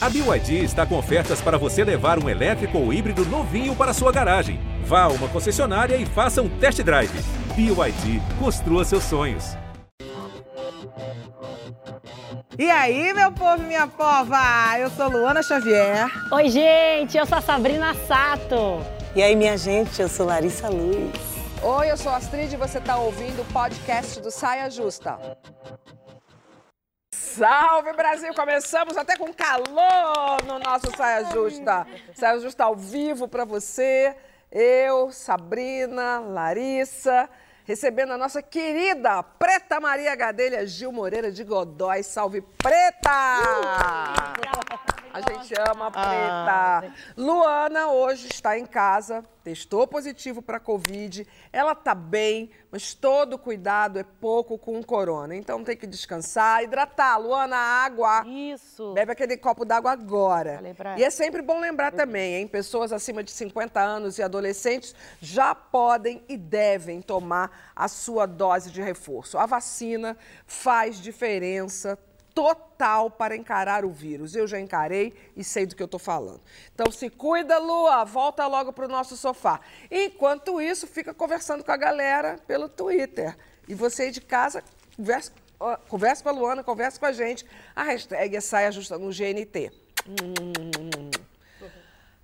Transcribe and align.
A 0.00 0.08
BYD 0.08 0.62
está 0.62 0.86
com 0.86 0.96
ofertas 0.96 1.40
para 1.40 1.58
você 1.58 1.82
levar 1.82 2.22
um 2.22 2.28
elétrico 2.28 2.78
ou 2.78 2.92
híbrido 2.92 3.24
novinho 3.26 3.74
para 3.74 3.92
sua 3.92 4.12
garagem. 4.12 4.60
Vá 4.84 5.02
a 5.02 5.08
uma 5.08 5.26
concessionária 5.26 5.96
e 5.96 6.06
faça 6.06 6.40
um 6.40 6.48
test 6.48 6.80
drive. 6.82 7.10
BYD, 7.56 8.22
construa 8.38 8.84
seus 8.84 9.02
sonhos. 9.02 9.56
E 12.56 12.70
aí, 12.70 13.12
meu 13.12 13.32
povo 13.32 13.64
e 13.64 13.66
minha 13.66 13.88
pova? 13.88 14.78
Eu 14.78 14.88
sou 14.90 15.08
Luana 15.08 15.42
Xavier. 15.42 16.06
Oi, 16.30 16.48
gente, 16.48 17.18
eu 17.18 17.26
sou 17.26 17.38
a 17.38 17.40
Sabrina 17.40 17.92
Sato. 18.06 18.80
E 19.16 19.22
aí, 19.22 19.34
minha 19.34 19.58
gente, 19.58 20.00
eu 20.00 20.08
sou 20.08 20.26
Larissa 20.26 20.68
Luz. 20.68 21.10
Oi, 21.60 21.90
eu 21.90 21.96
sou 21.96 22.12
a 22.12 22.18
Astrid 22.18 22.52
e 22.52 22.56
você 22.56 22.78
está 22.78 22.96
ouvindo 22.96 23.42
o 23.42 23.52
podcast 23.52 24.20
do 24.20 24.30
Saia 24.30 24.70
Justa. 24.70 25.18
Salve 27.38 27.92
Brasil! 27.92 28.34
Começamos 28.34 28.96
até 28.96 29.16
com 29.16 29.32
calor 29.32 30.42
no 30.44 30.58
nosso 30.58 30.90
Saia 30.96 31.24
Justa. 31.30 31.86
Saia 32.12 32.40
Justa 32.40 32.64
ao 32.64 32.74
vivo 32.74 33.28
para 33.28 33.44
você. 33.44 34.16
Eu, 34.50 35.12
Sabrina, 35.12 36.18
Larissa, 36.18 37.30
recebendo 37.64 38.12
a 38.12 38.18
nossa 38.18 38.42
querida 38.42 39.22
Preta 39.22 39.78
Maria 39.78 40.16
Gadelha 40.16 40.66
Gil 40.66 40.90
Moreira 40.90 41.30
de 41.30 41.44
Godói. 41.44 42.02
Salve 42.02 42.40
Preta! 42.40 43.08
A 45.12 45.20
gente 45.20 45.54
ama 45.58 45.86
a 45.86 45.90
Preta. 45.90 46.94
Luana 47.16 47.88
hoje 47.88 48.28
está 48.30 48.58
em 48.58 48.66
casa, 48.66 49.24
testou 49.42 49.86
positivo 49.86 50.42
para 50.42 50.60
Covid. 50.60 51.26
Ela 51.52 51.74
tá 51.74 51.94
bem, 51.94 52.50
mas 52.70 52.94
todo 52.94 53.38
cuidado 53.38 53.98
é 53.98 54.04
pouco 54.04 54.58
com 54.58 54.78
o 54.78 54.84
corona. 54.84 55.34
Então 55.34 55.64
tem 55.64 55.76
que 55.76 55.86
descansar, 55.86 56.62
hidratar. 56.62 57.18
Luana, 57.18 57.56
água. 57.56 58.24
Isso. 58.26 58.92
Bebe 58.92 59.12
aquele 59.12 59.36
copo 59.36 59.64
d'água 59.64 59.92
agora. 59.92 60.60
E 60.96 61.04
é 61.04 61.10
sempre 61.10 61.42
bom 61.42 61.60
lembrar 61.60 61.92
também, 61.92 62.36
hein? 62.36 62.46
Pessoas 62.46 62.92
acima 62.92 63.22
de 63.22 63.30
50 63.30 63.80
anos 63.80 64.18
e 64.18 64.22
adolescentes 64.22 64.94
já 65.20 65.54
podem 65.54 66.22
e 66.28 66.36
devem 66.36 67.00
tomar 67.00 67.72
a 67.74 67.88
sua 67.88 68.26
dose 68.26 68.70
de 68.70 68.82
reforço. 68.82 69.38
A 69.38 69.46
vacina 69.46 70.16
faz 70.46 71.00
diferença 71.00 71.98
total 72.38 73.10
para 73.10 73.34
encarar 73.34 73.84
o 73.84 73.90
vírus. 73.90 74.36
Eu 74.36 74.46
já 74.46 74.60
encarei 74.60 75.12
e 75.36 75.42
sei 75.42 75.66
do 75.66 75.74
que 75.74 75.82
eu 75.82 75.86
estou 75.86 75.98
falando. 75.98 76.40
Então 76.72 76.88
se 76.92 77.10
cuida, 77.10 77.58
Lua, 77.58 78.04
volta 78.04 78.46
logo 78.46 78.72
para 78.72 78.84
o 78.84 78.88
nosso 78.88 79.16
sofá. 79.16 79.58
Enquanto 79.90 80.60
isso, 80.60 80.86
fica 80.86 81.12
conversando 81.12 81.64
com 81.64 81.72
a 81.72 81.76
galera 81.76 82.38
pelo 82.46 82.68
Twitter. 82.68 83.36
E 83.66 83.74
você 83.74 84.04
aí 84.04 84.10
de 84.12 84.20
casa, 84.20 84.62
conversa, 84.96 85.32
conversa 85.88 86.22
com 86.22 86.28
a 86.28 86.32
Luana, 86.32 86.62
conversa 86.62 87.00
com 87.00 87.06
a 87.06 87.12
gente. 87.12 87.44
A 87.74 87.82
hashtag 87.82 88.36
é 88.36 88.40
saia 88.40 88.70
justa 88.70 88.96
no 88.96 89.08
GNT. 89.08 89.72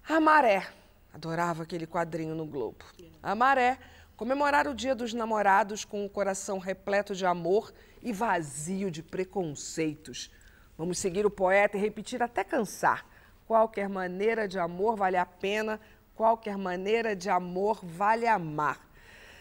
A 0.09 0.21
Maré. 0.21 0.65
Adorava 1.13 1.65
aquele 1.65 1.89
quadrinho 1.89 2.37
no 2.37 2.47
Globo. 2.47 2.85
A 3.21 3.35
Maré. 3.35 3.79
Comemorar 4.17 4.69
o 4.69 4.75
Dia 4.75 4.95
dos 4.95 5.13
Namorados 5.13 5.85
com 5.85 6.07
o 6.07 6.09
coração 6.09 6.59
repleto 6.59 7.17
de 7.17 7.27
amor 7.27 7.75
e 8.05 8.13
vazio 8.13 8.91
de 8.91 9.03
preconceitos. 9.03 10.31
Vamos 10.77 10.99
seguir 10.99 11.25
o 11.25 11.31
poeta 11.31 11.77
e 11.77 11.81
repetir 11.81 12.23
até 12.23 12.45
cansar. 12.45 13.07
Qualquer 13.47 13.89
maneira 13.89 14.47
de 14.47 14.59
amor 14.59 14.95
vale 14.95 15.17
a 15.17 15.27
pena, 15.27 15.81
qualquer 16.15 16.59
maneira 16.59 17.17
de 17.17 17.31
amor 17.31 17.81
vale 17.83 18.27
amar. 18.27 18.81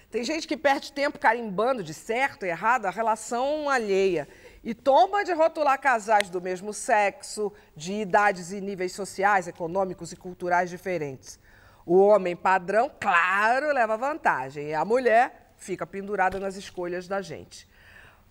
Tem 0.10 0.24
gente 0.24 0.48
que 0.48 0.56
perde 0.56 0.94
tempo 0.94 1.18
carimbando 1.18 1.84
de 1.84 1.94
certo 1.94 2.46
e 2.46 2.50
errado 2.50 2.86
a 2.86 2.92
relação 2.92 3.68
alheia 3.70 4.28
e 4.64 4.74
toma 4.74 5.26
de 5.26 5.34
rotular 5.34 5.80
casais 5.82 6.30
do 6.30 6.40
mesmo 6.40 6.72
sexo, 6.72 7.52
de 7.76 7.94
idades 7.94 8.52
e 8.52 8.62
níveis 8.62 8.94
sociais, 8.94 9.48
econômicos 9.48 10.12
e 10.12 10.16
culturais 10.16 10.70
diferentes. 10.70 11.40
O 11.86 11.98
homem 11.98 12.36
padrão, 12.36 12.92
claro, 13.00 13.74
leva 13.74 13.98
vantagem 13.98 14.68
e 14.68 14.74
a 14.74 14.86
mulher 14.86 15.54
fica 15.58 15.86
pendurada 15.86 16.40
nas 16.40 16.56
escolhas 16.56 17.08
da 17.08 17.22
gente. 17.22 17.68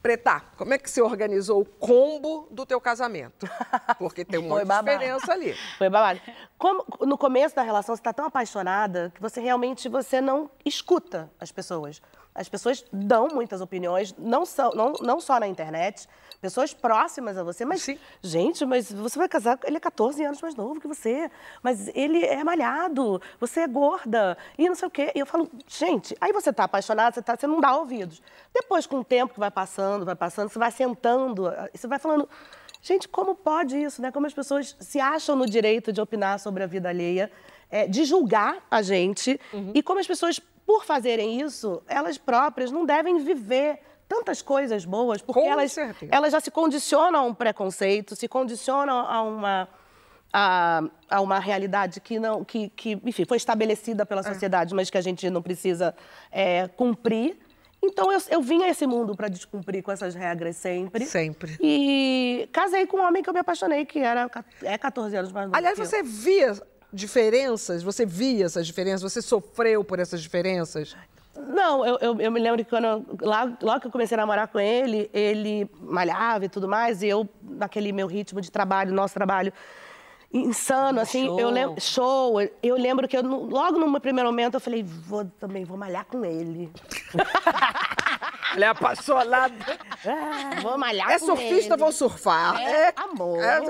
Preta, 0.03 0.43
como 0.57 0.75
é 0.75 0.79
que 0.79 0.91
se 0.91 1.01
organizou 1.01 1.61
o 1.61 1.65
combo 1.65 2.49
do 2.51 2.67
teu 2.67 2.81
casamento? 2.81 3.49
Porque 3.99 4.25
tem 4.25 4.41
um 4.41 4.49
babado. 4.67 4.91
diferença 4.91 5.33
ali. 5.33 5.55
Foi 5.79 5.89
babado. 5.89 6.21
Como 6.59 6.85
no 7.03 7.17
começo 7.17 7.55
da 7.55 7.63
relação 7.63 7.95
você 7.95 8.01
está 8.01 8.13
tão 8.13 8.27
apaixonada 8.27 9.13
que 9.15 9.21
você 9.21 9.41
realmente 9.41 9.89
você 9.89 10.21
não 10.21 10.51
escuta 10.65 11.31
as 11.39 11.53
pessoas. 11.53 12.03
As 12.35 12.49
pessoas 12.49 12.85
dão 12.93 13.29
muitas 13.29 13.61
opiniões, 13.61 14.15
não, 14.17 14.47
são, 14.47 14.71
não, 14.71 14.93
não 15.01 15.21
só 15.21 15.39
na 15.39 15.47
internet, 15.47 16.09
pessoas 16.41 16.73
próximas 16.73 17.37
a 17.37 17.45
você. 17.45 17.65
Mas, 17.65 17.83
Sim. 17.83 17.99
gente, 18.23 18.65
mas 18.65 18.91
você 18.91 19.19
vai 19.19 19.29
casar, 19.29 19.59
ele 19.65 19.77
é 19.77 19.81
14 19.81 20.25
anos 20.25 20.41
mais 20.41 20.55
novo 20.55 20.81
que 20.81 20.89
você, 20.89 21.31
mas 21.63 21.89
ele 21.95 22.25
é 22.25 22.43
malhado, 22.43 23.21
você 23.39 23.61
é 23.61 23.69
gorda, 23.69 24.37
e 24.57 24.69
não 24.69 24.75
sei 24.75 24.89
o 24.89 24.91
quê. 24.91 25.13
E 25.15 25.19
eu 25.21 25.27
falo, 25.27 25.49
gente, 25.69 26.17
aí 26.21 26.33
você 26.33 26.51
está 26.51 26.65
apaixonado, 26.65 27.15
você, 27.15 27.23
tá, 27.23 27.37
você 27.37 27.47
não 27.47 27.61
dá 27.61 27.77
ouvidos. 27.77 28.23
Depois, 28.53 28.87
com 28.87 29.01
o 29.01 29.05
tempo 29.05 29.35
que 29.35 29.41
vai 29.41 29.51
passando, 29.51 30.05
vai 30.05 30.17
passando, 30.17 30.49
você 30.49 30.59
vai 30.59 30.71
sentando, 30.71 31.49
e 31.73 31.79
você 31.79 31.87
vai 31.87 31.99
falando. 31.99 32.29
Gente, 32.83 33.09
como 33.09 33.37
pode 33.37 33.81
isso, 33.81 34.03
né? 34.03 34.11
Como 34.11 34.27
as 34.27 34.35
pessoas 34.35 34.77
se 34.81 34.99
acham 34.99 35.37
no 35.37 35.47
direito 35.47 35.93
de 35.93 36.01
opinar 36.01 36.41
sobre 36.41 36.65
a 36.65 36.67
vida 36.67 36.89
alheia, 36.89 37.31
é, 37.71 37.87
de 37.87 38.05
julgar 38.05 38.67
a 38.69 38.83
gente, 38.83 39.41
e 39.73 39.83
como 39.83 40.01
as 40.01 40.07
pessoas, 40.07 40.41
por 40.67 40.85
fazerem 40.85 41.41
isso, 41.41 41.83
elas 41.89 42.19
próprias 42.19 42.71
não 42.71 42.85
devem 42.87 43.19
viver 43.19 43.81
tantas 44.09 44.43
coisas 44.43 44.85
boas, 44.85 45.23
porque 45.23 45.41
Com 45.41 45.51
elas, 45.51 45.73
certeza. 45.73 46.13
elas 46.15 46.33
já 46.33 46.41
se 46.41 46.51
condicionam 46.51 47.21
a 47.21 47.23
um 47.25 47.35
preconceito, 47.35 48.15
se 48.15 48.29
condicionam 48.29 48.99
a 49.09 49.23
uma 49.23 49.69
a, 50.35 50.83
a 51.11 51.21
uma 51.21 51.39
realidade 51.39 52.01
que 52.01 52.19
não 52.19 52.43
que, 52.45 52.69
que 52.71 52.99
enfim 53.05 53.25
foi 53.27 53.37
estabelecida 53.37 54.03
É. 54.03 54.07
pela 54.07 54.23
sociedade, 54.23 54.75
mas 54.75 54.89
que 54.91 54.97
a 54.97 55.01
gente 55.03 55.29
não 55.29 55.43
precisa 55.43 55.95
é, 56.31 56.69
cumprir. 56.69 57.39
Então 57.83 58.13
eu, 58.13 58.21
eu 58.31 58.41
vim 58.41 58.63
a 58.63 58.69
esse 58.69 58.87
mundo 58.87 59.15
para 59.17 59.29
descumprir 59.29 59.83
com 59.83 59.91
essas 59.91 60.15
regras 60.15 60.57
sempre. 60.57 61.05
Sempre. 61.05 61.59
E 61.61 62.49
casei 62.53 62.87
com 62.87 62.99
um 62.99 63.03
homem 63.07 63.23
que 63.23 63.29
eu 63.29 63.35
me 63.35 63.41
apaixonei, 63.41 63.85
que 63.85 63.99
era 63.99 64.31
é 64.63 64.79
14 64.79 65.17
anos 65.17 65.33
mais 65.33 65.47
novo. 65.47 65.57
Aliás, 65.57 65.77
você 65.79 66.03
via 66.03 66.55
diferenças? 66.93 67.83
Você 67.83 68.05
via 68.05 68.47
essas 68.47 68.67
diferenças? 68.67 69.13
Você 69.13 69.23
sofreu 69.23 69.83
por 69.83 69.99
essas 69.99 70.21
diferenças? 70.21 70.97
Não, 71.35 71.85
eu, 71.85 71.99
eu, 72.01 72.21
eu 72.21 72.31
me 72.31 72.39
lembro 72.39 72.63
que 72.63 72.71
quando 72.71 72.85
eu, 72.85 73.07
lá, 73.23 73.51
logo 73.63 73.81
que 73.81 73.87
eu 73.87 73.91
comecei 73.91 74.15
a 74.17 74.21
namorar 74.21 74.49
com 74.49 74.61
ele, 74.61 75.11
ele 75.15 75.69
malhava 75.81 76.45
e 76.45 76.49
tudo 76.49 76.69
mais, 76.69 77.03
e 77.03 77.09
eu, 77.09 77.27
naquele 77.43 77.91
meu 77.91 78.07
ritmo 78.07 78.41
de 78.41 78.51
trabalho, 78.51 78.93
nosso 78.93 79.15
trabalho 79.15 79.53
insano, 80.33 81.01
assim, 81.01 81.27
Show. 81.27 81.41
eu 81.41 81.51
lembro, 81.51 81.81
show, 81.81 82.41
eu 82.63 82.77
lembro 82.77 83.07
que 83.07 83.17
eu, 83.17 83.23
logo 83.23 83.79
no 83.79 83.91
meu 83.91 84.01
primeiro 84.01 84.31
momento 84.31 84.55
eu 84.55 84.61
falei, 84.61 84.83
vou 84.83 85.25
também, 85.39 85.65
vou 85.65 85.77
malhar 85.77 86.07
com 86.07 86.25
ele. 86.25 86.71
Ela 88.55 88.65
é 88.65 88.69
apaixonada. 88.69 89.55
Ah, 90.07 90.61
vou 90.63 90.77
malhar 90.79 91.11
É 91.11 91.19
com 91.19 91.27
surfista, 91.27 91.75
ele. 91.75 91.83
vou 91.83 91.93
surfar. 91.93 92.61
É, 92.61 92.93
amor. 92.97 93.39
É. 93.43 93.61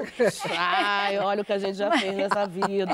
Ai, 0.58 1.18
olha 1.18 1.42
o 1.42 1.44
que 1.44 1.52
a 1.52 1.58
gente 1.58 1.76
já 1.76 1.90
fez 1.98 2.14
nessa 2.16 2.46
vida. 2.46 2.92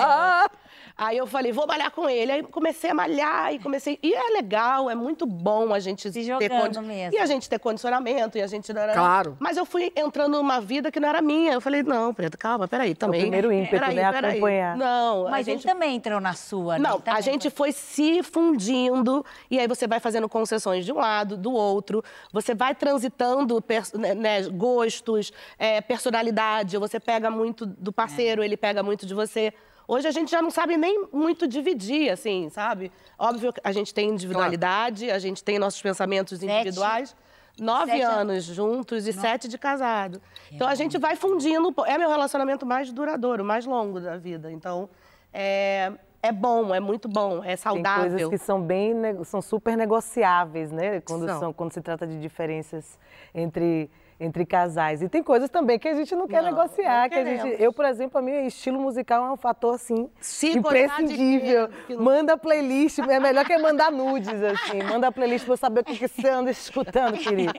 Aí 0.99 1.17
eu 1.17 1.29
falei, 1.29 1.53
vou 1.53 1.65
malhar 1.65 1.93
com 1.93 2.11
ele. 2.11 2.33
Aí 2.33 2.43
comecei 2.43 2.91
a 2.91 2.95
malhar 2.95 3.55
e 3.55 3.61
comecei. 3.61 4.01
E 4.03 4.13
é 4.13 4.31
legal, 4.31 4.91
é 4.91 4.97
muito 4.97 5.25
bom 5.25 5.73
a 5.73 5.79
gente 5.79 6.03
Se 6.03 6.13
ter 6.13 6.25
jogando 6.25 6.83
mesmo. 6.83 7.15
E 7.15 7.19
a 7.19 7.25
gente 7.25 7.49
ter 7.49 7.61
condicionamento 7.61 8.37
e 8.37 8.43
a 8.43 8.49
gente. 8.49 8.73
Claro. 8.73 9.37
Mas 9.39 9.57
eu 9.57 9.65
fui 9.65 9.93
entrando 9.95 10.37
numa 10.37 10.61
vida 10.61 10.91
que 10.91 10.99
não 10.99 11.09
era 11.09 11.23
minha. 11.23 11.53
Eu 11.53 11.61
falei, 11.61 11.85
não, 11.85 12.13
Preto, 12.13 12.37
calma, 12.37 12.67
peraí, 12.67 12.97
também. 12.97 13.21
primeiro 13.21 13.53
ímpeto, 13.53 13.79
Peraí, 13.79 13.95
né? 13.95 14.11
peraí. 14.11 14.31
Acompanhar. 14.33 14.77
Não, 14.77 15.29
a 15.29 15.31
Mas 15.31 15.47
gente 15.47 15.65
ele 15.65 15.73
também 15.73 15.95
entrou 15.95 16.21
na 16.21 16.35
sua, 16.35 16.79
né? 16.81 16.89
não, 16.89 17.01
a 17.07 17.21
gente 17.21 17.49
foi 17.49 17.71
se 17.71 18.21
fundindo 18.25 19.25
e 19.49 19.61
aí 19.61 19.69
você 19.69 19.87
vai 19.87 20.01
fazendo 20.01 20.29
concessões 20.29 20.85
de 20.85 20.93
um 20.93 20.97
lado, 20.97 21.37
do 21.37 21.53
outro. 21.53 22.03
Você 22.33 22.57
vai 22.57 22.75
transitando 22.75 23.63
né, 23.95 24.15
né, 24.15 24.43
gostos, 24.49 25.33
é, 25.57 25.81
personalidade. 25.81 26.77
Você 26.77 26.99
pega 26.99 27.31
muito 27.31 27.65
do 27.65 27.93
parceiro, 27.93 28.43
ele 28.43 28.57
pega 28.57 28.83
muito 28.83 29.07
de 29.07 29.15
você. 29.15 29.55
Hoje 29.89 30.07
a 30.07 30.11
gente 30.11 30.31
já 30.31 30.43
não 30.43 30.51
sabe 30.51 30.77
nem 30.77 31.07
muito 31.11 31.49
dividir, 31.49 32.11
assim, 32.11 32.51
sabe? 32.51 32.93
Óbvio 33.19 33.55
que 33.55 33.61
a 33.65 33.73
gente 33.73 33.95
tem 33.95 34.11
individualidade, 34.11 35.11
a 35.11 35.19
gente 35.19 35.43
tem 35.43 35.59
nossos 35.59 35.81
pensamentos 35.81 36.43
individuais. 36.43 37.17
Nove 37.59 37.91
Sete 37.91 38.03
anos 38.03 38.45
juntos 38.45 39.07
e 39.09 39.13
sete 39.13 39.49
de 39.49 39.59
casado. 39.59 40.21
Então 40.53 40.69
a 40.69 40.75
gente 40.77 40.97
vai 40.99 41.17
fundindo. 41.17 41.75
É 41.87 41.97
meu 41.99 42.09
relacionamento 42.09 42.65
mais 42.67 42.93
duradouro, 42.93 43.43
mais 43.45 43.65
longo 43.67 43.99
da 43.99 44.17
vida. 44.17 44.53
Então 44.53 44.89
é, 45.33 45.91
é 46.23 46.31
bom, 46.31 46.73
é 46.73 46.79
muito 46.79 47.09
bom, 47.09 47.39
é 47.43 47.49
Tem 47.49 47.57
saudável. 47.57 48.11
coisas 48.11 48.29
que 48.29 48.39
são 48.39 48.61
bem, 48.63 48.95
são 49.25 49.43
super 49.43 49.77
negociáveis, 49.77 50.71
né? 50.71 51.01
Quando, 51.01 51.27
São. 51.27 51.41
são- 51.41 51.53
quando 51.53 51.73
se 51.73 51.81
trata 51.81 52.07
de 52.07 52.21
diferenças 52.21 52.97
entre, 53.35 53.91
entre 54.21 54.45
casais. 54.45 55.01
E 55.01 55.09
tem 55.09 55.23
coisas 55.23 55.49
também 55.49 55.79
que 55.79 55.87
a 55.87 55.95
gente 55.95 56.15
não 56.17 56.27
quer 56.27 56.43
Não, 56.43 56.51
negociar. 56.51 57.03
não 57.03 57.09
que 57.09 57.15
a 57.15 57.25
gente, 57.25 57.63
eu, 57.63 57.73
por 57.73 57.85
exemplo, 57.85 58.19
a 58.19 58.23
mim, 58.23 58.33
estilo 58.47 58.81
musical 58.81 59.25
é 59.25 59.31
um 59.33 59.37
fator, 59.37 59.75
assim, 59.77 60.11
Se 60.21 60.51
imprescindível. 60.59 61.69
Que 61.87 61.97
Manda 61.97 62.37
playlist, 62.37 62.99
é 62.99 63.21
melhor 63.21 63.45
que 63.45 63.57
mandar 63.59 63.93
nudes, 63.93 64.43
assim. 64.43 64.83
Manda 64.83 65.13
playlist 65.13 65.45
pra 65.45 65.53
eu 65.55 65.57
saber 65.57 65.81
o 65.81 65.85
que, 65.85 65.97
que 65.97 66.09
você 66.09 66.29
anda 66.29 66.51
escutando, 66.51 67.17
querido. 67.19 67.53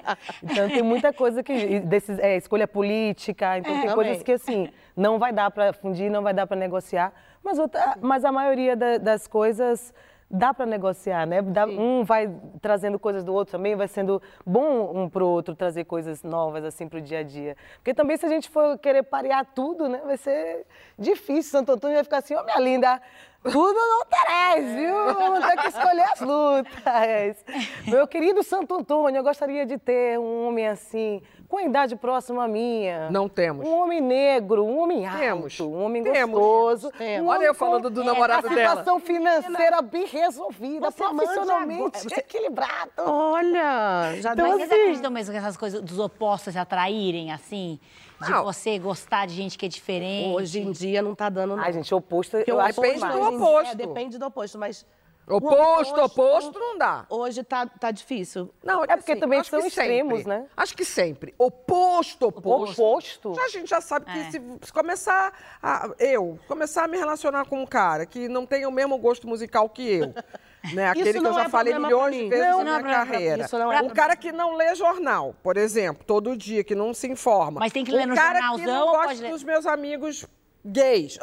Então, 0.43 0.67
tem 0.69 0.81
muita 0.83 1.13
coisa 1.13 1.41
que... 1.41 1.79
desses- 1.79 2.19
é, 2.19 2.35
escolha 2.37 2.67
política, 2.67 3.57
então 3.57 3.71
tem 3.71 3.81
também. 3.81 3.95
coisas 3.95 4.23
que, 4.23 4.31
assim, 4.33 4.69
não 4.95 5.17
vai 5.17 5.31
dar 5.31 5.49
para 5.51 5.71
fundir, 5.73 6.09
não 6.11 6.21
vai 6.21 6.33
dar 6.33 6.45
para 6.45 6.57
negociar. 6.57 7.13
Mas, 7.43 7.57
outra, 7.57 7.95
mas 8.01 8.25
a 8.25 8.31
maioria 8.31 8.75
da- 8.75 8.97
das 8.97 9.27
coisas 9.27 9.93
dá 10.29 10.53
para 10.53 10.65
negociar, 10.65 11.25
né? 11.25 11.41
Dá- 11.41 11.65
um 11.65 12.03
vai 12.03 12.29
trazendo 12.61 12.99
coisas 12.99 13.23
do 13.23 13.33
outro 13.33 13.53
também, 13.53 13.75
vai 13.75 13.87
sendo 13.87 14.21
bom 14.45 14.91
um 14.95 15.09
pro 15.09 15.27
outro 15.27 15.55
trazer 15.55 15.85
coisas 15.85 16.21
novas 16.23 16.63
assim 16.63 16.87
pro 16.87 17.01
dia 17.01 17.19
a 17.19 17.23
dia. 17.23 17.57
Porque 17.77 17.93
também 17.93 18.15
se 18.17 18.25
a 18.25 18.29
gente 18.29 18.49
for 18.49 18.77
querer 18.77 19.03
parear 19.03 19.45
tudo, 19.55 19.89
né, 19.89 20.01
vai 20.05 20.17
ser 20.17 20.65
difícil. 20.97 21.51
Santo 21.51 21.71
Antônio 21.71 21.95
vai 21.95 22.03
ficar 22.03 22.17
assim, 22.19 22.35
ô 22.35 22.43
minha 22.43 22.59
linda, 22.59 23.01
tudo 23.43 23.73
não 23.79 24.05
terás, 24.05 24.65
viu? 24.75 25.13
Vamos 25.13 25.45
ter 25.45 25.57
que 25.57 25.67
escolher 25.67 26.05
as 26.13 26.19
lutas. 26.21 27.45
Meu 27.87 28.07
querido 28.07 28.43
Santo 28.43 28.75
Antônio, 28.75 29.19
eu 29.19 29.23
gostaria 29.23 29.65
de 29.65 29.77
ter 29.77 30.19
um 30.19 30.47
homem 30.47 30.67
assim, 30.67 31.21
com 31.47 31.57
a 31.57 31.63
idade 31.63 31.95
próxima 31.95 32.43
à 32.43 32.47
minha. 32.47 33.09
Não 33.09 33.27
temos. 33.29 33.65
Um 33.67 33.73
homem 33.79 34.01
negro, 34.01 34.63
um 34.65 34.79
homem 34.79 35.05
alto, 35.07 35.19
Temos. 35.19 35.59
um 35.61 35.81
homem 35.83 36.03
Temos. 36.03 36.37
gostoso. 36.39 36.91
Temos. 36.97 37.25
um 37.25 37.29
Olha 37.29 37.37
homem 37.37 37.47
eu 37.47 37.53
falando 37.55 37.89
do 37.89 38.03
namorado 38.03 38.47
a 38.47 38.49
dela. 38.53 38.69
situação 38.69 38.99
financeira 38.99 39.81
bem 39.81 40.05
resolvida, 40.05 40.91
Você 40.91 40.97
profissionalmente 41.03 41.97
agora. 41.97 42.19
equilibrado. 42.19 42.91
Olha, 42.97 44.15
já 44.21 44.33
Então, 44.33 44.47
Mas 44.49 44.51
dá 44.51 44.57
vocês 44.57 44.71
assim- 44.71 44.81
acreditam 44.81 45.11
mesmo 45.11 45.31
que 45.31 45.37
essas 45.39 45.57
coisas 45.57 45.81
dos 45.81 45.97
opostos 45.97 46.53
se 46.53 46.59
atraírem, 46.59 47.31
assim? 47.31 47.79
De 48.21 48.29
Não. 48.29 48.43
você 48.43 48.77
gostar 48.77 49.25
de 49.27 49.33
gente 49.33 49.57
que 49.57 49.65
é 49.65 49.69
diferente? 49.69 50.35
Hoje 50.35 50.59
em 50.59 50.71
dia 50.71 51.01
não 51.01 51.15
tá 51.15 51.29
dando, 51.29 51.55
não. 51.55 51.63
Ai, 51.63 51.71
gente, 51.71 51.93
oposto, 51.93 52.37
eu 52.45 52.57
o 52.57 52.59
acho 52.59 52.81
depende 52.81 52.99
do 52.99 53.21
oposto. 53.21 53.71
É, 53.71 53.75
depende 53.75 54.17
do 54.17 54.25
oposto, 54.25 54.57
mas... 54.57 54.85
Oposto, 55.29 56.01
oposto 56.01 56.59
não 56.59 56.77
dá. 56.77 57.05
Hoje 57.09 57.43
tá, 57.43 57.65
tá 57.67 57.91
difícil. 57.91 58.49
Não, 58.63 58.83
É 58.83 58.95
porque 58.97 59.11
assim, 59.11 59.21
também 59.21 59.39
acho 59.39 59.49
são 59.49 59.61
que 59.61 59.67
extremos, 59.67 60.17
sempre. 60.19 60.29
né? 60.33 60.45
Acho 60.57 60.75
que 60.75 60.83
sempre. 60.85 61.33
Oposto, 61.37 62.27
oposto. 62.27 62.81
Oposto? 62.81 63.33
Já, 63.35 63.43
a 63.43 63.49
gente 63.49 63.69
já 63.69 63.81
sabe 63.81 64.05
que 64.05 64.17
É. 64.19 64.31
se, 64.31 64.41
se 64.63 64.73
começar 64.73 65.31
a, 65.61 65.89
eu 65.99 66.39
começar 66.47 66.83
a 66.85 66.87
me 66.87 66.97
relacionar 66.97 67.45
com 67.45 67.61
um 67.61 67.65
cara 67.65 68.05
que 68.05 68.27
não 68.27 68.45
tem 68.45 68.65
o 68.65 68.71
mesmo 68.71 68.97
gosto 68.97 69.27
musical 69.27 69.69
que 69.69 69.87
eu, 69.99 70.13
né? 70.73 70.89
Aquele 70.89 71.19
que 71.19 71.25
eu 71.27 71.33
já 71.33 71.43
é 71.43 71.49
falei 71.49 71.77
milhões 71.77 72.15
de 72.15 72.27
vezes 72.29 72.45
Não, 72.47 72.57
na 72.59 72.63
não 72.63 72.79
é 72.79 72.83
minha 72.83 72.95
carreira. 72.95 73.45
É 73.73 73.81
um 73.81 73.89
cara 73.89 74.15
que 74.15 74.31
não 74.31 74.55
lê 74.55 74.73
jornal, 74.75 75.35
por 75.43 75.57
exemplo, 75.57 76.03
todo 76.05 76.35
dia, 76.35 76.63
que 76.63 76.73
não 76.75 76.93
se 76.93 77.07
informa. 77.07 77.59
Mas 77.59 77.71
tem 77.71 77.83
que 77.85 77.91
um 77.91 77.95
ler 77.95 78.07
no 78.07 78.15
cara 78.15 78.39
que 78.39 78.45
jornalzão 78.57 78.85
não 78.85 78.91
gosta 78.93 79.29
dos 79.29 79.43
meus 79.43 79.65
amigos 79.65 80.25
gays. 80.65 81.17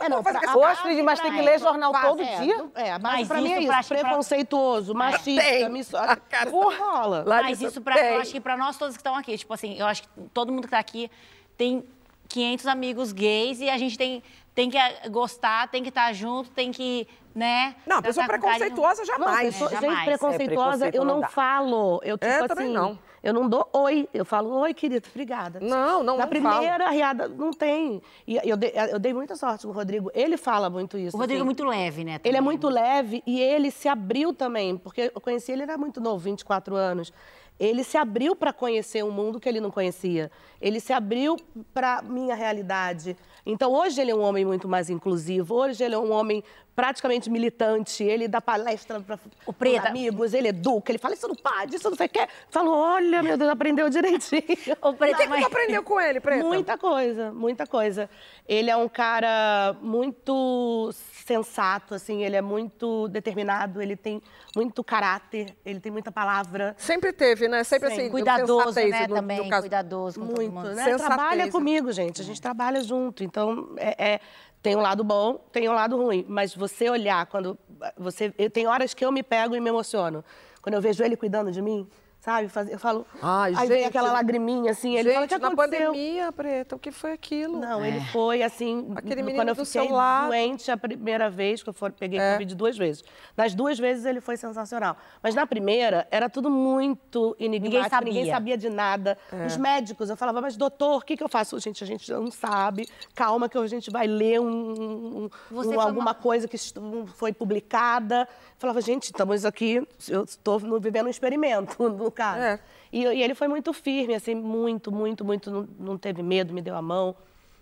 É, 0.00 0.08
não, 0.08 0.22
pra- 0.22 0.40
Gosto 0.52 0.88
de, 0.88 1.02
mas 1.02 1.20
tem 1.20 1.32
que 1.32 1.40
ler 1.42 1.58
jornal 1.58 1.92
todo 1.92 2.22
é, 2.22 2.36
dia. 2.40 2.56
não- 2.58 2.70
É, 2.74 2.92
mas, 2.98 3.02
Mas 3.20 3.28
pra 3.28 3.40
mim 3.40 3.52
é 3.52 3.58
isso 3.60 3.68
pra-. 3.68 3.82
Preconceituoso, 3.84 4.94
machista, 4.94 5.42
tem. 5.42 5.68
misógino. 5.68 6.20
Porra, 6.50 6.76
rola. 6.78 7.24
Mas 7.26 7.60
isso, 7.60 7.80
pra, 7.80 7.94
tem. 7.94 8.14
eu 8.14 8.20
acho 8.20 8.32
que 8.32 8.40
pra 8.40 8.56
nós 8.56 8.76
todos 8.76 8.94
que 8.96 9.00
estão 9.00 9.14
aqui, 9.16 9.36
tipo 9.38 9.52
assim, 9.54 9.78
eu 9.78 9.86
acho 9.86 10.02
que 10.02 10.08
todo 10.32 10.52
mundo 10.52 10.64
que 10.64 10.70
tá 10.70 10.78
aqui 10.78 11.10
tem 11.56 11.84
500 12.28 12.66
amigos 12.66 13.12
gays 13.12 13.60
e 13.60 13.70
a 13.70 13.78
gente 13.78 13.96
tem, 13.96 14.22
tem 14.54 14.68
que 14.70 14.76
eh, 14.76 15.08
gostar, 15.08 15.68
tem 15.68 15.82
que 15.82 15.88
estar 15.88 16.12
junto, 16.12 16.50
tem 16.50 16.70
que, 16.70 17.08
né? 17.34 17.74
Não, 17.86 18.02
pessoa 18.02 18.26
preconceituosa 18.26 19.00
Não, 19.00 19.06
jamais. 19.06 19.54
pessoa- 19.54 19.70
É, 19.70 19.74
gente 19.74 19.80
jamais. 19.82 20.04
preconceituosa, 20.04 20.86
É, 20.88 20.90
eu 20.92 21.04
não 21.04 21.20
não 21.20 21.28
falo. 21.28 22.00
Eu, 22.04 22.18
tipo 22.18 22.30
É, 22.30 22.36
assim, 22.38 22.48
também 22.48 22.68
não. 22.68 22.98
Eu 23.28 23.34
não 23.34 23.48
dou 23.48 23.68
oi. 23.72 24.08
Eu 24.12 24.24
falo, 24.24 24.50
oi, 24.60 24.72
querida, 24.72 25.06
obrigada. 25.10 25.60
Não, 25.60 26.02
não, 26.02 26.16
Na 26.16 26.24
não 26.24 26.28
primeira 26.28 26.88
riada, 26.90 27.28
não 27.28 27.52
tem. 27.52 28.02
E 28.26 28.40
eu 28.42 28.56
dei, 28.56 28.72
eu 28.90 28.98
dei 28.98 29.12
muita 29.12 29.36
sorte 29.36 29.66
com 29.66 29.72
o 29.72 29.74
Rodrigo. 29.74 30.10
Ele 30.14 30.36
fala 30.36 30.70
muito 30.70 30.96
isso. 30.96 31.16
O 31.16 31.20
Rodrigo 31.20 31.40
é 31.40 31.42
assim. 31.42 31.44
muito 31.44 31.64
leve, 31.64 32.04
né? 32.04 32.12
Ele 32.24 32.36
é 32.36 32.40
também. 32.40 32.42
muito 32.42 32.68
leve 32.68 33.22
e 33.26 33.40
ele 33.40 33.70
se 33.70 33.88
abriu 33.88 34.32
também, 34.32 34.76
porque 34.76 35.12
eu 35.14 35.20
conheci 35.20 35.52
ele, 35.52 35.62
ele 35.62 35.70
era 35.70 35.78
muito 35.78 36.00
novo, 36.00 36.18
24 36.18 36.74
anos. 36.74 37.12
Ele 37.58 37.82
se 37.82 37.96
abriu 37.96 38.36
para 38.36 38.52
conhecer 38.52 39.04
um 39.04 39.10
mundo 39.10 39.40
que 39.40 39.48
ele 39.48 39.60
não 39.60 39.70
conhecia. 39.70 40.30
Ele 40.60 40.78
se 40.80 40.92
abriu 40.92 41.36
para 41.74 42.02
minha 42.02 42.34
realidade. 42.34 43.16
Então, 43.44 43.72
hoje 43.72 44.00
ele 44.00 44.10
é 44.10 44.14
um 44.14 44.20
homem 44.20 44.44
muito 44.44 44.68
mais 44.68 44.88
inclusivo. 44.90 45.54
Hoje 45.54 45.82
ele 45.82 45.94
é 45.94 45.98
um 45.98 46.12
homem 46.12 46.44
praticamente 46.76 47.28
militante. 47.28 48.04
Ele 48.04 48.28
dá 48.28 48.40
palestra 48.40 49.00
para 49.00 49.18
amigos, 49.88 50.32
ele 50.32 50.48
educa, 50.48 50.92
ele 50.92 50.98
fala 50.98 51.14
isso 51.14 51.26
não 51.26 51.34
pode, 51.34 51.74
isso 51.74 51.90
não 51.90 51.96
sei 51.96 52.06
o 52.06 52.10
quê. 52.10 52.28
Falo, 52.50 52.70
olha, 52.70 53.20
meu 53.20 53.36
Deus, 53.36 53.50
aprendeu 53.50 53.88
direitinho. 53.90 54.42
O 54.80 54.92
Preta, 54.92 55.16
que, 55.16 55.22
que 55.24 55.28
mas- 55.28 55.44
aprendeu 55.44 55.82
com 55.82 56.00
ele, 56.00 56.20
Preta? 56.20 56.44
Muita 56.44 56.78
coisa, 56.78 57.32
muita 57.32 57.66
coisa. 57.66 58.08
Ele 58.46 58.70
é 58.70 58.76
um 58.76 58.88
cara 58.88 59.74
muito 59.82 60.90
sensato, 61.28 61.94
assim, 61.94 62.24
ele 62.24 62.34
é 62.36 62.40
muito 62.40 63.06
determinado, 63.08 63.82
ele 63.82 63.94
tem 63.94 64.20
muito 64.56 64.82
caráter, 64.82 65.54
ele 65.64 65.78
tem 65.78 65.92
muita 65.92 66.10
palavra. 66.10 66.74
Sempre 66.78 67.12
teve, 67.12 67.46
né? 67.48 67.62
Sempre 67.64 67.92
assim, 67.92 68.08
Cuidadoso, 68.08 68.80
né? 68.80 69.02
no- 69.02 69.08
no 69.08 69.14
também, 69.16 69.48
caso. 69.50 69.62
cuidadoso 69.62 70.18
com 70.20 70.26
todo 70.26 70.36
Muito, 70.36 70.54
mundo. 70.54 70.68
né? 70.70 70.84
Sensatez, 70.84 71.06
Trabalha 71.06 71.44
né? 71.44 71.50
comigo, 71.52 71.92
gente. 71.92 72.22
A 72.22 72.24
gente 72.24 72.40
trabalha 72.40 72.82
junto. 72.82 73.22
Então, 73.22 73.74
é, 73.76 74.12
é- 74.14 74.20
tem 74.62 74.74
um 74.74 74.80
lado 74.80 75.04
bom, 75.04 75.34
tem 75.52 75.68
um 75.68 75.72
lado 75.74 75.96
ruim. 75.98 76.24
Mas 76.26 76.54
você 76.54 76.88
olhar, 76.88 77.26
quando 77.26 77.58
você. 77.96 78.32
eu- 78.38 78.48
tem 78.50 78.66
horas 78.66 78.94
que 78.94 79.04
eu 79.04 79.12
me 79.12 79.22
pego 79.22 79.54
e 79.54 79.60
me 79.60 79.68
emociono. 79.68 80.24
Quando 80.62 80.74
eu 80.76 80.80
vejo 80.80 81.04
ele 81.04 81.16
cuidando 81.16 81.52
de 81.52 81.60
mim, 81.60 81.86
sabe? 82.48 82.72
Eu 82.72 82.78
falo. 82.78 83.06
Ai, 83.22 83.54
aí 83.56 83.68
vem 83.68 83.78
gente, 83.78 83.88
aquela 83.88 84.12
lagriminha 84.12 84.70
assim. 84.72 84.94
Ele 84.94 85.04
Gente, 85.04 85.14
fala: 85.14 85.28
que 85.28 85.38
na 85.38 85.48
aconteceu?" 85.48 85.86
pandemia, 85.92 86.32
Preta, 86.32 86.76
o 86.76 86.78
que 86.78 86.90
foi 86.90 87.12
aquilo? 87.12 87.58
Não, 87.58 87.84
ele 87.84 88.00
foi 88.12 88.42
assim. 88.42 88.92
Aquele 88.96 89.22
menino 89.22 89.38
quando 89.44 89.48
eu 89.58 89.64
fiquei 89.66 89.88
doente 89.88 90.70
a 90.70 90.76
primeira 90.76 91.30
vez, 91.30 91.62
que 91.62 91.68
eu 91.68 91.72
for, 91.72 91.90
peguei 91.92 92.18
É. 92.18 92.32
Covid 92.32 92.54
duas 92.54 92.76
vezes. 92.76 93.02
Nas 93.36 93.54
duas 93.54 93.78
vezes 93.78 94.04
ele 94.04 94.20
foi 94.20 94.36
sensacional. 94.36 94.96
Mas 95.22 95.34
na 95.34 95.46
primeira, 95.46 96.06
era 96.10 96.28
tudo 96.28 96.50
muito 96.50 97.36
enigmático, 97.38 97.88
sabia. 97.90 98.12
ninguém 98.12 98.30
sabia 98.30 98.56
de 98.56 98.68
nada. 98.68 99.16
É. 99.32 99.46
Os 99.46 99.56
médicos, 99.56 100.10
eu 100.10 100.16
falava, 100.16 100.40
mas 100.40 100.56
doutor, 100.56 100.98
o 100.98 101.00
que, 101.00 101.16
que 101.16 101.22
eu 101.22 101.28
faço? 101.28 101.58
Gente, 101.60 101.82
a 101.82 101.86
gente 101.86 102.10
não 102.10 102.30
sabe. 102.30 102.88
Calma 103.14 103.48
que 103.48 103.56
a 103.56 103.66
gente 103.66 103.90
vai 103.90 104.06
ler 104.06 104.40
um, 104.40 104.46
um- 105.24 105.30
Você 105.50 105.68
um- 105.76 105.80
alguma 105.80 106.06
uma- 106.06 106.14
coisa 106.14 106.46
que 106.48 106.56
foi 107.14 107.32
publicada. 107.32 108.28
Eu 108.30 108.56
falava, 108.58 108.80
gente, 108.80 109.04
estamos 109.04 109.44
aqui, 109.44 109.86
eu 110.08 110.24
estou 110.24 110.58
vivendo 110.80 111.06
um 111.06 111.10
experimento, 111.10 111.76
É. 112.38 112.58
E, 112.92 113.02
e 113.04 113.22
ele 113.22 113.34
foi 113.34 113.48
muito 113.48 113.72
firme, 113.72 114.14
assim, 114.14 114.34
muito, 114.34 114.90
muito, 114.90 115.24
muito, 115.24 115.50
não, 115.50 115.68
não 115.78 115.98
teve 115.98 116.22
medo, 116.22 116.52
me 116.54 116.62
deu 116.62 116.74
a 116.76 116.82
mão. 116.82 117.14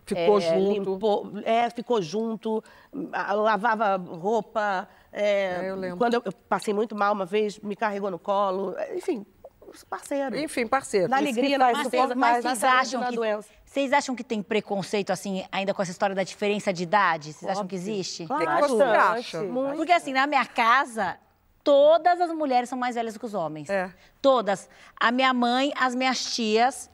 Ficou 0.04 0.38
É, 0.38 0.40
junto. 0.40 0.72
limpou- 0.90 1.32
é, 1.44 1.68
ficou 1.70 2.00
junto, 2.00 2.62
lavava 3.34 3.96
roupa. 3.96 4.88
é, 5.12 5.64
É, 5.64 5.70
eu 5.70 5.76
lembro. 5.76 5.96
Quando 5.98 6.14
eu, 6.14 6.22
eu 6.24 6.32
passei 6.48 6.72
muito 6.72 6.94
mal 6.94 7.12
uma 7.12 7.24
vez, 7.26 7.58
me 7.58 7.74
carregou 7.74 8.10
no 8.10 8.18
colo. 8.18 8.74
Enfim, 8.94 9.26
parceiro. 9.90 10.36
Enfim, 10.38 10.66
parceiro. 10.66 11.08
Na 11.08 11.16
alegria, 11.16 11.50
que 11.50 11.58
na 11.58 11.64
faz- 11.66 11.76
Mas, 11.78 11.88
tristeza, 11.88 12.06
vocês, 12.06 12.18
mas 12.18 12.44
na 12.44 12.54
vocês 12.54 12.72
acham 12.72 13.00
na 13.00 13.08
que 13.08 13.16
doença. 13.16 13.48
vocês 13.64 13.92
acham 13.92 14.14
que 14.14 14.22
tem 14.24 14.42
preconceito 14.42 15.10
assim 15.10 15.44
ainda 15.50 15.74
com 15.74 15.82
essa 15.82 15.90
história 15.90 16.14
da 16.14 16.22
diferença 16.22 16.72
de 16.72 16.82
idade? 16.84 17.32
Vocês 17.32 17.50
acham 17.50 17.66
que 17.66 17.74
existe? 17.74 18.26
Que, 18.26 18.34
que 18.36 18.44
Claro. 18.44 18.68
você 18.68 18.82
acha? 18.82 19.42
Bastante. 19.42 19.76
Porque 19.76 19.92
assim, 19.92 20.12
na 20.12 20.26
minha 20.26 20.44
casa, 20.46 21.16
todas 21.66 22.20
as 22.20 22.30
mulheres 22.30 22.68
são 22.68 22.78
mais 22.78 22.94
velhas 22.94 23.18
que 23.18 23.26
os 23.26 23.34
homens. 23.34 23.68
É. 23.68 23.92
Todas. 24.22 24.70
A 25.00 25.10
minha 25.10 25.34
mãe, 25.34 25.72
as 25.76 25.96
minhas 25.96 26.32
tias 26.32 26.88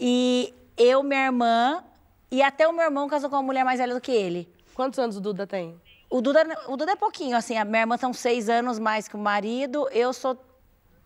e 0.00 0.52
eu, 0.76 1.04
minha 1.04 1.26
irmã 1.26 1.84
e 2.28 2.42
até 2.42 2.66
o 2.66 2.72
meu 2.72 2.84
irmão 2.84 3.08
casou 3.08 3.30
com 3.30 3.36
uma 3.36 3.42
mulher 3.44 3.64
mais 3.64 3.78
velha 3.78 3.94
do 3.94 4.00
que 4.00 4.10
ele. 4.10 4.52
Quantos 4.74 4.98
anos 4.98 5.16
o 5.16 5.20
Duda 5.20 5.46
tem? 5.46 5.80
O 6.10 6.20
Duda, 6.20 6.44
o 6.66 6.76
Duda 6.76 6.92
é 6.92 6.96
pouquinho, 6.96 7.36
assim, 7.36 7.56
a 7.56 7.64
minha 7.64 7.82
irmã 7.82 7.96
são 7.96 8.12
seis 8.12 8.48
anos 8.48 8.80
mais 8.80 9.06
que 9.06 9.14
o 9.14 9.18
marido, 9.18 9.88
eu 9.92 10.12
sou 10.12 10.36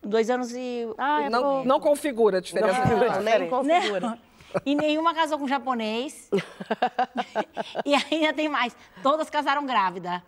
dois 0.01 0.31
anos 0.31 0.51
e... 0.51 0.87
Ah, 0.97 1.21
é 1.21 1.29
Não, 1.29 1.63
não 1.63 1.79
configura 1.79 2.39
a 2.39 2.41
diferença. 2.41 2.85
Não 2.85 2.97
nem 2.97 3.11
Diferente. 3.11 3.49
configura. 3.51 3.99
Não. 3.99 4.19
E 4.65 4.73
nenhuma 4.73 5.13
casou 5.13 5.37
com 5.37 5.47
japonês. 5.47 6.27
e 7.85 7.93
ainda 7.93 8.33
tem 8.33 8.49
mais. 8.49 8.75
Todas 9.03 9.29
casaram 9.29 9.63
grávida. 9.63 10.23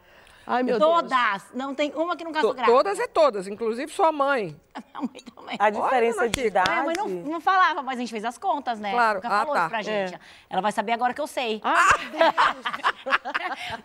Ai, 0.45 0.63
meu 0.63 0.77
Deus. 0.79 0.91
Todas. 0.91 1.43
Não 1.53 1.73
tem 1.73 1.91
uma 1.95 2.15
que 2.15 2.23
não 2.23 2.31
casou 2.31 2.51
To- 2.51 2.55
grávida. 2.55 2.75
Todas 2.77 2.99
é 2.99 3.07
todas, 3.07 3.47
inclusive 3.47 3.91
sua 3.91 4.11
mãe. 4.11 4.55
Minha 4.93 5.01
mãe 5.01 5.21
também. 5.35 5.55
A 5.59 5.69
diferença 5.69 6.19
Olha, 6.21 6.29
de 6.29 6.47
idade... 6.47 6.69
Minha 6.69 6.83
mãe 6.83 6.95
não, 6.97 7.07
não 7.07 7.41
falava, 7.41 7.81
mas 7.83 7.97
a 7.97 7.99
gente 8.01 8.09
fez 8.11 8.25
as 8.25 8.37
contas, 8.37 8.79
né? 8.79 8.91
Claro. 8.91 9.15
Nunca 9.15 9.27
Ah, 9.27 9.39
falou 9.39 9.53
tá. 9.53 9.59
isso 9.61 9.69
pra 9.69 9.81
gente. 9.81 10.19
Ela 10.49 10.61
vai 10.61 10.71
saber 10.71 10.91
agora 10.93 11.13
que 11.13 11.21
eu 11.21 11.27
sei. 11.27 11.61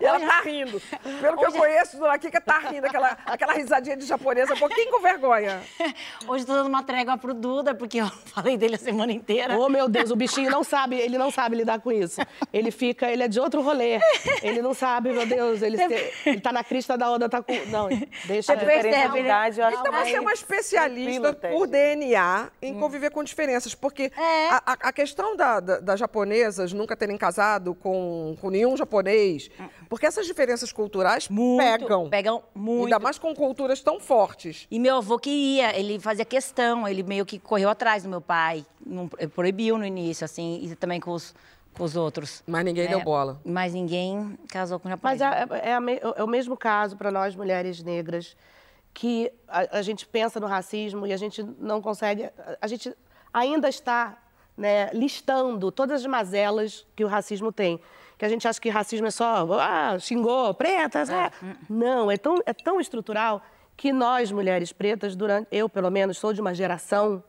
E 0.01 0.05
ela 0.05 0.21
tá 0.21 0.41
rindo. 0.43 0.81
Pelo 1.21 1.37
que 1.39 1.45
eu 1.47 1.53
conheço, 1.53 1.99
Dona 1.99 2.19
Kika 2.19 2.41
tá 2.41 2.59
rindo, 2.59 2.87
aquela, 2.87 3.17
aquela 3.27 3.53
risadinha 3.55 3.97
de 3.97 4.05
japonesa, 4.07 4.55
um 4.55 4.59
pouquinho 4.59 4.91
com 4.91 5.01
vergonha. 5.01 5.61
Hoje 6.27 6.45
tô 6.47 6.53
dando 6.53 6.69
uma 6.69 6.83
trégua 6.83 7.17
pro 7.19 7.35
Duda, 7.35 7.75
porque 7.75 7.99
eu 8.01 8.07
falei 8.09 8.57
dele 8.57 8.77
a 8.77 8.79
semana 8.79 9.13
inteira. 9.13 9.59
Oh, 9.59 9.69
meu 9.69 9.89
Deus, 9.89 10.11
o 10.11 10.17
bichinho 10.17 10.51
não 10.51 10.63
sabe, 10.63 10.97
ele 10.97 11.19
não 11.19 11.31
sabe 11.31 11.57
lidar 11.57 11.81
com 11.81 11.91
isso. 11.91 12.21
Ele 12.53 12.71
fica, 12.71 13.11
ele 13.11 13.23
é 13.23 13.29
de 13.29 13.41
outro 13.41 13.61
rolê. 13.61 13.99
Ele 14.43 14.63
não 14.63 14.73
sabe, 14.75 15.13
meu 15.13 15.27
Deus, 15.27 15.63
ele, 15.63 15.77
se- 15.77 16.13
ele 16.27 16.41
tá 16.41 16.48
na 16.53 16.63
crista 16.65 16.97
da 16.97 17.11
onda, 17.11 17.29
tá 17.29 17.43
com... 17.43 17.53
Não, 17.67 17.89
deixa... 18.27 18.53
A 18.53 18.57
diferença 18.57 18.83
percebe, 18.89 19.09
de 19.09 19.15
né? 19.15 19.25
idade, 19.25 19.61
eu 19.61 19.67
acho 19.67 19.79
Então 19.81 19.93
você 19.93 20.11
é 20.11 20.21
uma 20.21 20.25
mais 20.25 20.39
especialista 20.41 21.33
por 21.35 21.67
DNA 21.67 22.51
em 22.63 22.75
conviver 22.79 23.11
com 23.11 23.23
diferenças, 23.25 23.75
porque 23.75 24.11
É. 24.17 24.49
a, 24.51 24.63
a- 24.67 24.93
questão 24.93 25.37
da- 25.37 25.61
da- 25.61 25.81
das 25.81 25.99
japonesas 26.01 26.73
nunca 26.73 26.97
terem 26.97 27.17
casado 27.17 27.75
com, 27.75 28.37
com 28.41 28.51
nenhum 28.51 28.77
japonês, 28.77 29.51
porque 29.89 30.07
essas 30.07 30.27
diferenças 30.27 30.73
culturais 30.73 31.29
pegam. 31.57 32.09
Pegam 32.09 32.43
muito. 32.55 32.85
Ainda 32.85 32.99
mais 32.99 33.19
com 33.19 33.35
culturas 33.35 33.81
tão 33.81 33.99
fortes. 34.01 34.67
E 34.71 34.79
meu 34.79 34.97
avô 34.97 35.19
queria, 35.19 35.79
ele 35.79 35.99
fazia 35.99 36.25
questão, 36.25 36.87
ele 36.87 37.03
meio 37.03 37.25
que 37.25 37.39
correu 37.39 37.69
atrás 37.69 38.03
do 38.03 38.09
meu 38.09 38.21
pai, 38.21 38.65
não, 38.85 39.09
ele 39.19 39.29
proibiu 39.29 39.79
no 39.79 39.85
início, 39.85 40.25
assim, 40.25 40.61
e 40.63 40.75
também 40.77 41.01
com 41.01 41.13
os, 41.13 41.35
os 41.79 41.97
outros. 41.97 42.43
Mas 42.47 42.65
ninguém 42.65 42.85
né? 42.85 42.91
deu 42.91 43.01
bola. 43.05 43.41
Mas 43.45 43.73
ninguém 43.75 44.39
casou 44.49 44.79
com 44.79 44.89
japonês. 44.89 45.21
Mas 45.21 45.51
é, 45.51 45.71
é, 45.71 45.81
me- 45.81 46.01
é 46.17 46.23
o 46.23 46.27
mesmo 46.29 46.57
caso 46.57 46.97
para 46.97 47.11
nós 47.11 47.35
mulheres 47.37 47.83
negras, 47.83 48.37
que 48.95 49.31
a, 49.47 49.79
a 49.79 49.83
gente 49.83 50.07
pensa 50.07 50.41
no 50.41 50.47
racismo 50.47 51.07
e 51.07 51.13
a 51.13 51.17
gente 51.17 51.43
não 51.59 51.81
consegue. 51.81 52.25
a- 52.25 52.59
A 52.61 52.67
gente 52.67 52.95
ainda 53.33 53.69
está 53.69 54.17
né, 54.57 54.91
listando 54.93 55.71
todas 55.71 56.01
as 56.01 56.07
mazelas 56.07 56.85
que 56.97 57.05
o 57.05 57.09
racismo 57.09 57.53
tem. 57.53 57.81
Que 58.19 58.25
a 58.25 58.29
gente 58.29 58.49
acha 58.49 58.61
que 58.61 58.69
racismo 58.69 59.07
é 59.07 59.11
só, 59.13 59.47
ah, 59.61 59.97
xingou, 60.01 60.53
preta. 60.55 61.05
ah. 61.09 61.31
Não, 61.71 62.11
é 62.11 62.17
tão, 62.17 62.37
é 62.45 62.53
tão 62.53 62.81
estrutural 62.81 63.41
que 63.77 63.93
nós, 63.93 64.33
mulheres 64.33 64.73
pretas, 64.73 65.15
durante, 65.15 65.47
eu 65.53 65.69
pelo 65.69 65.89
menos, 65.89 66.19
sou 66.19 66.33
de 66.33 66.41
uma 66.41 66.53
geração 66.53 67.23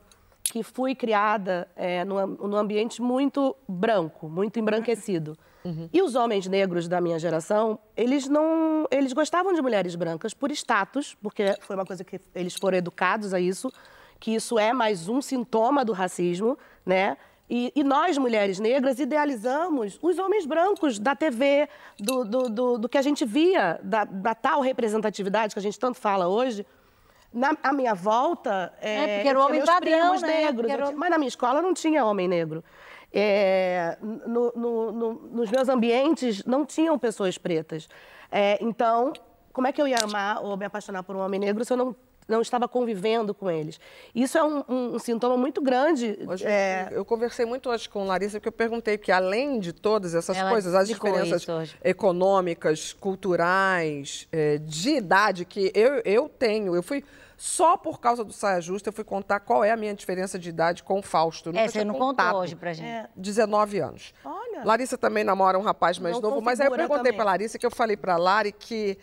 que 0.52 0.64
fui 0.64 0.96
criada 0.96 1.68
é, 1.76 2.04
num, 2.04 2.28
num 2.28 2.56
ambiente 2.56 3.02
muito 3.02 3.56
branco, 3.68 4.30
muito 4.30 4.60
embranquecido. 4.60 5.38
E 5.94 6.02
os 6.02 6.16
homens 6.16 6.48
negros 6.48 6.88
da 6.88 7.02
minha 7.02 7.20
geração, 7.20 7.78
eles 7.96 8.28
não, 8.28 8.88
eles 8.90 9.14
gostavam 9.14 9.54
de 9.54 9.62
mulheres 9.62 9.96
brancas 9.96 10.34
por 10.34 10.52
status, 10.52 11.16
porque 11.22 11.56
foi 11.62 11.76
uma 11.76 11.86
coisa 11.86 12.04
que 12.04 12.20
eles 12.34 12.56
foram 12.56 12.78
educados 12.78 13.34
a 13.34 13.40
isso, 13.40 13.72
que 14.20 14.34
isso 14.34 14.58
é 14.58 14.74
mais 14.74 15.08
um 15.08 15.22
sintoma 15.22 15.84
do 15.84 15.94
racismo, 15.94 16.58
né? 16.86 17.18
E, 17.50 17.72
e 17.76 17.84
nós, 17.84 18.18
mulheres 18.18 18.60
negras, 18.60 19.00
idealizamos 19.00 19.98
os 20.02 20.20
homens 20.20 20.46
brancos 20.46 21.00
da 21.00 21.16
TV, 21.16 21.68
do, 22.00 22.24
do, 22.24 22.50
do, 22.50 22.78
do 22.78 22.90
que 22.90 22.98
a 22.98 23.02
gente 23.02 23.26
via, 23.26 23.80
da, 23.84 24.06
da 24.06 24.36
tal 24.36 24.62
representatividade 24.62 25.54
que 25.54 25.60
a 25.60 25.62
gente 25.62 25.80
tanto 25.80 25.98
fala 25.98 26.28
hoje. 26.28 26.66
Na 27.32 27.56
a 27.62 27.72
minha 27.72 27.94
volta. 27.94 28.74
É, 28.82 29.16
porque 29.16 29.28
eu 29.28 29.30
era 29.32 29.40
o 29.40 29.46
homem 29.46 29.64
padrão, 29.66 30.20
né? 30.20 30.28
negros. 30.28 30.56
Porque 30.56 30.72
era 30.72 30.92
Mas 30.92 31.10
na 31.12 31.18
minha 31.18 31.28
escola 31.28 31.62
não 31.62 31.74
tinha 31.74 32.04
homem 32.06 32.28
negro. 32.28 32.64
É, 33.14 33.98
no- 34.02 34.52
no- 34.56 34.92
no- 34.92 35.14
nos 35.32 35.50
meus 35.52 35.68
ambientes 35.70 36.44
não 36.46 36.66
tinham 36.66 36.98
pessoas 36.98 37.38
pretas. 37.38 37.88
É, 38.32 38.58
então, 38.62 39.14
como 39.54 39.68
é 39.68 39.72
que 39.72 39.82
eu 39.82 39.88
ia 39.88 39.98
amar 40.04 40.44
ou 40.44 40.56
me 40.58 40.66
apaixonar 40.66 41.04
por 41.04 41.16
um 41.16 41.20
homem 41.20 41.40
negro 41.40 41.64
se 41.66 41.74
eu 41.74 41.78
não, 41.78 41.96
não 42.30 42.42
estava 42.42 42.68
convivendo 42.68 43.34
com 43.34 43.50
eles? 43.50 43.80
Isso 44.16 44.38
é 44.38 44.44
um, 44.44 44.64
um- 44.70 44.96
um 44.96 45.00
sintoma 45.00 45.36
muito 45.36 45.62
grande. 45.62 46.18
Hoje, 46.28 46.46
é, 46.46 46.88
Eu 46.92 47.04
conversei 47.04 47.46
muito 47.46 47.70
hoje 47.70 47.90
com 47.90 48.06
Larissa, 48.06 48.38
porque 48.40 48.48
eu 48.48 48.54
perguntei 48.54 48.98
que, 48.98 49.12
além 49.12 49.60
de 49.60 49.74
todas 49.74 50.14
essas 50.16 50.38
Ela 50.38 50.50
coisas, 50.52 50.74
as 50.76 50.88
diferenças 50.88 51.46
econômicas, 51.84 52.94
culturais, 52.94 54.28
eh, 54.32 54.58
de 54.60 54.96
idade 54.96 55.46
que 55.46 55.72
eu, 55.76 56.02
eu 56.06 56.30
tenho, 56.30 56.76
eu 56.76 56.84
fui. 56.84 57.04
Só 57.42 57.78
por 57.78 58.02
causa 58.02 58.22
do 58.22 58.34
saia 58.34 58.60
justa, 58.60 58.90
eu 58.90 58.94
fui 58.94 59.06
contar 59.06 59.40
qual 59.40 59.64
é 59.64 59.72
a 59.72 59.78
minha 59.78 59.94
diferença 59.94 60.38
de 60.38 60.50
idade 60.50 60.84
com 60.84 61.00
o 61.00 61.02
Fausto. 61.02 61.48
Eu 61.50 61.54
É, 61.56 61.62
nunca 61.62 61.72
você 61.72 61.84
não 61.86 61.94
contou 61.94 62.26
hoje 62.36 62.54
pra 62.54 62.74
gente. 62.74 63.08
19 63.16 63.80
anos. 63.80 64.14
Olha. 64.26 64.66
Larissa 64.66 64.98
também 64.98 65.24
namora 65.24 65.58
um 65.58 65.62
rapaz 65.62 65.98
mais 66.00 66.16
Não 66.16 66.22
novo, 66.22 66.42
mas 66.42 66.60
aí 66.60 66.68
eu 66.68 66.72
perguntei 66.72 66.98
também. 66.98 67.14
para 67.16 67.24
Larissa 67.24 67.58
que 67.58 67.66
eu 67.66 67.72
falei 67.72 67.96
para 67.96 68.18
Lari 68.18 68.52
que 68.52 68.98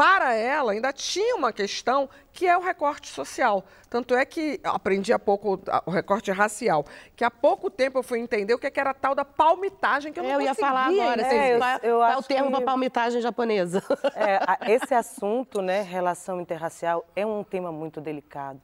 para 0.00 0.32
ela 0.34 0.72
ainda 0.72 0.94
tinha 0.94 1.36
uma 1.36 1.52
questão 1.52 2.08
que 2.32 2.46
é 2.46 2.56
o 2.56 2.60
recorte 2.62 3.06
social. 3.08 3.62
Tanto 3.90 4.14
é 4.14 4.24
que 4.24 4.58
eu 4.64 4.70
aprendi 4.70 5.12
há 5.12 5.18
pouco 5.18 5.60
o 5.84 5.90
recorte 5.90 6.30
racial, 6.32 6.86
que 7.14 7.22
há 7.22 7.30
pouco 7.30 7.68
tempo 7.68 7.98
eu 7.98 8.02
fui 8.02 8.18
entender 8.18 8.54
o 8.54 8.58
que 8.58 8.66
é 8.66 8.72
era 8.74 8.92
a 8.92 8.94
tal 8.94 9.14
da 9.14 9.26
palmitagem 9.26 10.10
que 10.10 10.18
eu 10.18 10.24
não 10.24 10.30
eu 10.30 10.40
ia 10.40 10.54
falar 10.54 10.86
agora. 10.86 11.20
assim, 11.20 11.36
eu- 11.36 11.58
qual, 11.58 11.78
eu 11.82 11.98
qual 11.98 12.12
é 12.12 12.16
o 12.16 12.22
termo 12.22 12.46
que- 12.48 12.56
para 12.56 12.64
palmitagem 12.64 13.20
japonesa? 13.20 13.82
É, 14.16 14.38
esse 14.72 14.94
assunto, 14.94 15.60
né, 15.60 15.82
relação 15.82 16.40
interracial, 16.40 17.04
é 17.14 17.26
um 17.26 17.44
tema 17.44 17.70
muito 17.70 18.00
delicado. 18.00 18.58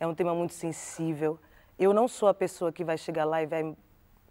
É 0.00 0.06
um 0.06 0.14
tema 0.14 0.34
muito 0.34 0.54
sensível. 0.54 1.38
Eu 1.78 1.92
não 1.92 2.08
sou 2.08 2.30
a 2.30 2.34
pessoa 2.34 2.72
que 2.72 2.82
vai 2.82 2.96
chegar 2.96 3.26
lá 3.26 3.42
e 3.42 3.46
vai 3.46 3.76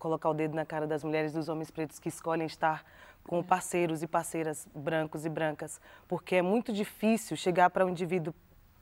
colocar 0.01 0.29
o 0.29 0.33
dedo 0.33 0.55
na 0.55 0.65
cara 0.65 0.87
das 0.87 1.03
mulheres 1.03 1.31
e 1.31 1.35
dos 1.35 1.47
homens 1.47 1.69
pretos 1.69 1.99
que 1.99 2.09
escolhem 2.09 2.47
estar 2.47 2.83
com 3.23 3.43
parceiros 3.43 4.01
e 4.01 4.07
parceiras 4.07 4.67
brancos 4.73 5.25
e 5.27 5.29
brancas, 5.29 5.79
porque 6.07 6.37
é 6.37 6.41
muito 6.41 6.73
difícil 6.73 7.37
chegar 7.37 7.69
para 7.69 7.85
um 7.85 7.89
indivíduo 7.89 8.33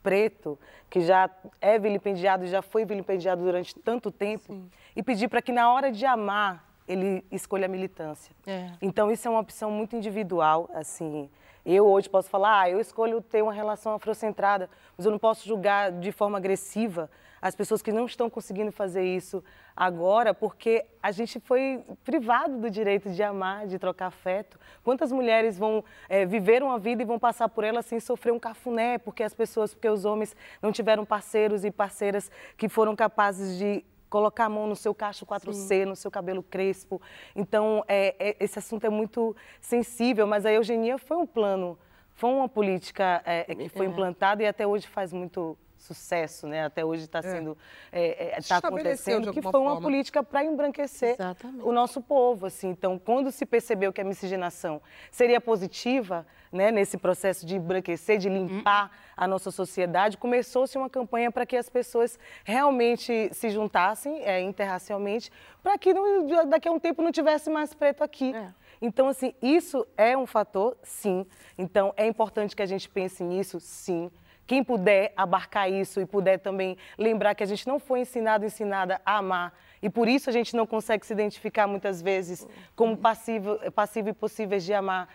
preto 0.02 0.58
que 0.90 1.02
já 1.02 1.30
é 1.60 1.78
vilipendiado 1.78 2.46
e 2.46 2.48
já 2.48 2.62
foi 2.62 2.86
vilipendiado 2.86 3.44
durante 3.44 3.76
tanto 3.76 4.10
tempo 4.10 4.64
e 4.96 5.04
pedir 5.04 5.28
para 5.28 5.42
que 5.42 5.52
na 5.52 5.70
hora 5.74 5.92
de 5.92 6.06
amar 6.06 6.66
ele 6.88 7.26
escolha 7.30 7.66
a 7.66 7.70
militância. 7.70 8.34
É. 8.48 8.72
Então 8.82 9.12
isso 9.12 9.28
é 9.28 9.32
uma 9.32 9.42
opção 9.42 9.70
muito 9.70 9.98
individual, 9.98 10.70
assim. 10.74 11.30
Eu 11.66 11.86
hoje 11.86 12.10
posso 12.10 12.30
falar, 12.30 12.62
ah, 12.62 12.70
eu 12.70 12.80
escolho 12.80 13.22
ter 13.22 13.44
uma 13.44 13.52
relação 13.52 13.94
afrocentrada, 13.94 14.70
mas 14.98 15.06
eu 15.06 15.12
não 15.12 15.20
posso 15.20 15.46
julgar 15.46 15.92
de 15.92 16.14
forma 16.14 16.38
agressiva 16.38 17.10
as 17.42 17.56
pessoas 17.56 17.82
que 17.82 17.92
não 17.92 18.06
estão 18.06 18.30
conseguindo 18.30 18.72
fazer 18.72 19.04
isso 19.04 19.44
agora, 19.76 20.34
porque 20.34 20.86
a 21.02 21.12
gente 21.12 21.40
foi 21.40 21.84
privado 22.04 22.58
do 22.58 22.70
direito 22.70 23.10
de 23.10 23.24
amar, 23.24 23.66
de 23.66 23.80
trocar 23.80 24.08
afeto. 24.08 24.60
Quantas 24.84 25.12
mulheres 25.12 25.58
vão 25.58 25.84
eh, 26.10 26.26
viver 26.26 26.62
uma 26.62 26.78
vida 26.78 27.02
e 27.02 27.06
vão 27.06 27.18
passar 27.18 27.48
por 27.50 27.64
ela 27.64 27.82
sem 27.82 28.00
sofrer 28.00 28.32
um 28.34 28.40
cafuné, 28.40 28.98
porque 28.98 29.24
as 29.24 29.34
pessoas, 29.34 29.74
porque 29.74 29.88
os 29.88 30.04
homens 30.06 30.36
não 30.62 30.72
tiveram 30.72 31.06
parceiros 31.06 31.64
e 31.64 31.72
parceiras 31.72 32.30
que 32.58 32.68
foram 32.68 32.96
capazes 32.96 33.58
de 33.58 33.86
colocar 34.10 34.46
a 34.46 34.50
mão 34.50 34.68
no 34.68 34.76
seu 34.76 34.94
cacho 34.94 35.26
4C, 35.26 35.86
no 35.86 35.96
seu 35.96 36.10
cabelo 36.10 36.42
crespo. 36.42 37.02
Então, 37.36 37.84
é, 37.88 38.16
é- 38.20 38.36
esse 38.40 38.58
assunto 38.60 38.84
é 38.86 38.90
muito 38.90 39.36
sensível, 39.62 40.26
mas 40.26 40.46
a 40.46 40.52
eugenia 40.52 40.98
foi 40.98 41.18
um 41.18 41.28
plano, 41.28 41.78
foi 42.16 42.30
uma 42.32 42.50
política 42.50 43.22
é, 43.26 43.46
é, 43.48 43.56
que 43.56 43.70
foi 43.70 43.86
implantada 43.86 44.44
e 44.44 44.48
até 44.48 44.66
hoje 44.68 44.88
faz 44.88 45.14
muito 45.14 45.58
sucesso, 45.80 46.46
né? 46.46 46.66
Até 46.66 46.84
hoje 46.86 47.04
está 47.06 47.22
sendo, 47.22 47.58
está 47.92 48.58
Estabeleceu 48.58 49.22
de 49.22 49.30
acontecendo, 49.30 49.34
que 49.34 49.42
foi 49.42 49.60
uma 49.60 49.72
forma. 49.72 49.82
política 49.82 50.22
para 50.22 50.44
embranquecer 50.44 51.14
Exatamente. 51.14 51.64
o 51.66 51.72
nosso 51.72 52.02
povo, 52.02 52.46
assim. 52.46 52.70
Então, 52.70 53.00
quando 53.00 53.32
se 53.32 53.46
percebeu 53.46 53.92
que 53.92 54.02
a 54.02 54.04
miscigenação 54.04 54.82
seria 55.12 55.40
positiva, 55.42 56.26
né, 56.52 56.72
nesse 56.72 56.98
processo 56.98 57.46
de 57.46 57.56
embranquecer, 57.56 58.18
de 58.18 58.28
limpar 58.30 58.92
a 59.16 59.28
nossa 59.28 59.52
sociedade, 59.52 60.18
começou-se 60.18 60.78
uma 60.78 60.90
campanha 60.90 61.32
para 61.32 61.46
que 61.46 61.56
as 61.56 61.70
pessoas 61.70 62.20
realmente 62.44 63.30
se 63.34 63.50
juntassem 63.50 64.22
é, 64.24 64.42
interracialmente, 64.42 65.32
para 65.64 65.78
que 65.78 65.94
no- 65.94 66.46
daqui 66.48 66.68
a 66.68 66.72
um 66.72 66.80
tempo 66.80 67.02
não 67.02 67.12
tivesse 67.12 67.50
mais 67.50 67.74
preto 67.74 68.04
aqui. 68.04 68.34
Então, 68.82 69.08
assim, 69.10 69.34
isso 69.42 69.86
é 69.98 70.18
um 70.18 70.26
fator, 70.26 70.76
sim. 70.84 71.26
Então, 71.58 71.94
é 71.98 72.08
importante 72.08 72.56
que 72.56 72.62
a 72.62 72.66
gente 72.66 72.88
pense 72.90 73.24
nisso, 73.24 73.60
sim. 73.60 74.10
Quem 74.50 74.64
puder 74.64 75.14
abarcar 75.16 75.72
isso 75.72 76.02
e 76.02 76.08
puder 76.08 76.40
também 76.40 76.76
lembrar 76.98 77.36
que 77.36 77.44
a 77.44 77.46
gente 77.46 77.68
não 77.68 77.78
foi 77.78 78.00
ensinado, 78.00 78.44
ensinada 78.44 79.00
a 79.06 79.18
amar. 79.18 79.54
E 79.80 79.92
por 79.92 80.08
isso 80.08 80.28
a 80.28 80.34
gente 80.34 80.56
não 80.56 80.66
consegue 80.66 81.06
se 81.06 81.14
identificar 81.14 81.68
muitas 81.68 82.02
vezes 82.02 82.48
como 82.76 82.98
passivo, 82.98 83.60
passivo 83.74 84.10
e 84.10 84.14
possíveis 84.14 84.64
de 84.64 84.74
amar. 84.74 85.08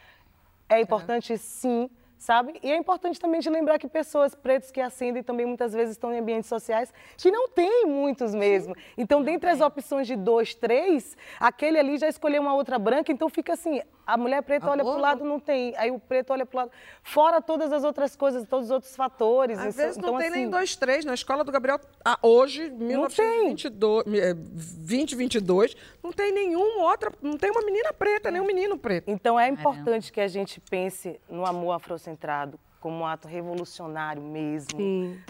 É 0.68 0.80
importante, 0.80 1.36
sim, 1.36 1.90
sabe? 2.16 2.60
E 2.62 2.70
é 2.70 2.76
importante 2.76 3.18
também 3.18 3.40
de 3.40 3.50
lembrar 3.50 3.76
que 3.76 3.88
pessoas 3.88 4.36
pretas 4.36 4.70
que 4.70 4.80
ascendem 4.80 5.20
também 5.20 5.44
muitas 5.44 5.72
vezes 5.72 5.96
estão 5.96 6.14
em 6.14 6.18
ambientes 6.20 6.48
sociais 6.48 6.94
que 7.16 7.28
não 7.32 7.48
tem 7.48 7.86
muitos 7.86 8.32
mesmo. 8.36 8.76
Então, 8.96 9.20
dentre 9.20 9.50
as 9.50 9.60
opções 9.60 10.06
de 10.06 10.14
dois, 10.14 10.54
três, 10.54 11.16
aquele 11.40 11.76
ali 11.76 11.98
já 11.98 12.08
escolheu 12.08 12.40
uma 12.40 12.54
outra 12.54 12.78
branca, 12.78 13.10
então 13.10 13.28
fica 13.28 13.54
assim, 13.54 13.82
a 14.06 14.16
mulher 14.16 14.42
preta 14.42 14.68
olha 14.70 14.84
para 14.84 14.92
o 14.94 14.98
lado, 15.00 15.24
não 15.24 15.40
tem, 15.40 15.74
aí 15.76 15.90
o 15.90 15.98
preto 15.98 16.32
olha 16.32 16.44
para 16.44 16.56
o 16.56 16.60
lado. 16.60 16.70
Fora 17.02 17.40
todas 17.40 17.72
as 17.72 17.84
outras 17.84 18.14
coisas, 18.14 18.46
todos 18.46 18.66
os 18.66 18.70
outros 18.70 18.94
fatores. 18.94 19.58
Às 19.58 19.68
Isso- 19.68 19.78
vezes 19.78 19.96
não 19.96 20.08
então, 20.10 20.18
tem 20.20 20.30
nem 20.30 20.42
assim, 20.42 20.50
dois, 20.50 20.76
três. 20.76 21.04
Na 21.04 21.14
escola 21.14 21.42
do 21.44 21.50
Gabriel, 21.50 21.80
ah, 22.04 22.18
hoje, 22.22 22.68
tem. 22.70 22.78
1922, 22.78 24.04
eh, 24.14 24.34
2022, 24.34 25.76
não 26.02 26.12
tem 26.12 26.32
nenhum 26.32 26.80
outra, 26.80 27.12
não 27.22 27.36
tem 27.36 27.50
uma 27.50 27.62
menina 27.62 27.92
preta, 27.92 28.30
nem 28.30 28.40
um 28.40 28.46
menino 28.46 28.76
preto. 28.78 29.10
Então 29.10 29.38
é 29.38 29.48
importante 29.48 30.12
que 30.12 30.20
a 30.20 30.28
gente 30.28 30.60
pense 30.60 31.18
no 31.28 31.46
amor 31.46 31.72
afrocentrado 31.72 32.58
como 32.80 32.98
um 32.98 33.06
ato 33.06 33.26
revolucionário 33.26 34.20
mesmo, 34.22 34.78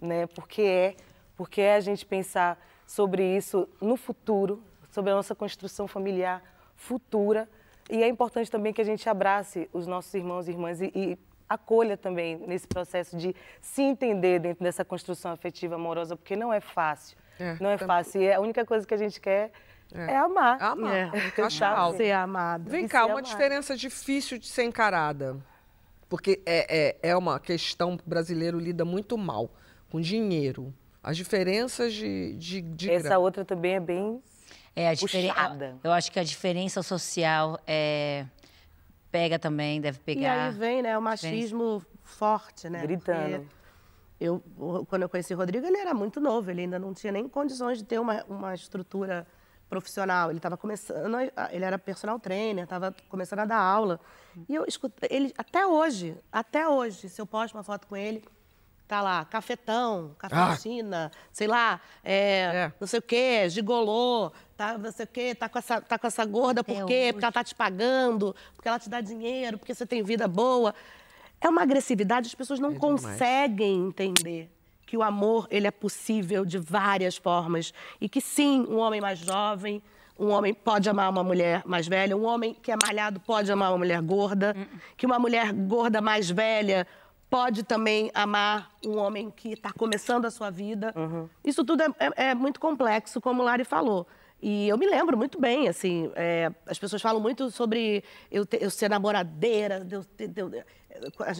né? 0.02 0.26
Porque 0.26 0.62
é, 0.62 0.96
porque 1.36 1.60
é 1.60 1.76
a 1.76 1.80
gente 1.80 2.04
pensar 2.04 2.58
sobre 2.86 3.36
isso 3.36 3.68
no 3.80 3.96
futuro, 3.96 4.62
sobre 4.90 5.12
a 5.12 5.14
nossa 5.14 5.34
construção 5.34 5.86
familiar 5.86 6.42
futura. 6.76 7.48
E 7.90 8.02
é 8.02 8.08
importante 8.08 8.50
também 8.50 8.72
que 8.72 8.80
a 8.80 8.84
gente 8.84 9.08
abrace 9.08 9.68
os 9.72 9.86
nossos 9.86 10.12
irmãos 10.14 10.48
e 10.48 10.52
irmãs 10.52 10.80
e, 10.80 10.90
e 10.94 11.18
acolha 11.48 11.96
também 11.96 12.36
nesse 12.46 12.66
processo 12.66 13.16
de 13.16 13.34
se 13.60 13.82
entender 13.82 14.38
dentro 14.40 14.64
dessa 14.64 14.84
construção 14.84 15.30
afetiva 15.32 15.74
amorosa, 15.74 16.16
porque 16.16 16.34
não 16.34 16.52
é 16.52 16.60
fácil. 16.60 17.16
É, 17.38 17.56
não 17.60 17.68
é 17.70 17.76
fácil. 17.78 18.22
E 18.22 18.32
a 18.32 18.40
única 18.40 18.64
coisa 18.64 18.86
que 18.86 18.94
a 18.94 18.96
gente 18.96 19.20
quer 19.20 19.50
é, 19.92 20.16
amar. 20.16 20.60
Amar, 20.62 21.14
É, 21.14 21.30
caixa 21.32 21.58
sabe? 21.66 21.78
alta. 21.80 21.96
Ser 21.98 22.12
amado. 22.12 22.70
Vem 22.70 22.86
E 22.86 22.88
cá, 22.88 23.04
uma 23.04 23.14
amado. 23.14 23.26
diferença 23.26 23.76
difícil 23.76 24.38
de 24.38 24.46
ser 24.46 24.64
encarada. 24.64 25.36
Porque 26.08 26.40
é, 26.46 26.96
é, 27.02 27.10
é 27.10 27.16
uma 27.16 27.38
questão 27.38 27.96
que 27.96 28.04
o 28.06 28.08
brasileiro 28.08 28.58
lida 28.58 28.84
muito 28.84 29.18
mal 29.18 29.50
com 29.90 30.00
dinheiro. 30.00 30.72
As 31.02 31.16
diferenças 31.16 31.92
de, 31.92 32.34
de, 32.34 32.62
de 32.62 32.90
Essa 32.90 33.02
grana. 33.08 33.18
outra 33.18 33.44
também 33.44 33.74
é 33.74 33.80
bem 33.80 34.22
É, 34.76 34.88
a 34.88 34.94
diferença. 34.94 35.78
Eu 35.82 35.92
acho 35.92 36.10
que 36.10 36.18
a 36.18 36.24
diferença 36.24 36.82
social 36.82 37.58
é, 37.66 38.26
pega 39.10 39.38
também, 39.38 39.80
deve 39.80 39.98
E 39.98 40.00
pegar. 40.02 40.46
aí 40.46 40.52
vem, 40.52 40.82
né, 40.82 40.98
o 40.98 41.02
machismo 41.02 41.84
forte, 42.02 42.68
né? 42.68 42.82
Gritando. 42.82 43.38
Porque 43.40 43.54
Eu, 44.20 44.42
quando 44.88 45.02
eu 45.02 45.08
conheci 45.08 45.34
o 45.34 45.36
Rodrigo, 45.36 45.66
ele 45.66 45.76
era 45.76 45.92
muito 45.92 46.20
novo, 46.20 46.50
ele 46.50 46.62
ainda 46.62 46.78
não 46.78 46.94
tinha 46.94 47.12
nem 47.12 47.28
condições 47.28 47.78
de 47.78 47.84
ter 47.84 47.98
uma, 48.00 48.24
uma 48.28 48.54
estrutura 48.54 49.26
profissional. 49.68 50.30
Ele 50.30 50.38
estava 50.38 50.56
começando, 50.56 51.14
a- 51.36 51.48
ele 51.52 51.64
era 51.64 51.78
personal 51.78 52.18
trainer, 52.18 52.64
estava 52.64 52.94
começando 53.08 53.40
a 53.40 53.44
dar 53.44 53.58
aula. 53.58 53.98
E 54.48 54.54
eu 54.54 54.64
escuto, 54.66 54.94
ele, 55.10 55.32
até 55.36 55.66
hoje, 55.66 56.16
até 56.32 56.68
hoje, 56.68 57.08
se 57.08 57.20
eu 57.20 57.26
posto 57.26 57.54
uma 57.54 57.62
foto 57.64 57.86
com 57.86 57.96
ele, 57.96 58.24
tá 58.94 59.00
lá, 59.00 59.24
cafetão, 59.24 60.14
cafetina, 60.18 61.10
sei 61.32 61.48
lá, 61.48 61.80
é, 62.04 62.14
É. 62.68 62.72
não 62.80 62.86
sei 62.86 63.00
o 63.00 63.02
quê, 63.02 63.48
gigolô, 63.48 64.30
tá, 64.56 64.78
não 64.78 64.92
sei 64.92 65.04
o 65.04 65.08
quê, 65.08 65.34
tá 65.34 65.48
com 65.48 65.58
essa, 65.58 65.80
tá 65.80 65.98
com 65.98 66.06
essa 66.06 66.24
gorda 66.24 66.62
por 66.62 66.86
quê? 66.86 67.08
Porque 67.12 67.24
ela 67.24 67.32
tá 67.32 67.42
te 67.42 67.54
pagando, 67.56 68.34
porque 68.54 68.68
ela 68.68 68.78
te 68.78 68.88
dá 68.88 69.00
dinheiro, 69.00 69.58
porque 69.58 69.74
você 69.74 69.84
tem 69.84 70.02
vida 70.04 70.28
boa. 70.28 70.72
É 71.40 71.48
uma 71.48 71.62
agressividade, 71.62 72.28
as 72.28 72.34
pessoas 72.36 72.60
não 72.60 72.74
conseguem 72.76 73.88
entender 73.88 74.48
que 74.86 74.96
o 74.96 75.02
amor 75.02 75.48
ele 75.50 75.66
é 75.66 75.70
possível 75.72 76.44
de 76.44 76.56
várias 76.58 77.16
formas 77.16 77.74
e 78.00 78.08
que 78.08 78.20
sim, 78.20 78.64
um 78.68 78.76
homem 78.78 79.00
mais 79.00 79.18
jovem, 79.18 79.82
um 80.16 80.30
homem 80.30 80.54
pode 80.54 80.88
amar 80.88 81.10
uma 81.10 81.24
mulher 81.24 81.62
mais 81.66 81.88
velha, 81.88 82.16
um 82.16 82.24
homem 82.24 82.54
que 82.54 82.70
é 82.70 82.76
malhado 82.80 83.18
pode 83.18 83.50
amar 83.50 83.72
uma 83.72 83.78
mulher 83.78 84.00
gorda, 84.00 84.54
que 84.96 85.04
uma 85.04 85.18
mulher 85.18 85.52
gorda 85.52 86.00
mais 86.00 86.30
velha 86.30 86.86
pode 87.34 87.64
também 87.64 88.12
amar 88.14 88.70
um 88.86 88.96
homem 88.96 89.28
que 89.28 89.54
está 89.54 89.72
começando 89.72 90.24
a 90.24 90.30
sua 90.30 90.50
vida. 90.50 90.94
Isso 91.44 91.64
tudo 91.64 91.82
é, 91.82 91.86
é- 91.98 92.26
é 92.30 92.34
muito 92.34 92.60
complexo, 92.60 93.20
como 93.20 93.42
o 93.42 93.44
Lari 93.44 93.64
falou. 93.64 94.06
E 94.40 94.68
eu 94.68 94.78
me 94.78 94.86
lembro 94.86 95.16
muito 95.16 95.40
bem, 95.40 95.66
assim, 95.68 96.12
é, 96.14 96.52
as 96.64 96.78
pessoas 96.78 97.02
falam 97.02 97.20
muito 97.20 97.50
sobre 97.50 98.04
eu, 98.30 98.46
ter- 98.46 98.62
eu 98.62 98.70
ser 98.70 98.88
namoradeira, 98.88 99.84
eu 99.90 100.04
eu- 100.20 100.64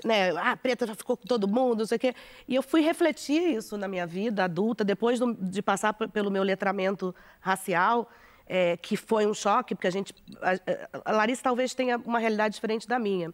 né, 0.05 0.31
ah, 0.37 0.51
a 0.51 0.57
preta 0.57 0.85
já 0.85 0.97
ficou 0.97 1.17
com 1.17 1.27
todo 1.29 1.47
mundo, 1.47 1.79
não 1.81 1.87
sei 1.87 1.97
o 1.97 2.01
quê. 2.01 2.13
E 2.49 2.57
eu 2.57 2.63
fui 2.63 2.81
refletir 2.81 3.55
isso 3.57 3.77
na 3.77 3.87
minha 3.87 4.05
vida 4.05 4.43
adulta, 4.43 4.83
depois 4.85 5.21
do- 5.21 5.33
de 5.35 5.63
passar 5.63 5.93
pelo 5.93 6.29
meu 6.29 6.43
letramento 6.43 7.15
racial, 7.41 8.11
é, 8.49 8.77
que 8.77 8.97
foi 8.97 9.27
um 9.27 9.35
choque, 9.35 9.77
porque 9.77 9.87
a 9.87 9.93
gente. 9.93 10.13
A, 10.43 11.11
a 11.11 11.13
Larissa 11.13 11.43
talvez 11.45 11.73
tenha 11.73 11.99
uma 11.99 12.19
realidade 12.19 12.55
diferente 12.57 12.89
da 12.89 12.99
minha. 12.99 13.33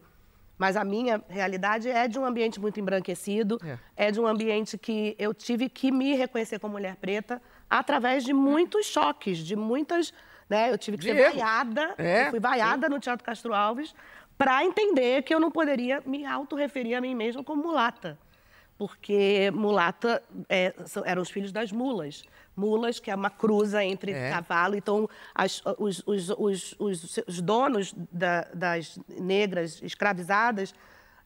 Mas 0.61 0.77
a 0.77 0.85
minha 0.85 1.25
realidade 1.27 1.89
é 1.89 2.07
de 2.07 2.19
um 2.19 2.25
ambiente 2.27 2.61
muito 2.61 2.79
embranquecido, 2.79 3.59
é, 3.97 4.11
de 4.11 4.21
um 4.21 4.27
ambiente 4.27 4.77
que 4.77 5.17
eu 5.19 5.33
tive 5.33 5.71
que 5.71 5.91
me 5.91 6.15
reconhecer 6.15 6.59
como 6.59 6.73
mulher 6.73 6.97
preta 6.97 7.41
através 7.69 8.25
de 8.25 8.35
muitos 8.35 8.85
choques, 8.85 9.39
de 9.39 9.57
muitas. 9.57 10.13
Né, 10.51 10.71
eu 10.71 10.77
tive 10.77 10.99
que 10.99 11.05
De 11.05 11.13
ser 11.13 11.17
erro. 11.19 11.35
vaiada, 11.37 11.95
É, 11.97 12.29
fui 12.29 12.39
vaiada 12.39 12.91
no 12.91 13.01
Teatro 13.01 13.25
Castro 13.25 13.55
Alves 13.55 13.95
para 14.37 14.63
entender 14.63 15.23
que 15.23 15.35
eu 15.35 15.41
não 15.41 15.51
poderia 15.51 16.03
me 16.05 16.27
autorreferir 16.27 16.95
a 16.99 17.01
mim 17.01 17.15
mesma 17.15 17.43
como 17.43 17.63
mulata. 17.63 18.19
Porque 18.77 19.51
mulata 19.55 20.23
é, 20.47 20.75
eram 21.07 21.23
os 21.23 21.31
filhos 21.31 21.53
das 21.53 21.73
mulas. 21.73 22.23
Mulas, 22.61 23.01
que 23.01 23.11
é 23.11 23.15
uma 23.15 23.31
cruza 23.31 23.83
entre 23.85 24.13
É. 24.13 24.31
cavalo. 24.31 24.75
Então, 24.77 25.09
as- 25.35 25.63
os, 25.79 26.03
os- 26.07 26.31
os- 26.47 26.75
os- 26.79 27.19
os 27.27 27.41
donos 27.41 27.95
da- 28.13 28.47
das 28.55 28.99
negras 29.09 29.81
escravizadas 29.83 30.75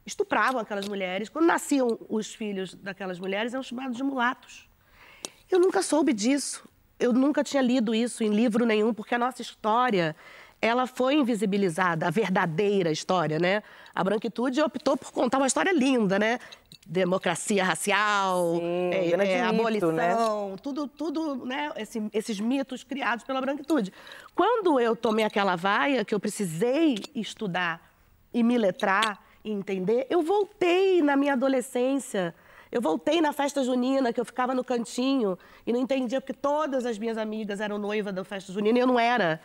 estupravam 0.07 0.61
aquelas 0.61 0.87
mulheres. 0.87 1.29
Quando 1.29 1.47
nasciam 1.47 1.99
os 2.09 2.35
filhos 2.35 2.75
daquelas 2.75 3.19
mulheres, 3.19 3.53
eram 3.55 3.63
chamados 3.63 3.97
de 3.97 4.03
mulatos. 4.03 4.69
Eu 5.51 5.59
nunca 5.59 5.83
soube 5.83 6.13
disso. 6.13 6.67
Eu 6.99 7.13
nunca 7.13 7.43
tinha 7.43 7.63
lido 7.63 7.95
isso 7.95 8.23
em 8.23 8.29
livro 8.29 8.65
nenhum, 8.65 8.95
porque 8.95 9.15
a 9.15 9.19
nossa 9.19 9.43
história, 9.43 10.15
ela 10.65 10.87
foi 10.87 11.15
invisibilizada, 11.15 12.07
a 12.07 12.11
verdadeira 12.11 12.91
história, 12.91 13.39
né? 13.39 13.63
A 13.95 14.03
branquitude 14.03 14.63
optou 14.63 14.97
por 14.97 15.13
contar 15.13 15.37
uma 15.37 15.47
história 15.47 15.71
linda, 15.73 16.19
né? 16.19 16.39
Democracia 16.87 17.63
racial, 17.63 18.57
Sim, 18.57 18.91
é, 18.93 19.11
é, 19.11 19.17
mito, 19.17 19.61
abolição, 19.61 19.93
né? 19.93 20.57
tudo, 20.63 20.89
tudo, 20.89 21.45
né? 21.45 21.71
Esse- 21.77 22.09
esses 22.15 22.41
mitos 22.41 22.83
criados 22.83 23.25
pela 23.25 23.43
branquitude. 23.43 23.93
Quando 24.35 24.81
eu 24.81 24.97
tomei 24.97 25.25
aquela 25.27 25.55
vaia, 25.55 26.03
que 26.03 26.15
eu 26.15 26.21
precisei 26.21 26.97
estudar 27.15 27.81
e 28.33 28.43
me 28.43 28.57
letrar 28.57 29.23
e 29.45 29.51
entender, 29.51 30.07
eu 30.09 30.23
voltei 30.23 31.03
na 31.03 31.15
minha 31.15 31.35
adolescência. 31.35 32.35
Eu 32.73 32.81
voltei 32.81 33.21
na 33.21 33.33
festa 33.33 33.63
junina, 33.63 34.13
que 34.13 34.21
eu 34.21 34.25
ficava 34.25 34.55
no 34.55 34.65
cantinho 34.65 35.39
e 35.67 35.73
não 35.73 35.79
entendia, 35.81 36.21
porque 36.21 36.33
todas 36.33 36.85
as 36.87 36.99
minhas 36.99 37.17
amigas 37.19 37.61
eram 37.61 37.79
noiva 37.79 38.11
da 38.13 38.25
festa 38.25 38.51
junina 38.53 38.79
e 38.79 38.81
eu 38.81 38.87
não 38.87 38.99
era. 38.99 39.41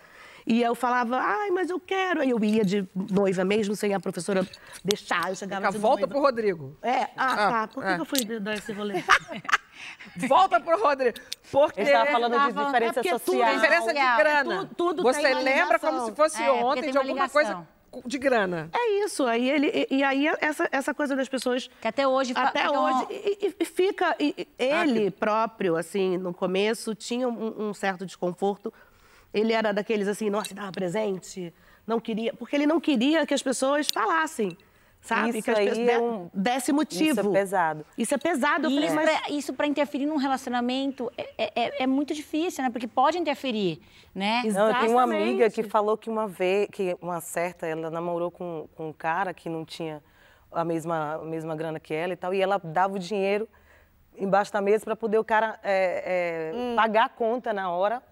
E 0.50 0.64
eu 0.64 0.74
falava, 0.74 1.18
ai, 1.18 1.52
mas 1.52 1.70
eu 1.70 1.80
quero. 1.80 2.22
Aí 2.22 2.32
eu 2.32 2.44
ia 2.44 2.66
de 2.66 2.84
noiva 2.96 3.46
mesmo, 3.46 3.76
sem 3.76 3.94
a 3.94 4.00
professora 4.00 4.44
deixar. 4.84 5.30
Eu 5.30 5.36
chegava 5.36 5.62
Fica, 5.68 5.74
de 5.74 5.78
volta 5.78 6.02
noiva. 6.02 6.08
pro 6.14 6.20
Rodrigo. 6.22 6.76
É, 6.82 7.04
ah, 7.04 7.08
Ah, 7.16 7.36
tá. 7.52 7.68
Por 7.68 7.84
que, 7.84 7.90
é. 7.90 7.96
que 7.96 8.02
eu 8.02 8.06
fui 8.06 8.26
dar 8.40 8.56
esse 8.56 8.74
rolê? 8.74 8.96
Volta 10.28 10.60
pro 10.60 10.82
Rodrigo. 10.82 11.18
Porque 11.52 11.80
Ele 11.82 11.90
estava 11.90 12.12
falando 12.12 12.32
de 12.32 12.38
tava- 12.54 12.66
diferença 12.66 13.00
é 13.00 13.04
porque 13.04 13.10
tudo- 13.20 13.26
social. 13.38 13.54
diferença 13.56 13.88
de 13.94 14.00
Social. 14.00 14.18
grana. 14.18 14.56
Tudo- 14.66 14.76
tudo 14.76 15.04
Você 15.04 15.22
lembra 15.22 15.44
ligação. 15.76 15.92
como 15.92 16.06
se 16.06 16.16
fosse 16.16 16.42
É, 16.44 16.52
ontem 16.52 16.82
tem 16.82 16.92
de 16.92 16.98
uma 16.98 17.02
alguma 17.04 17.26
ligação. 17.26 17.68
coisa 17.92 18.08
de 18.08 18.18
grana. 18.18 18.70
É 18.74 19.04
isso. 19.06 19.26
Aí 19.26 19.50
ele, 19.50 19.88
e, 19.90 19.98
e 19.98 20.04
aí 20.04 20.28
essa, 20.42 20.68
essa 20.72 20.94
coisa 20.94 21.16
das 21.16 21.30
pessoas. 21.30 21.70
Que 21.82 21.88
até 21.88 22.08
hoje 22.08 22.34
Até 22.36 22.62
fica 22.64 22.80
hoje. 22.80 23.08
E, 23.10 23.56
e- 23.60 23.66
fica. 23.66 24.16
e- 24.20 24.48
e 24.60 24.72
Ah, 24.72 24.86
ele 24.86 25.10
próprio, 25.12 25.76
assim, 25.78 26.18
no 26.18 26.34
começo, 26.34 26.94
tinha 26.94 27.28
um, 27.28 27.70
um 27.70 27.74
certo 27.74 28.06
desconforto. 28.06 28.74
Ele 29.34 29.54
era 29.54 29.72
daqueles 29.74 30.08
assim, 30.08 30.30
nossa, 30.30 30.54
dava 30.54 30.72
presente. 30.72 31.54
Não 31.86 32.00
queria. 32.00 32.34
Porque 32.34 32.56
ele 32.56 32.66
não 32.68 32.80
queria 32.80 33.26
que 33.26 33.34
as 33.34 33.42
pessoas 33.44 33.88
falassem. 33.94 34.58
Sabe? 35.02 35.30
Isso 35.30 35.44
que 35.44 35.52
as 35.52 35.58
aí 35.60 35.70
pessoas 35.70 35.88
é 35.88 35.98
um- 36.00 36.30
desse 36.34 36.74
motivo. 36.74 37.20
Isso 37.22 37.30
é 37.30 37.32
pesado. 37.34 37.86
Isso 37.98 38.14
é 38.16 38.18
pesado. 38.18 38.66
Eu 38.68 38.72
falei, 38.72 38.86
isso, 38.88 38.96
mas. 38.96 39.10
pra, 39.10 39.30
isso 39.30 39.54
pra 39.54 39.66
interferir 39.68 40.06
num 40.06 40.18
relacionamento 40.18 41.10
é, 41.18 41.52
é- 41.56 41.84
é 41.84 41.88
muito 41.88 42.14
difícil, 42.14 42.64
né? 42.66 42.70
Porque 42.70 42.86
pode 42.86 43.18
interferir, 43.18 43.80
né? 44.14 44.44
Não, 44.46 44.68
eu 44.68 44.76
tenho 44.80 44.92
uma 44.92 45.04
amiga 45.04 45.50
que 45.50 45.64
falou 45.64 45.98
que 45.98 46.10
uma 46.10 46.28
vez, 46.28 46.68
que 46.70 46.98
uma 47.02 47.22
certa, 47.22 47.66
ela 47.66 47.90
namorou 47.90 48.30
com, 48.30 48.68
com 48.76 48.90
um 48.90 48.94
cara 48.94 49.34
que 49.34 49.48
não 49.48 49.64
tinha 49.64 50.04
a 50.52 50.66
mesma, 50.66 51.14
a 51.16 51.18
mesma 51.20 51.56
grana 51.56 51.80
que 51.80 51.94
ela 51.94 52.12
e 52.12 52.18
tal, 52.18 52.34
e 52.34 52.42
ela 52.42 52.60
dava 52.62 52.96
o 52.96 53.00
dinheiro 53.00 53.48
embaixo 54.18 54.52
da 54.52 54.60
mesa 54.60 54.84
para 54.84 54.98
poder 54.98 55.18
o 55.18 55.24
cara 55.24 55.58
é, 55.64 56.52
é, 56.54 56.58
Hum. 56.58 56.76
pagar 56.76 57.06
a 57.06 57.10
conta 57.10 57.54
na 57.54 57.72
hora, 57.72 58.04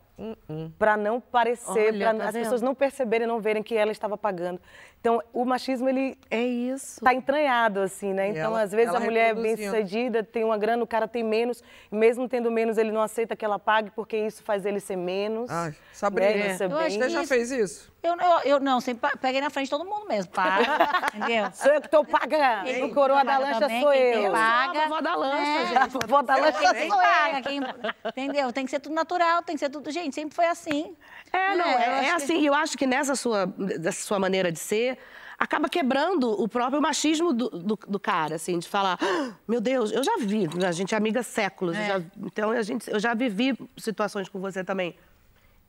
para 0.80 0.98
não 0.98 1.22
parecer, 1.22 1.98
para 1.98 2.14
tá 2.16 2.26
as 2.30 2.32
pessoas 2.34 2.62
não 2.62 2.74
perceberem, 2.74 3.28
não 3.28 3.40
verem 3.40 3.62
que 3.62 3.76
ela 3.76 3.92
estava 3.92 4.18
pagando. 4.18 4.60
Então, 5.00 5.22
o 5.32 5.46
machismo, 5.46 5.88
ele 5.88 6.18
É 6.30 6.42
isso. 6.42 7.00
Tá 7.02 7.14
entranhado, 7.14 7.80
assim, 7.80 8.14
né? 8.14 8.30
Então, 8.30 8.44
ela- 8.46 8.62
às 8.64 8.72
vezes, 8.72 8.94
a 8.94 9.00
mulher 9.00 9.30
é 9.30 9.34
bem 9.34 9.56
sucedida, 9.56 10.24
tem 10.24 10.44
uma 10.44 10.58
grana, 10.58 10.84
o 10.84 10.88
cara 10.88 11.08
tem 11.08 11.24
menos, 11.24 11.64
e 11.92 11.96
mesmo 11.96 12.28
tendo 12.28 12.52
menos, 12.52 12.78
ele 12.78 12.92
não 12.92 13.02
aceita 13.02 13.36
que 13.36 13.46
ela 13.46 13.58
pague, 13.60 13.90
porque 13.92 14.18
isso 14.18 14.44
faz 14.44 14.66
ele 14.66 14.80
ser 14.80 14.96
menos. 14.98 15.50
Ai, 15.50 15.74
Sabrina, 15.94 16.30
né? 16.32 16.58
É 16.60 16.64
Eu 16.66 16.70
bem- 16.70 16.78
acho 16.80 16.98
você 17.00 17.10
já 17.10 17.24
fez 17.26 17.52
isso? 17.52 17.96
Eu, 18.04 18.16
eu, 18.16 18.40
eu 18.46 18.60
não, 18.60 18.80
sempre 18.80 19.10
peguei 19.20 19.42
na 19.42 19.50
frente 19.50 19.66
de 19.66 19.72
todo 19.72 19.84
mundo 19.86 20.08
mesmo, 20.08 20.32
paga, 20.32 20.64
entendeu? 21.14 21.50
Sou 21.54 21.72
eu 21.74 21.82
que 21.82 21.88
estou 21.88 22.06
pagando. 22.06 22.66
Quem 22.66 22.84
O 22.86 22.94
coroa 22.94 23.24
da 23.24 23.38
lancha 23.38 23.60
também, 23.60 23.82
sou 23.82 23.92
quem 23.92 24.02
eu. 24.02 24.14
tem 24.14 24.24
Eu 24.24 24.32
sou 24.32 24.32
paga, 24.40 24.80
a 24.80 24.88
vovó 24.88 25.02
da 25.02 25.16
lancha, 25.16 25.42
né? 25.42 25.66
gente. 25.68 25.78
A 25.78 25.86
vovó 25.88 26.22
da 26.22 26.36
lancha 26.36 26.74
Quem 26.74 26.90
sou 26.90 26.98
eu. 27.02 27.08
paga, 27.08 27.42
quem, 27.42 27.60
entendeu? 28.06 28.54
Tem 28.54 28.66
que 28.66 28.72
ser 28.72 28.80
tudo 28.80 28.96
natural, 28.96 29.42
tem 29.44 29.56
que 29.56 29.60
ser 29.60 29.70
tudo... 29.70 29.92
Gente, 29.92 30.14
sempre 30.16 30.36
foi 30.36 30.46
assim. 30.48 30.96
É, 31.34 31.56
não, 31.56 31.66
É, 31.66 31.74
eu 31.76 31.80
é, 31.80 32.00
é 32.00 32.04
que- 32.04 32.10
assim. 32.12 32.40
E 32.40 32.46
eu 32.46 32.54
acho 32.54 32.78
que 32.78 32.86
nessa 32.88 33.16
sua, 33.16 33.46
dessa 33.48 34.02
sua 34.06 34.20
maneira 34.20 34.52
de 34.52 34.60
ser, 34.60 34.97
acaba 35.38 35.70
quebrando 35.70 36.32
o 36.42 36.48
próprio 36.48 36.82
machismo 36.82 37.32
do, 37.34 37.50
do, 37.50 37.80
do 37.88 38.00
cara, 38.00 38.36
assim, 38.36 38.58
de 38.58 38.68
falar, 38.68 38.98
"Ah, 39.02 39.34
meu 39.48 39.62
Deus, 39.62 39.92
eu 39.92 40.04
já 40.04 40.18
vi, 40.20 40.48
a 40.66 40.72
gente 40.72 40.94
é 40.96 40.98
amiga 40.98 41.20
há 41.20 41.24
séculos, 41.24 41.78
eu 41.78 41.86
já- 41.86 42.02
então 42.26 42.52
a 42.52 42.62
gente, 42.64 42.90
eu 42.90 43.00
já 43.00 43.14
vivi 43.14 43.56
situações 43.78 44.28
com 44.30 44.40
você 44.40 44.64
também. 44.64 44.96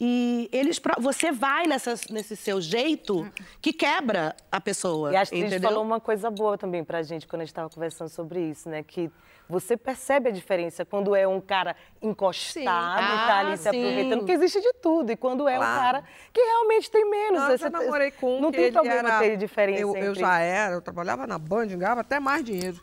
E 0.01 0.49
eles, 0.53 0.81
você 1.01 1.33
vai 1.33 1.67
nessa, 1.67 1.95
nesse 2.11 2.37
seu 2.37 2.61
jeito 2.61 3.29
que 3.61 3.73
quebra 3.73 4.35
a 4.51 4.61
pessoa, 4.61 5.13
E 5.13 5.17
a 5.17 5.25
gente 5.25 5.45
entendeu? 5.47 5.71
falou 5.71 5.85
uma 5.85 5.99
coisa 6.01 6.31
boa 6.31 6.57
também 6.57 6.85
pra 6.85 7.03
gente 7.03 7.27
quando 7.27 7.43
a 7.43 7.45
gente 7.45 7.51
estava 7.51 7.69
conversando 7.69 8.09
sobre 8.09 8.41
isso, 8.49 8.69
né? 8.69 8.85
Que 8.85 9.11
você 9.49 9.77
percebe 9.77 10.29
a 10.29 10.33
diferença 10.33 10.85
quando 10.85 11.17
é 11.17 11.27
um 11.27 11.41
cara 11.41 11.75
encostado 12.03 12.61
e 12.63 12.65
tá 12.65 13.39
ali 13.39 13.53
Ah, 13.53 13.57
se 13.57 13.63
sim. 13.63 13.69
aproveitando, 13.69 14.19
porque 14.19 14.33
existe 14.33 14.61
de 14.61 14.73
tudo. 14.75 15.11
E 15.11 15.17
quando 15.17 15.49
é 15.49 15.55
um 15.55 15.63
Claro. 15.63 15.81
cara 15.81 16.05
que 16.33 16.41
realmente 16.41 16.91
tem 16.91 17.09
menos. 17.09 17.41
Não, 17.41 17.51
eu 17.51 17.59
Você- 17.59 17.65
já 17.65 17.71
namorei 17.71 18.11
com 18.11 18.37
um 18.37 18.41
Não 18.41 18.51
que 18.51 18.59
tem 18.59 18.73
problema 18.73 19.09
era- 19.09 19.19
ter 19.21 19.37
diferença 19.37 19.81
eu, 19.81 19.97
eu 19.97 20.15
já 20.15 20.39
era, 20.39 20.75
eu 20.75 20.83
trabalhava 20.83 21.27
na 21.27 21.39
Band, 21.39 21.67
ganhava 21.69 22.03
até 22.03 22.21
mais 22.21 22.45
dinheiro 22.45 22.81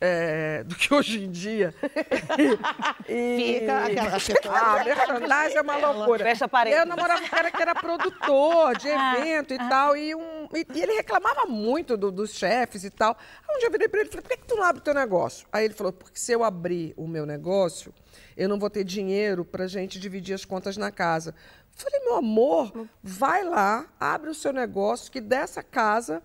é, 0.00 0.62
do 0.64 0.74
que 0.74 0.92
hoje 0.92 1.24
em 1.24 1.30
dia. 1.30 1.74
E- 3.08 3.58
Fica 3.60 3.84
aquela- 3.84 4.16
Ah, 4.60 4.84
merchandising 4.84 5.56
é 5.56 5.60
uma 5.62 5.76
loucura. 5.76 6.24
Fecha 6.24 6.44
a 6.44 6.48
parede. 6.48 6.76
Eu 6.76 6.86
namorava 6.86 7.22
um 7.22 7.28
cara 7.28 7.50
que 7.50 7.62
era 7.62 7.74
produtor 7.74 8.76
de 8.76 8.88
evento 8.88 9.54
e 9.54 9.58
tal, 9.58 9.96
e, 9.96 10.14
um, 10.14 10.35
e, 10.54 10.66
e 10.74 10.82
ele 10.82 10.92
reclamava 10.92 11.46
muito 11.46 11.96
do- 11.96 12.10
dos 12.12 12.32
chefes 12.32 12.84
e 12.84 12.90
tal. 12.90 13.16
Aí 13.48 13.56
um 13.56 13.58
dia 13.58 13.68
eu 13.68 13.72
virei 13.72 13.88
pra 13.88 14.00
ele 14.00 14.08
e 14.08 14.12
falei, 14.12 14.22
por 14.22 14.28
que, 14.30 14.36
que 14.38 14.46
tu 14.46 14.56
não 14.56 14.62
abre 14.64 14.80
o 14.80 14.84
teu 14.84 14.94
negócio? 14.94 15.46
Aí 15.52 15.64
ele 15.64 15.74
falou, 15.74 15.92
porque 15.92 16.18
se 16.18 16.32
eu 16.32 16.42
abrir 16.44 16.92
o 16.96 17.06
meu 17.06 17.24
negócio, 17.26 17.92
eu 18.36 18.48
não 18.48 18.58
vou 18.58 18.70
ter 18.70 18.84
dinheiro 18.84 19.44
pra 19.44 19.66
gente 19.66 19.98
dividir 19.98 20.34
as 20.34 20.44
contas 20.44 20.76
na 20.76 20.90
casa. 20.90 21.34
Falei, 21.72 22.00
meu 22.00 22.16
amor, 22.16 22.88
vai 23.02 23.44
lá, 23.44 23.86
abre 24.00 24.30
o 24.30 24.34
seu 24.34 24.52
negócio, 24.52 25.12
que 25.12 25.20
dessa 25.20 25.62
casa 25.62 26.22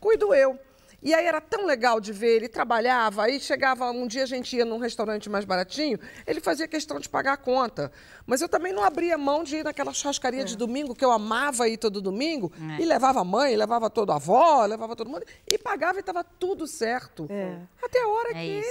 cuido 0.00 0.32
eu. 0.34 0.58
E 1.00 1.14
aí 1.14 1.26
era 1.26 1.40
tão 1.40 1.64
legal 1.64 2.00
de 2.00 2.12
ver, 2.12 2.34
ele 2.36 2.48
trabalhava, 2.48 3.22
aí 3.24 3.38
chegava, 3.38 3.88
um 3.92 4.06
dia 4.08 4.24
a 4.24 4.26
gente 4.26 4.56
ia 4.56 4.64
num 4.64 4.78
restaurante 4.78 5.30
mais 5.30 5.44
baratinho, 5.44 5.96
ele 6.26 6.40
fazia 6.40 6.66
questão 6.66 6.98
de 6.98 7.08
pagar 7.08 7.34
a 7.34 7.36
conta. 7.36 7.92
Mas 8.26 8.40
eu 8.42 8.48
também 8.48 8.72
não 8.72 8.82
abria 8.82 9.16
mão 9.16 9.44
de 9.44 9.56
ir 9.58 9.64
naquela 9.64 9.92
churrascaria 9.92 10.44
de 10.44 10.56
domingo, 10.56 10.94
que 10.96 11.04
eu 11.04 11.12
amava 11.12 11.68
ir 11.68 11.76
todo 11.78 12.00
domingo, 12.02 12.52
e 12.80 12.84
levava 12.84 13.20
a 13.20 13.24
mãe, 13.24 13.54
levava 13.56 13.88
toda 13.88 14.12
a 14.12 14.16
avó, 14.16 14.64
levava 14.66 14.96
todo 14.96 15.08
mundo, 15.08 15.24
e 15.46 15.56
pagava 15.56 15.98
e 15.98 16.00
estava 16.00 16.24
tudo 16.24 16.66
certo. 16.66 17.28
Até 17.82 18.02
a 18.02 18.08
hora 18.08 18.30
É 18.30 18.34
que 18.34 18.62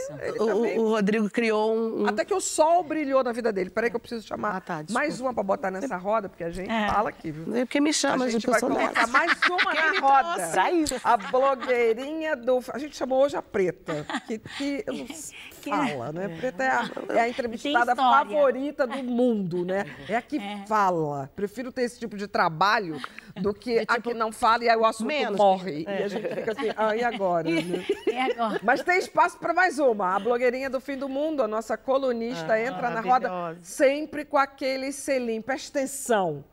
O, 0.41 0.45
também... 0.45 0.79
o- 0.79 0.89
Rodrigo 0.89 1.29
criou 1.29 1.73
um. 1.75 2.03
um- 2.03 2.07
Até 2.07 2.25
que 2.25 2.33
o 2.33 2.41
sol 2.41 2.83
brilhou 2.83 3.23
na 3.23 3.31
vida 3.31 3.51
dele. 3.53 3.69
Peraí 3.69 3.89
que 3.89 3.95
eu 3.95 3.99
preciso 3.99 4.27
chamar 4.27 4.57
Ah, 4.57 4.61
tá, 4.61 4.83
mais 4.91 5.19
uma 5.21 5.33
para 5.33 5.43
botar 5.43 5.71
nessa 5.71 5.95
roda, 5.97 6.27
porque 6.29 6.43
a 6.43 6.49
gente 6.51 6.67
fala 6.67 7.09
aqui, 7.09 7.31
viu? 7.31 7.55
É 7.55 7.65
porque 7.65 7.79
me 7.79 7.89
A 7.89 7.93
chama 7.93 8.25
de 8.25 8.33
gente 8.33 8.45
vai 8.47 8.55
pessoa 8.59 8.75
colocar 8.75 8.93
dessa. 8.93 9.07
mais 9.07 9.31
uma 9.49 9.73
na 9.73 9.99
roda. 10.01 10.71
Isso. 10.71 10.95
A 11.03 11.17
blogueirinha 11.17 12.16
do. 12.35 12.59
A 12.73 12.77
gente 12.77 12.95
chamou 12.95 13.23
hoje 13.23 13.35
a 13.35 13.41
Preta, 13.41 14.05
que, 14.27 14.39
que 14.39 14.85
fala, 15.69 16.11
né? 16.11 16.29
Preta 16.39 16.63
é 16.63 16.69
a, 16.69 16.89
é 17.09 17.19
a 17.21 17.29
entrevistada 17.29 17.95
favorita 17.95 18.85
do 18.87 19.03
mundo, 19.03 19.65
né? 19.65 19.85
É 20.07 20.15
a 20.15 20.21
que 20.21 20.39
fala. 20.67 21.29
Prefiro 21.35 21.71
ter 21.71 21.83
esse 21.83 21.99
tipo 21.99 22.17
de 22.17 22.27
trabalho 22.27 22.99
do 23.35 23.53
que 23.53 23.83
a 23.87 23.99
que 23.99 24.13
não 24.13 24.31
fala 24.31 24.63
e 24.63 24.69
aí 24.69 24.77
o 24.77 24.85
assunto 24.85 25.07
menos. 25.07 25.37
morre. 25.37 25.83
E 25.83 26.03
a 26.03 26.07
gente 26.07 26.27
fica 26.27 26.51
assim, 26.51 26.71
ah, 26.75 26.95
e 26.95 27.03
agora? 27.03 27.49
né? 27.49 27.85
E 28.07 28.31
agora? 28.31 28.59
Mas 28.63 28.81
tem 28.83 28.97
espaço 28.97 29.37
para 29.37 29.53
mais 29.53 29.79
uma. 29.79 30.15
A 30.15 30.19
blogueirinha 30.19 30.69
do 30.69 30.79
fim 30.79 30.97
do 30.97 31.07
mundo, 31.09 31.43
a 31.43 31.47
nossa 31.47 31.77
colunista, 31.77 32.59
entra 32.59 32.89
na 32.89 33.01
roda 33.01 33.57
sempre 33.61 34.25
com 34.25 34.37
aquele 34.37 34.91
selinho. 34.91 35.43
Presta 35.43 35.79
atenção. 35.79 36.43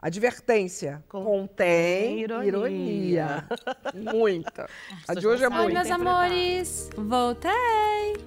Advertência. 0.00 1.02
Contém 1.08 2.20
ironia. 2.20 2.46
ironia. 2.48 3.44
Muita. 4.14 4.68
A 5.08 5.14
de 5.14 5.26
hoje 5.26 5.42
é 5.42 5.48
Oi, 5.48 5.52
muita. 5.54 5.72
meus 5.74 5.90
amores! 5.90 6.90
Voltei! 6.96 7.50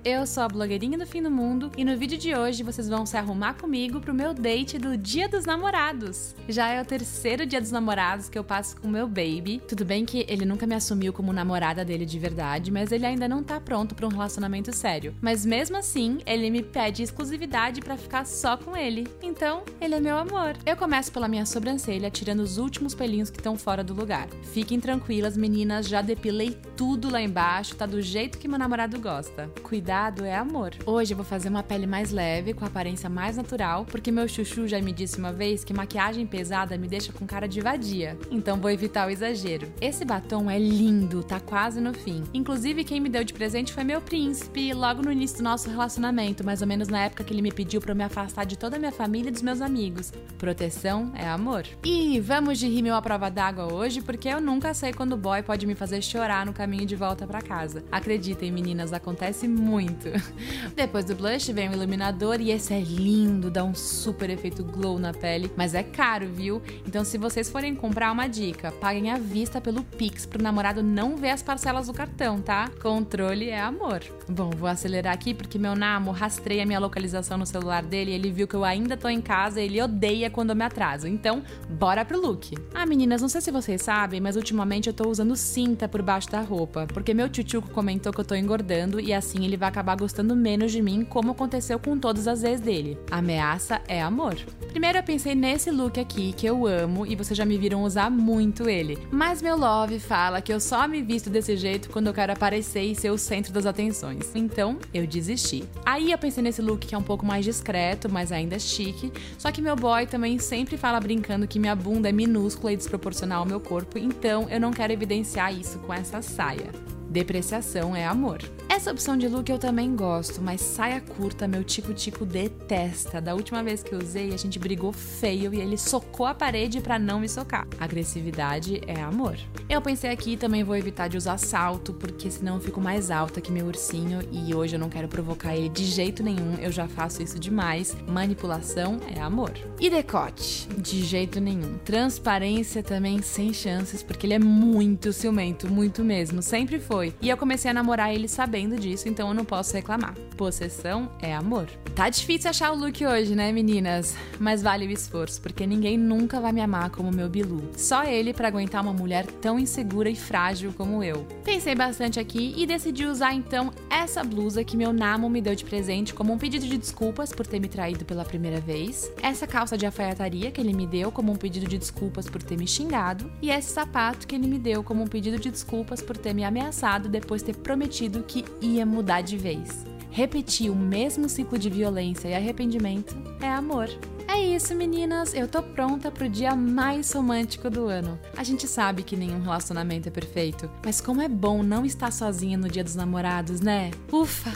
Eu 0.03 0.27
sou 0.27 0.43
a 0.43 0.49
blogueirinha 0.49 0.97
do 0.97 1.05
fim 1.05 1.21
do 1.21 1.31
mundo 1.31 1.71
e 1.77 1.85
no 1.85 1.95
vídeo 1.97 2.17
de 2.17 2.35
hoje 2.35 2.61
vocês 2.61 2.89
vão 2.89 3.05
se 3.05 3.15
arrumar 3.15 3.53
comigo 3.53 4.01
pro 4.01 4.13
meu 4.13 4.33
date 4.33 4.77
do 4.77 4.97
Dia 4.97 5.29
dos 5.29 5.45
Namorados. 5.45 6.35
Já 6.49 6.67
é 6.67 6.81
o 6.81 6.85
terceiro 6.85 7.45
Dia 7.45 7.61
dos 7.61 7.71
Namorados 7.71 8.27
que 8.27 8.37
eu 8.37 8.43
passo 8.43 8.75
com 8.81 8.89
o 8.89 8.91
meu 8.91 9.07
baby. 9.07 9.61
Tudo 9.65 9.85
bem 9.85 10.03
que 10.03 10.25
ele 10.27 10.43
nunca 10.43 10.67
me 10.67 10.75
assumiu 10.75 11.13
como 11.13 11.31
namorada 11.31 11.85
dele 11.85 12.05
de 12.05 12.19
verdade, 12.19 12.69
mas 12.69 12.91
ele 12.91 13.05
ainda 13.05 13.29
não 13.29 13.41
tá 13.43 13.61
pronto 13.61 13.95
pra 13.95 14.05
um 14.05 14.09
relacionamento 14.11 14.75
sério. 14.75 15.15
Mas 15.21 15.45
mesmo 15.45 15.77
assim, 15.77 16.19
ele 16.25 16.49
me 16.49 16.63
pede 16.63 17.01
exclusividade 17.01 17.79
pra 17.79 17.95
ficar 17.95 18.25
só 18.25 18.57
com 18.57 18.75
ele. 18.75 19.07
Então, 19.21 19.63
ele 19.79 19.95
é 19.95 19.99
meu 20.01 20.17
amor. 20.17 20.57
Eu 20.65 20.75
começo 20.75 21.11
pela 21.13 21.29
minha 21.29 21.45
sobrancelha, 21.61 22.09
tirando 22.09 22.39
os 22.39 22.57
últimos 22.57 22.95
pelinhos 22.95 23.29
que 23.29 23.37
estão 23.37 23.55
fora 23.55 23.83
do 23.83 23.93
lugar. 23.93 24.27
Fiquem 24.51 24.79
tranquilas, 24.79 25.37
meninas, 25.37 25.87
já 25.87 26.01
depilei 26.01 26.57
tudo 26.75 27.07
lá 27.11 27.21
embaixo, 27.21 27.75
tá 27.75 27.85
do 27.85 28.01
jeito 28.01 28.39
que 28.39 28.47
meu 28.47 28.57
namorado 28.57 28.99
gosta. 28.99 29.47
Cuidado 29.61 30.25
é 30.25 30.35
amor. 30.35 30.71
Hoje 30.87 31.13
eu 31.13 31.15
vou 31.17 31.25
fazer 31.25 31.49
uma 31.49 31.61
pele 31.61 31.85
mais 31.85 32.11
leve, 32.11 32.55
com 32.55 32.65
aparência 32.65 33.07
mais 33.07 33.37
natural, 33.37 33.85
porque 33.85 34.11
meu 34.11 34.27
chuchu 34.27 34.67
já 34.67 34.81
me 34.81 34.91
disse 34.91 35.19
uma 35.19 35.31
vez 35.31 35.63
que 35.63 35.71
maquiagem 35.71 36.25
pesada 36.25 36.75
me 36.79 36.87
deixa 36.87 37.13
com 37.13 37.27
cara 37.27 37.47
de 37.47 37.61
vadia. 37.61 38.17
Então 38.31 38.57
vou 38.57 38.71
evitar 38.71 39.07
o 39.07 39.11
exagero. 39.11 39.71
Esse 39.79 40.03
batom 40.03 40.49
é 40.49 40.57
lindo, 40.57 41.23
tá 41.23 41.39
quase 41.39 41.79
no 41.79 41.93
fim. 41.93 42.23
Inclusive, 42.33 42.83
quem 42.83 42.99
me 42.99 43.09
deu 43.09 43.23
de 43.23 43.33
presente 43.33 43.71
foi 43.71 43.83
meu 43.83 44.01
príncipe, 44.01 44.73
logo 44.73 45.03
no 45.03 45.11
início 45.11 45.37
do 45.37 45.43
nosso 45.43 45.69
relacionamento, 45.69 46.43
mais 46.43 46.61
ou 46.61 46.67
menos 46.67 46.87
na 46.87 47.03
época 47.03 47.23
que 47.23 47.31
ele 47.31 47.43
me 47.43 47.51
pediu 47.51 47.79
eu 47.85 47.95
me 47.95 48.03
afastar 48.03 48.45
de 48.45 48.57
toda 48.57 48.77
a 48.77 48.79
minha 48.79 48.91
família 48.91 49.29
e 49.29 49.31
dos 49.31 49.41
meus 49.43 49.61
amigos. 49.61 50.11
Proteção 50.39 51.11
é 51.13 51.27
amor. 51.27 51.50
E 51.83 52.17
vamos 52.21 52.59
de 52.59 52.65
rímel 52.65 52.95
à 52.95 53.01
prova 53.01 53.29
d'água 53.29 53.73
hoje, 53.73 54.01
porque 54.01 54.29
eu 54.29 54.39
nunca 54.39 54.73
sei 54.73 54.93
quando 54.93 55.13
o 55.13 55.17
boy 55.17 55.43
pode 55.43 55.67
me 55.67 55.75
fazer 55.75 56.01
chorar 56.01 56.45
no 56.45 56.53
caminho 56.53 56.85
de 56.85 56.95
volta 56.95 57.27
pra 57.27 57.41
casa. 57.41 57.83
Acreditem, 57.91 58.49
meninas, 58.49 58.93
acontece 58.93 59.49
muito. 59.49 60.07
Depois 60.73 61.03
do 61.03 61.13
blush 61.13 61.51
vem 61.51 61.67
o 61.67 61.73
iluminador 61.73 62.39
e 62.39 62.51
esse 62.51 62.73
é 62.73 62.79
lindo, 62.79 63.51
dá 63.51 63.65
um 63.65 63.75
super 63.75 64.29
efeito 64.29 64.63
glow 64.63 64.97
na 64.97 65.11
pele, 65.13 65.51
mas 65.57 65.73
é 65.73 65.83
caro, 65.83 66.25
viu? 66.25 66.61
Então 66.87 67.03
se 67.03 67.17
vocês 67.17 67.49
forem 67.49 67.75
comprar 67.75 68.13
uma 68.13 68.27
dica, 68.27 68.71
paguem 68.71 69.11
à 69.11 69.17
vista 69.17 69.59
pelo 69.59 69.83
Pix 69.83 70.25
pro 70.25 70.41
namorado 70.41 70.81
não 70.81 71.17
ver 71.17 71.31
as 71.31 71.43
parcelas 71.43 71.87
do 71.87 71.93
cartão, 71.93 72.39
tá? 72.39 72.69
Controle 72.81 73.49
é 73.49 73.59
amor. 73.59 73.99
Bom, 74.29 74.51
vou 74.51 74.69
acelerar 74.69 75.13
aqui 75.13 75.33
porque 75.33 75.59
meu 75.59 75.75
namo 75.75 76.11
rastreia 76.11 76.65
minha 76.65 76.79
localização 76.79 77.37
no 77.37 77.45
celular 77.45 77.83
dele 77.83 78.11
e 78.11 78.13
ele 78.13 78.31
viu 78.31 78.47
que 78.47 78.55
eu 78.55 78.63
ainda 78.63 78.95
tô 78.95 79.09
em 79.09 79.19
casa 79.19 79.59
e 79.59 79.65
ele 79.65 79.81
odeia 79.81 80.29
quando 80.29 80.51
eu 80.51 80.55
me 80.55 80.63
atraso. 80.63 81.09
Então, 81.09 81.40
bora 81.69 82.05
pro 82.05 82.19
look. 82.19 82.57
Ah, 82.73 82.85
meninas, 82.85 83.21
não 83.21 83.29
sei 83.29 83.41
se 83.41 83.51
vocês 83.51 83.81
sabem, 83.81 84.19
mas 84.19 84.35
ultimamente 84.35 84.87
eu 84.87 84.93
tô 84.93 85.09
usando 85.09 85.35
cinta 85.35 85.87
por 85.87 86.01
baixo 86.01 86.29
da 86.29 86.41
roupa, 86.41 86.87
porque 86.93 87.13
meu 87.13 87.29
tchutchuco 87.29 87.69
comentou 87.69 88.11
que 88.13 88.19
eu 88.19 88.25
tô 88.25 88.35
engordando 88.35 88.99
e 88.99 89.13
assim 89.13 89.45
ele 89.45 89.57
vai 89.57 89.69
acabar 89.69 89.95
gostando 89.95 90.35
menos 90.35 90.71
de 90.71 90.81
mim, 90.81 91.03
como 91.03 91.31
aconteceu 91.31 91.79
com 91.79 91.97
todas 91.97 92.27
as 92.27 92.41
vezes 92.41 92.61
dele. 92.61 92.97
Ameaça 93.09 93.81
é 93.87 94.01
amor. 94.01 94.35
Primeiro 94.69 94.97
eu 94.97 95.03
pensei 95.03 95.35
nesse 95.35 95.69
look 95.71 95.99
aqui, 95.99 96.33
que 96.33 96.45
eu 96.45 96.65
amo, 96.65 97.05
e 97.05 97.15
vocês 97.15 97.37
já 97.37 97.45
me 97.45 97.57
viram 97.57 97.83
usar 97.83 98.09
muito 98.09 98.69
ele. 98.69 98.97
Mas 99.11 99.41
meu 99.41 99.57
love 99.57 99.99
fala 99.99 100.41
que 100.41 100.53
eu 100.53 100.59
só 100.59 100.87
me 100.87 101.01
visto 101.01 101.29
desse 101.29 101.57
jeito 101.57 101.89
quando 101.89 102.07
eu 102.07 102.13
quero 102.13 102.31
aparecer 102.31 102.83
e 102.83 102.95
ser 102.95 103.09
o 103.09 103.17
centro 103.17 103.51
das 103.51 103.65
atenções. 103.65 104.31
Então, 104.35 104.77
eu 104.93 105.05
desisti. 105.07 105.63
Aí 105.85 106.11
eu 106.11 106.17
pensei 106.17 106.43
nesse 106.43 106.61
look 106.61 106.85
que 106.87 106.95
é 106.95 106.97
um 106.97 107.03
pouco 107.03 107.25
mais 107.25 107.45
discreto, 107.45 108.09
mas 108.09 108.31
ainda 108.31 108.57
chique. 108.59 109.11
Só 109.37 109.51
que 109.51 109.61
meu 109.61 109.75
boy 109.75 110.05
também 110.05 110.39
sempre 110.39 110.77
fala 110.77 110.99
brincando 110.99 111.30
que 111.47 111.59
minha 111.59 111.75
bunda 111.75 112.09
é 112.09 112.11
minúscula 112.11 112.73
e 112.73 112.77
desproporcional 112.77 113.39
ao 113.39 113.45
meu 113.45 113.59
corpo, 113.59 113.97
então 113.97 114.47
eu 114.49 114.59
não 114.59 114.71
quero 114.71 114.93
evidenciar 114.93 115.53
isso 115.53 115.79
com 115.79 115.93
essa 115.93 116.21
saia. 116.21 116.71
Depreciação 117.09 117.95
é 117.95 118.05
amor. 118.05 118.39
Essa 118.73 118.89
opção 118.89 119.17
de 119.17 119.27
look 119.27 119.49
eu 119.49 119.59
também 119.59 119.93
gosto, 119.97 120.41
mas 120.41 120.61
saia 120.61 121.01
curta 121.01 121.45
meu 121.45 121.61
tico-tico 121.61 122.25
detesta. 122.25 123.19
Da 123.19 123.35
última 123.35 123.61
vez 123.61 123.83
que 123.83 123.93
eu 123.93 123.99
usei, 123.99 124.33
a 124.33 124.37
gente 124.37 124.57
brigou 124.57 124.93
feio 124.93 125.53
e 125.53 125.59
ele 125.59 125.77
socou 125.77 126.25
a 126.25 126.33
parede 126.33 126.79
pra 126.79 126.97
não 126.97 127.19
me 127.19 127.27
socar. 127.27 127.67
Agressividade 127.77 128.81
é 128.87 129.01
amor. 129.01 129.37
Eu 129.67 129.81
pensei 129.81 130.09
aqui 130.09 130.37
também 130.37 130.63
vou 130.63 130.77
evitar 130.77 131.09
de 131.09 131.17
usar 131.17 131.37
salto, 131.37 131.93
porque 131.93 132.31
senão 132.31 132.55
eu 132.55 132.61
fico 132.61 132.79
mais 132.79 133.11
alta 133.11 133.41
que 133.41 133.51
meu 133.51 133.65
ursinho 133.65 134.21
e 134.31 134.55
hoje 134.55 134.77
eu 134.77 134.79
não 134.79 134.89
quero 134.89 135.09
provocar 135.09 135.53
ele 135.53 135.67
de 135.67 135.83
jeito 135.83 136.23
nenhum, 136.23 136.55
eu 136.55 136.71
já 136.71 136.87
faço 136.87 137.21
isso 137.21 137.37
demais. 137.37 137.93
Manipulação 138.07 139.01
é 139.13 139.19
amor. 139.19 139.51
E 139.81 139.89
decote? 139.89 140.69
De 140.77 141.03
jeito 141.03 141.41
nenhum. 141.41 141.77
Transparência 141.79 142.81
também 142.81 143.21
sem 143.21 143.53
chances, 143.53 144.01
porque 144.01 144.25
ele 144.25 144.35
é 144.35 144.39
muito 144.39 145.11
ciumento, 145.11 145.69
muito 145.69 146.05
mesmo, 146.05 146.41
sempre 146.41 146.79
foi. 146.79 147.13
E 147.21 147.29
eu 147.29 147.35
comecei 147.35 147.69
a 147.69 147.73
namorar 147.73 148.15
ele 148.15 148.29
sabendo 148.29 148.60
disso, 148.69 149.07
então 149.09 149.27
eu 149.27 149.33
não 149.33 149.45
posso 149.45 149.73
reclamar. 149.73 150.15
Possessão 150.37 151.09
é 151.21 151.33
amor. 151.33 151.67
Tá 151.95 152.09
difícil 152.09 152.49
achar 152.49 152.71
o 152.71 152.75
look 152.75 153.05
hoje, 153.05 153.35
né, 153.35 153.51
meninas? 153.51 154.15
Mas 154.39 154.61
vale 154.61 154.87
o 154.87 154.91
esforço, 154.91 155.41
porque 155.41 155.67
ninguém 155.67 155.97
nunca 155.97 156.39
vai 156.39 156.51
me 156.51 156.61
amar 156.61 156.89
como 156.89 157.11
meu 157.11 157.29
Bilu. 157.29 157.69
Só 157.75 158.03
ele 158.03 158.33
pra 158.33 158.47
aguentar 158.47 158.81
uma 158.81 158.93
mulher 158.93 159.25
tão 159.25 159.59
insegura 159.59 160.09
e 160.09 160.15
frágil 160.15 160.73
como 160.73 161.03
eu. 161.03 161.27
Pensei 161.43 161.75
bastante 161.75 162.19
aqui 162.19 162.53
e 162.57 162.65
decidi 162.65 163.05
usar 163.05 163.33
então 163.33 163.71
essa 163.89 164.23
blusa 164.23 164.63
que 164.63 164.77
meu 164.77 164.93
namo 164.93 165.29
me 165.29 165.41
deu 165.41 165.53
de 165.53 165.65
presente 165.65 166.13
como 166.13 166.33
um 166.33 166.37
pedido 166.37 166.65
de 166.65 166.77
desculpas 166.77 167.31
por 167.31 167.45
ter 167.45 167.59
me 167.59 167.67
traído 167.67 168.05
pela 168.05 168.23
primeira 168.25 168.59
vez, 168.59 169.11
essa 169.21 169.45
calça 169.45 169.77
de 169.77 169.85
alfaiataria 169.85 170.51
que 170.51 170.61
ele 170.61 170.73
me 170.73 170.87
deu 170.87 171.11
como 171.11 171.31
um 171.31 171.35
pedido 171.35 171.67
de 171.67 171.77
desculpas 171.77 172.29
por 172.29 172.41
ter 172.41 172.57
me 172.57 172.67
xingado, 172.67 173.31
e 173.41 173.49
esse 173.49 173.71
sapato 173.71 174.25
que 174.25 174.35
ele 174.35 174.47
me 174.47 174.57
deu 174.57 174.83
como 174.83 175.03
um 175.03 175.07
pedido 175.07 175.39
de 175.39 175.51
desculpas 175.51 176.01
por 176.01 176.17
ter 176.17 176.33
me 176.33 176.43
ameaçado 176.43 177.09
depois 177.09 177.41
de 177.41 177.51
ter 177.51 177.59
prometido 177.59 178.23
ia 178.61 178.85
mudar 178.85 179.21
de 179.21 179.37
vez. 179.37 179.85
Repetir 180.09 180.69
o 180.69 180.75
mesmo 180.75 181.29
ciclo 181.29 181.57
de 181.57 181.69
violência 181.69 182.27
e 182.27 182.33
arrependimento 182.33 183.15
é 183.41 183.49
amor. 183.49 183.89
É 184.27 184.39
isso, 184.39 184.73
meninas. 184.75 185.33
Eu 185.33 185.47
tô 185.47 185.61
pronta 185.61 186.09
pro 186.09 186.29
dia 186.29 186.55
mais 186.55 187.11
romântico 187.11 187.69
do 187.69 187.87
ano. 187.87 188.17
A 188.37 188.43
gente 188.43 188.67
sabe 188.67 189.03
que 189.03 189.17
nenhum 189.17 189.41
relacionamento 189.41 190.07
é 190.07 190.11
perfeito, 190.11 190.69
mas 190.85 191.01
como 191.01 191.21
é 191.21 191.27
bom 191.27 191.61
não 191.63 191.85
estar 191.85 192.11
sozinha 192.11 192.57
no 192.57 192.69
dia 192.69 192.83
dos 192.83 192.95
namorados, 192.95 193.59
né? 193.61 193.91
Ufa! 194.11 194.51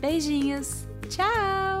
Beijinhos! 0.00 0.86
Tchau! 1.08 1.73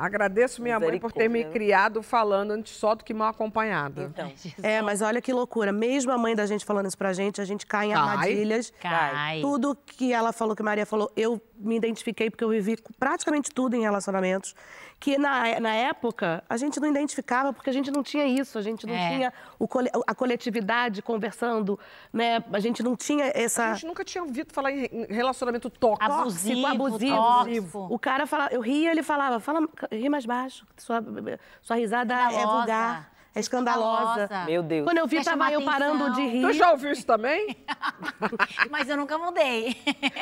Agradeço 0.00 0.62
minha 0.62 0.80
mãe 0.80 0.98
por 0.98 1.12
ter 1.12 1.28
me 1.28 1.44
criado 1.44 2.02
falando 2.02 2.52
antes 2.52 2.72
só 2.74 2.94
do 2.94 3.04
que 3.04 3.12
mal 3.12 3.28
acompanhada. 3.28 4.04
Então. 4.04 4.32
É, 4.62 4.80
mas 4.82 5.02
olha 5.02 5.20
que 5.20 5.32
loucura. 5.32 5.72
Mesmo 5.72 6.12
a 6.12 6.18
mãe 6.18 6.34
da 6.34 6.46
gente 6.46 6.64
falando 6.64 6.86
isso 6.86 6.96
pra 6.98 7.12
gente, 7.12 7.40
a 7.40 7.44
gente 7.44 7.66
cai 7.66 7.86
em 7.88 7.92
Cai. 7.92 8.00
armadilhas. 8.00 8.72
Cai. 8.80 9.40
Tudo 9.40 9.76
que 9.86 10.12
ela 10.12 10.32
falou, 10.32 10.54
que 10.56 10.62
Maria 10.62 10.86
falou, 10.86 11.10
eu 11.16 11.40
me 11.56 11.76
identifiquei 11.76 12.30
porque 12.30 12.42
eu 12.42 12.48
vivi 12.48 12.76
praticamente 12.98 13.50
tudo 13.50 13.76
em 13.76 13.82
relacionamentos. 13.82 14.54
Que 14.98 15.16
na, 15.16 15.58
na 15.60 15.74
época 15.74 16.44
a 16.48 16.56
gente 16.58 16.78
não 16.78 16.86
identificava 16.88 17.52
porque 17.54 17.70
a 17.70 17.72
gente 17.72 17.90
não 17.90 18.02
tinha 18.02 18.26
isso, 18.26 18.58
a 18.58 18.62
gente 18.62 18.86
não 18.86 18.94
É. 18.94 19.08
tinha 19.10 19.32
o 19.58 19.66
a 20.06 20.14
coletividade 20.14 21.00
conversando, 21.00 21.78
né? 22.12 22.44
A 22.52 22.60
gente 22.60 22.82
não 22.82 22.94
tinha 22.94 23.24
A 23.26 23.28
essa. 23.34 23.72
gente 23.74 23.86
nunca 23.86 24.04
tinha 24.04 24.22
ouvido 24.22 24.52
falar 24.52 24.72
em 24.72 25.06
relacionamento 25.08 25.70
tóxico. 25.70 26.12
Abusivo, 26.12 26.66
abusivo. 26.66 27.16
tóxico. 27.16 27.86
O 27.90 27.98
cara 27.98 28.26
fala, 28.26 28.48
eu 28.52 28.60
ria, 28.60 28.90
ele 28.90 29.02
falava, 29.02 29.40
fala, 29.40 29.66
ri 29.90 30.08
mais 30.08 30.24
baixo, 30.26 30.66
sua, 30.76 31.02
sua 31.62 31.76
risada 31.76 32.14
é 32.14 32.26
Escandalosa. 32.28 32.56
vulgar. 32.58 33.12
é 33.34 33.40
escandalosa. 33.40 34.28
Meu 34.46 34.62
Deus. 34.62 34.84
Quando 34.84 34.98
eu 34.98 35.06
vi, 35.06 35.16
Quer 35.16 35.24
tava 35.24 35.52
eu 35.52 35.62
parando 35.64 36.12
de 36.14 36.22
Tu 36.22 36.46
rir. 36.48 36.52
já 36.52 36.72
ouviu 36.72 36.90
isso 36.92 37.06
também? 37.06 37.56
Mas 38.70 38.88
eu 38.88 38.96
nunca 38.96 39.16
mudei. 39.18 39.76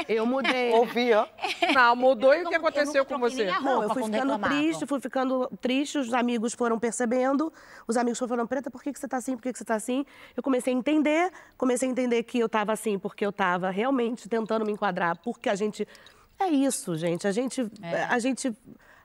Eu 0.09 0.27
mudei. 0.27 0.73
Ouvi, 0.77 1.13
ó. 1.15 1.27
Não, 1.75 1.97
mudou 1.97 2.35
e 2.35 2.45
o 2.45 2.49
que 2.49 2.55
aconteceu 2.55 3.05
com 3.07 3.19
você? 3.19 3.47
Não, 3.61 3.83
eu 3.83 3.91
fui 3.91 4.05
ficando 4.05 4.39
triste, 4.39 4.87
fui 4.87 5.01
ficando 5.01 5.49
triste, 5.61 5.99
os 5.99 6.13
amigos 6.13 6.55
foram 6.55 6.79
percebendo, 6.79 7.53
os 7.87 7.97
amigos 7.97 8.19
foram 8.19 8.29
falando, 8.29 8.49
Preta, 8.49 8.71
por 8.71 8.83
que, 8.83 8.93
que 8.93 8.99
você 8.99 9.09
tá 9.09 9.17
assim, 9.17 9.37
por 9.37 9.43
que, 9.43 9.53
que 9.53 9.59
você 9.59 9.65
tá 9.65 9.75
assim? 9.75 10.05
Eu 10.37 10.43
comecei 10.43 10.73
a 10.73 10.77
entender, 10.77 11.33
comecei 11.57 11.89
a 11.89 11.91
entender 11.91 12.23
que 12.25 12.39
eu 12.39 12.49
tava 12.49 12.73
assim 12.73 12.99
porque 12.99 13.25
eu 13.25 13.33
tava 13.33 13.71
realmente 13.71 14.29
tentando 14.29 14.65
me 14.65 14.73
enquadrar, 14.73 15.17
porque 15.17 15.49
a 15.49 15.55
gente... 15.55 15.87
É 16.39 16.49
isso, 16.49 16.95
gente, 16.97 17.27
a 17.27 17.33
gente... 17.33 17.67
A 18.11 18.19
gente 18.19 18.55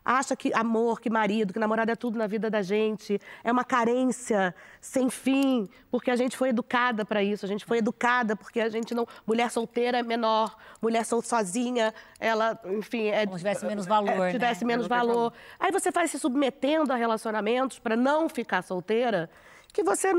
acha 0.03 0.35
que 0.35 0.53
amor, 0.53 0.99
que 0.99 1.09
marido, 1.09 1.53
que 1.53 1.59
namorado 1.59 1.91
é 1.91 1.95
tudo 1.95 2.17
na 2.17 2.27
vida 2.27 2.49
da 2.49 2.61
gente, 2.61 3.19
é 3.43 3.51
uma 3.51 3.63
carência 3.63 4.53
sem 4.81 5.09
fim, 5.09 5.69
porque 5.89 6.11
a 6.11 6.15
gente 6.15 6.35
foi 6.35 6.49
educada 6.49 7.05
para 7.05 7.23
isso, 7.23 7.45
a 7.45 7.47
gente 7.47 7.65
foi 7.65 7.77
educada 7.77 8.35
porque 8.35 8.59
a 8.59 8.69
gente 8.69 8.93
não... 8.93 9.07
Mulher 9.25 9.49
solteira 9.49 9.99
é 9.99 10.03
menor, 10.03 10.55
mulher 10.81 11.05
sozinha, 11.05 11.93
ela, 12.19 12.59
enfim... 12.65 13.07
É, 13.07 13.25
Como 13.25 13.37
se 13.37 13.43
tivesse 13.43 13.65
menos 13.65 13.85
valor, 13.85 14.09
é, 14.09 14.19
né? 14.19 14.31
tivesse 14.31 14.65
menos 14.65 14.87
valor. 14.87 15.33
Aí 15.59 15.71
você 15.71 15.91
vai 15.91 16.07
se 16.07 16.19
submetendo 16.19 16.91
a 16.91 16.95
relacionamentos 16.95 17.79
para 17.79 17.95
não 17.95 18.27
ficar 18.27 18.61
solteira, 18.61 19.29
que 19.73 19.83
você 19.83 20.13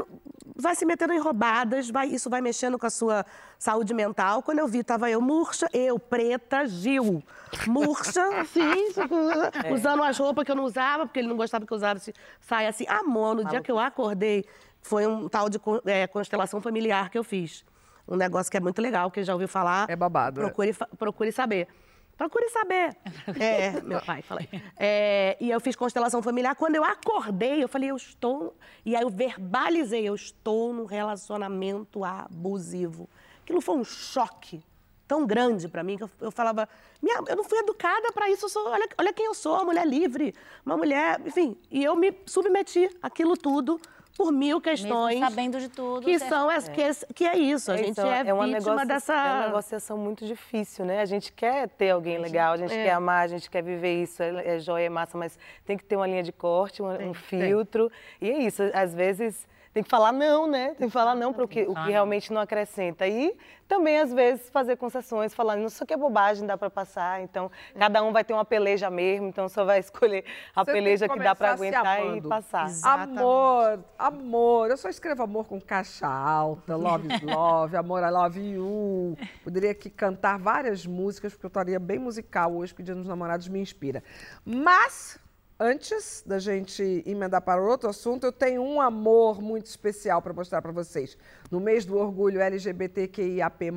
vai 0.56 0.74
se 0.74 0.84
metendo 0.84 1.12
em 1.12 1.18
roubadas, 1.20 1.88
vai, 1.88 2.08
isso 2.08 2.28
vai 2.28 2.40
mexendo 2.40 2.76
com 2.78 2.86
a 2.86 2.90
sua 2.90 3.24
saúde 3.58 3.94
mental. 3.94 4.42
Quando 4.42 4.58
eu 4.58 4.66
vi, 4.66 4.82
tava 4.82 5.08
eu 5.08 5.20
murcha, 5.22 5.68
eu, 5.72 5.98
preta, 5.98 6.66
Gil. 6.66 7.22
Murcha, 7.66 8.22
assim, 8.40 8.88
usando 9.72 10.02
as 10.02 10.18
roupas 10.18 10.44
que 10.44 10.50
eu 10.50 10.56
não 10.56 10.64
usava, 10.64 11.06
porque 11.06 11.20
ele 11.20 11.28
não 11.28 11.36
gostava 11.36 11.64
que 11.64 11.72
eu 11.72 11.76
usasse 11.76 12.12
saia 12.40 12.68
assim. 12.68 12.84
Amor, 12.88 13.36
no 13.36 13.44
dia 13.44 13.62
que 13.62 13.70
eu 13.70 13.78
acordei, 13.78 14.44
foi 14.82 15.06
um 15.06 15.28
tal 15.28 15.48
de 15.48 15.58
é, 15.86 16.06
constelação 16.08 16.60
familiar 16.60 17.08
que 17.08 17.16
eu 17.16 17.24
fiz. 17.24 17.64
Um 18.06 18.16
negócio 18.16 18.50
que 18.50 18.56
é 18.56 18.60
muito 18.60 18.82
legal, 18.82 19.10
que 19.10 19.22
já 19.22 19.32
ouviu 19.32 19.48
falar. 19.48 19.88
É 19.88 19.96
babado, 19.96 20.40
é. 20.40 20.44
Procure, 20.44 20.72
fa- 20.74 20.88
procure 20.98 21.32
saber. 21.32 21.68
Procure 22.16 22.48
saber. 22.50 22.96
É, 23.40 23.80
meu 23.82 24.00
pai, 24.00 24.22
falei. 24.22 24.48
É, 24.76 25.36
e 25.40 25.50
eu 25.50 25.60
fiz 25.60 25.74
constelação 25.74 26.22
familiar. 26.22 26.54
Quando 26.54 26.76
eu 26.76 26.84
acordei, 26.84 27.62
eu 27.62 27.68
falei, 27.68 27.90
eu 27.90 27.96
estou. 27.96 28.56
E 28.84 28.94
aí 28.94 29.02
eu 29.02 29.10
verbalizei, 29.10 30.04
eu 30.04 30.14
estou 30.14 30.72
num 30.72 30.84
relacionamento 30.84 32.04
abusivo. 32.04 33.08
Aquilo 33.42 33.60
foi 33.60 33.76
um 33.76 33.84
choque 33.84 34.62
tão 35.06 35.26
grande 35.26 35.68
para 35.68 35.82
mim 35.82 35.96
que 35.96 36.04
eu, 36.04 36.10
eu 36.20 36.30
falava, 36.30 36.68
minha, 37.02 37.20
eu 37.28 37.36
não 37.36 37.44
fui 37.44 37.58
educada 37.58 38.12
para 38.12 38.30
isso. 38.30 38.48
Sou, 38.48 38.68
olha, 38.68 38.88
olha 38.98 39.12
quem 39.12 39.26
eu 39.26 39.34
sou, 39.34 39.54
uma 39.54 39.64
mulher 39.64 39.86
livre, 39.86 40.34
uma 40.64 40.76
mulher, 40.76 41.20
enfim. 41.26 41.56
E 41.70 41.82
eu 41.82 41.96
me 41.96 42.14
submeti 42.26 42.90
àquilo 43.02 43.36
tudo 43.36 43.80
por 44.16 44.32
mil 44.32 44.60
questões. 44.60 45.14
Mesmo 45.18 45.28
sabendo 45.30 45.60
de 45.60 45.68
tudo. 45.68 46.04
Que 46.04 46.18
são 46.18 46.48
as, 46.48 46.68
que, 46.68 46.80
é- 46.80 46.92
que 47.14 47.24
é 47.26 47.36
isso, 47.36 47.70
a 47.72 47.76
gente 47.76 47.90
Então, 47.90 48.06
é, 48.06 48.32
uma 48.32 48.44
vítima 48.46 48.46
negocia- 48.46 48.86
dessa. 48.86 49.12
É 49.14 49.32
uma 49.32 49.46
negociação 49.46 49.98
muito 49.98 50.24
difícil, 50.26 50.84
né? 50.84 51.00
A 51.00 51.04
gente 51.04 51.32
quer 51.32 51.68
ter 51.68 51.90
alguém 51.90 52.18
legal, 52.18 52.52
a 52.54 52.56
gente 52.56 52.72
é. 52.72 52.84
quer 52.84 52.92
amar, 52.92 53.24
a 53.24 53.28
gente 53.28 53.50
quer 53.50 53.62
viver 53.62 54.02
isso, 54.02 54.22
é, 54.22 54.56
é 54.56 54.58
joia, 54.58 54.86
é 54.86 54.88
massa, 54.88 55.18
mas 55.18 55.38
tem 55.64 55.76
que 55.76 55.84
ter 55.84 55.96
uma 55.96 56.06
linha 56.06 56.22
de 56.22 56.32
corte, 56.32 56.80
um, 56.82 57.10
um 57.10 57.14
filtro. 57.14 57.90
E 58.20 58.30
é 58.30 58.38
isso, 58.38 58.62
às 58.72 58.94
vezes 58.94 59.46
tem 59.74 59.82
que 59.82 59.90
falar 59.90 60.12
não, 60.12 60.46
né? 60.46 60.68
Tem 60.78 60.86
que 60.86 60.92
falar 60.92 61.16
não 61.16 61.32
para 61.32 61.44
o 61.44 61.48
que, 61.48 61.62
o 61.62 61.74
que 61.74 61.90
realmente 61.90 62.32
não 62.32 62.40
acrescenta. 62.40 63.08
E 63.08 63.36
também, 63.66 63.98
às 63.98 64.12
vezes, 64.12 64.48
fazer 64.48 64.76
concessões, 64.76 65.34
falar, 65.34 65.58
isso 65.58 65.82
aqui 65.82 65.92
é 65.92 65.96
bobagem, 65.96 66.46
dá 66.46 66.56
para 66.56 66.70
passar. 66.70 67.20
Então, 67.22 67.50
cada 67.76 68.00
um 68.04 68.12
vai 68.12 68.22
ter 68.22 68.32
uma 68.32 68.44
peleja 68.44 68.88
mesmo, 68.88 69.26
então 69.26 69.48
só 69.48 69.64
vai 69.64 69.80
escolher 69.82 70.24
a 70.54 70.64
Você 70.64 70.72
peleja 70.72 71.08
que, 71.08 71.18
dá 71.18 71.34
para 71.34 71.54
aguentar 71.54 72.16
e 72.16 72.20
passar. 72.22 72.66
Exatamente. 72.66 73.18
Amor, 73.18 73.84
amor. 73.98 74.70
Eu 74.70 74.76
só 74.76 74.88
escrevo 74.88 75.24
amor 75.24 75.48
com 75.48 75.60
caixa 75.60 76.06
alta, 76.06 76.76
love 76.76 77.08
is 77.12 77.20
love, 77.22 77.76
amor 77.76 78.04
I 78.04 78.10
love 78.10 78.40
you. 78.40 79.18
Poderia 79.42 79.72
aqui 79.72 79.90
cantar 79.90 80.38
várias 80.38 80.86
músicas, 80.86 81.32
porque 81.32 81.46
eu 81.46 81.48
estaria 81.48 81.80
bem 81.80 81.98
musical 81.98 82.54
hoje, 82.54 82.72
pedindo 82.72 83.00
os 83.00 83.08
namorados 83.08 83.48
me 83.48 83.58
inspira. 83.58 84.04
Mas, 84.44 85.18
antes 85.58 86.22
da 86.26 86.38
gente 86.38 87.02
emendar 87.06 87.42
para 87.42 87.62
outro 87.62 87.88
assunto, 87.88 88.24
eu 88.24 88.32
tenho 88.32 88.62
um 88.62 88.80
amor 88.80 89.40
muito 89.40 89.66
especial 89.66 90.20
para 90.20 90.32
mostrar 90.32 90.60
para 90.60 90.72
vocês. 90.72 91.16
No 91.50 91.60
mês 91.60 91.84
do 91.84 91.96
orgulho 91.96 92.40
LGBTQIAP+, 92.40 93.70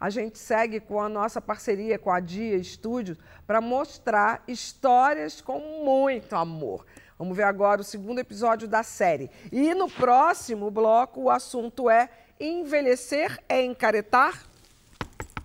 a 0.00 0.10
gente 0.10 0.38
segue 0.38 0.80
com 0.80 1.00
a 1.00 1.08
nossa 1.08 1.40
parceria 1.40 1.98
com 1.98 2.10
a 2.10 2.20
Dia 2.20 2.56
Estúdio 2.56 3.16
para 3.46 3.60
mostrar 3.60 4.42
histórias 4.48 5.40
com 5.40 5.58
muito 5.84 6.34
amor. 6.34 6.86
Vamos 7.18 7.36
ver 7.36 7.44
agora 7.44 7.80
o 7.80 7.84
segundo 7.84 8.18
episódio 8.18 8.66
da 8.66 8.82
série. 8.82 9.30
E 9.52 9.72
no 9.74 9.88
próximo 9.88 10.70
bloco 10.70 11.22
o 11.22 11.30
assunto 11.30 11.88
é 11.88 12.08
envelhecer 12.40 13.38
é 13.48 13.62
encaretar? 13.62 14.53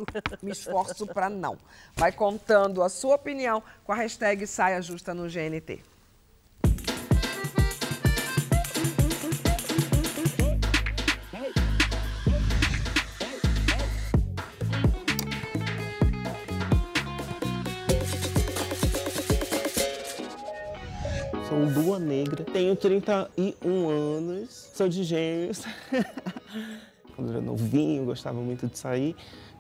Me 0.42 0.52
esforço 0.52 1.06
para 1.08 1.30
não. 1.30 1.58
Vai 1.96 2.12
contando 2.12 2.82
a 2.82 2.90
sua 2.90 3.16
opinião 3.16 3.62
com 3.84 3.92
a 3.92 3.96
hashtag 3.96 4.46
Saia 4.48 4.82
Justa 4.82 5.14
no 5.14 5.28
GNT. 5.28 5.82
Sou 21.48 21.58
Lua 21.58 21.98
Negra, 21.98 22.44
tenho 22.44 22.76
31 22.76 23.90
anos, 23.90 24.70
sou 24.76 24.88
de 24.88 25.04
gêmeos. 25.04 25.64
Quando 27.16 27.32
era 27.32 27.42
novinho, 27.42 28.06
gostava 28.06 28.40
muito 28.40 28.68
de 28.68 28.78
sair. 28.78 29.16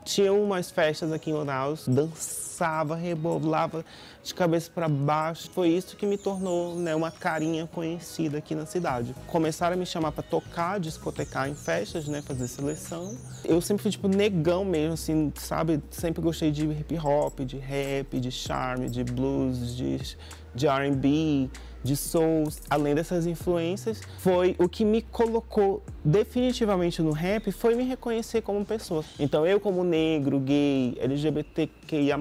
Tinha 0.09 0.33
umas 0.33 0.71
festas 0.71 1.11
aqui 1.11 1.29
em 1.29 1.33
Manaus, 1.33 1.87
dançava, 1.87 2.95
rebolava 2.95 3.85
de 4.23 4.33
cabeça 4.33 4.71
para 4.73 4.89
baixo. 4.89 5.51
Foi 5.51 5.69
isso 5.69 5.95
que 5.95 6.03
me 6.03 6.17
tornou 6.17 6.75
né, 6.75 6.95
uma 6.95 7.11
carinha 7.11 7.67
conhecida 7.67 8.39
aqui 8.39 8.55
na 8.55 8.65
cidade. 8.65 9.13
Começaram 9.27 9.75
a 9.75 9.77
me 9.77 9.85
chamar 9.85 10.11
para 10.11 10.23
tocar, 10.23 10.79
discotecar 10.79 11.47
em 11.47 11.53
festas, 11.53 12.07
né, 12.07 12.23
fazer 12.23 12.47
seleção. 12.47 13.15
Eu 13.45 13.61
sempre 13.61 13.83
fui 13.83 13.91
tipo 13.91 14.07
negão 14.07 14.65
mesmo, 14.65 14.95
assim, 14.95 15.31
sabe? 15.35 15.79
Sempre 15.91 16.23
gostei 16.23 16.49
de 16.49 16.65
hip 16.65 16.97
hop, 16.97 17.41
de 17.41 17.59
rap, 17.59 18.19
de 18.19 18.31
charme, 18.31 18.89
de 18.89 19.03
blues, 19.03 19.75
de, 19.75 20.17
de 20.55 20.65
R&B, 20.65 21.51
de 21.83 21.95
soul. 21.95 22.49
Além 22.69 22.93
dessas 22.93 23.25
influências, 23.25 24.01
foi 24.19 24.55
o 24.59 24.67
que 24.67 24.83
me 24.83 25.01
colocou 25.01 25.81
definitivamente 26.03 27.01
no 27.01 27.11
rap, 27.11 27.51
foi 27.51 27.75
me 27.75 27.83
reconhecer 27.83 28.41
como 28.41 28.65
pessoa. 28.65 29.03
Então 29.19 29.45
eu 29.45 29.59
como 29.59 29.83
negro, 29.83 30.39
gay, 30.39 30.97
LGBTQIA+, 30.99 32.17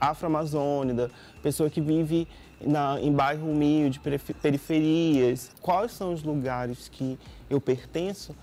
afro-amazônida, 0.00 1.10
pessoa 1.42 1.68
que 1.68 1.80
vive 1.80 2.26
na, 2.60 3.00
em 3.00 3.12
bairro 3.12 3.50
humilde, 3.50 4.00
perif- 4.00 4.34
periferias, 4.34 5.50
quais 5.60 5.92
são 5.92 6.12
os 6.12 6.22
lugares 6.22 6.88
que 6.88 7.18
eu 7.48 7.60
pertenço, 7.60 8.34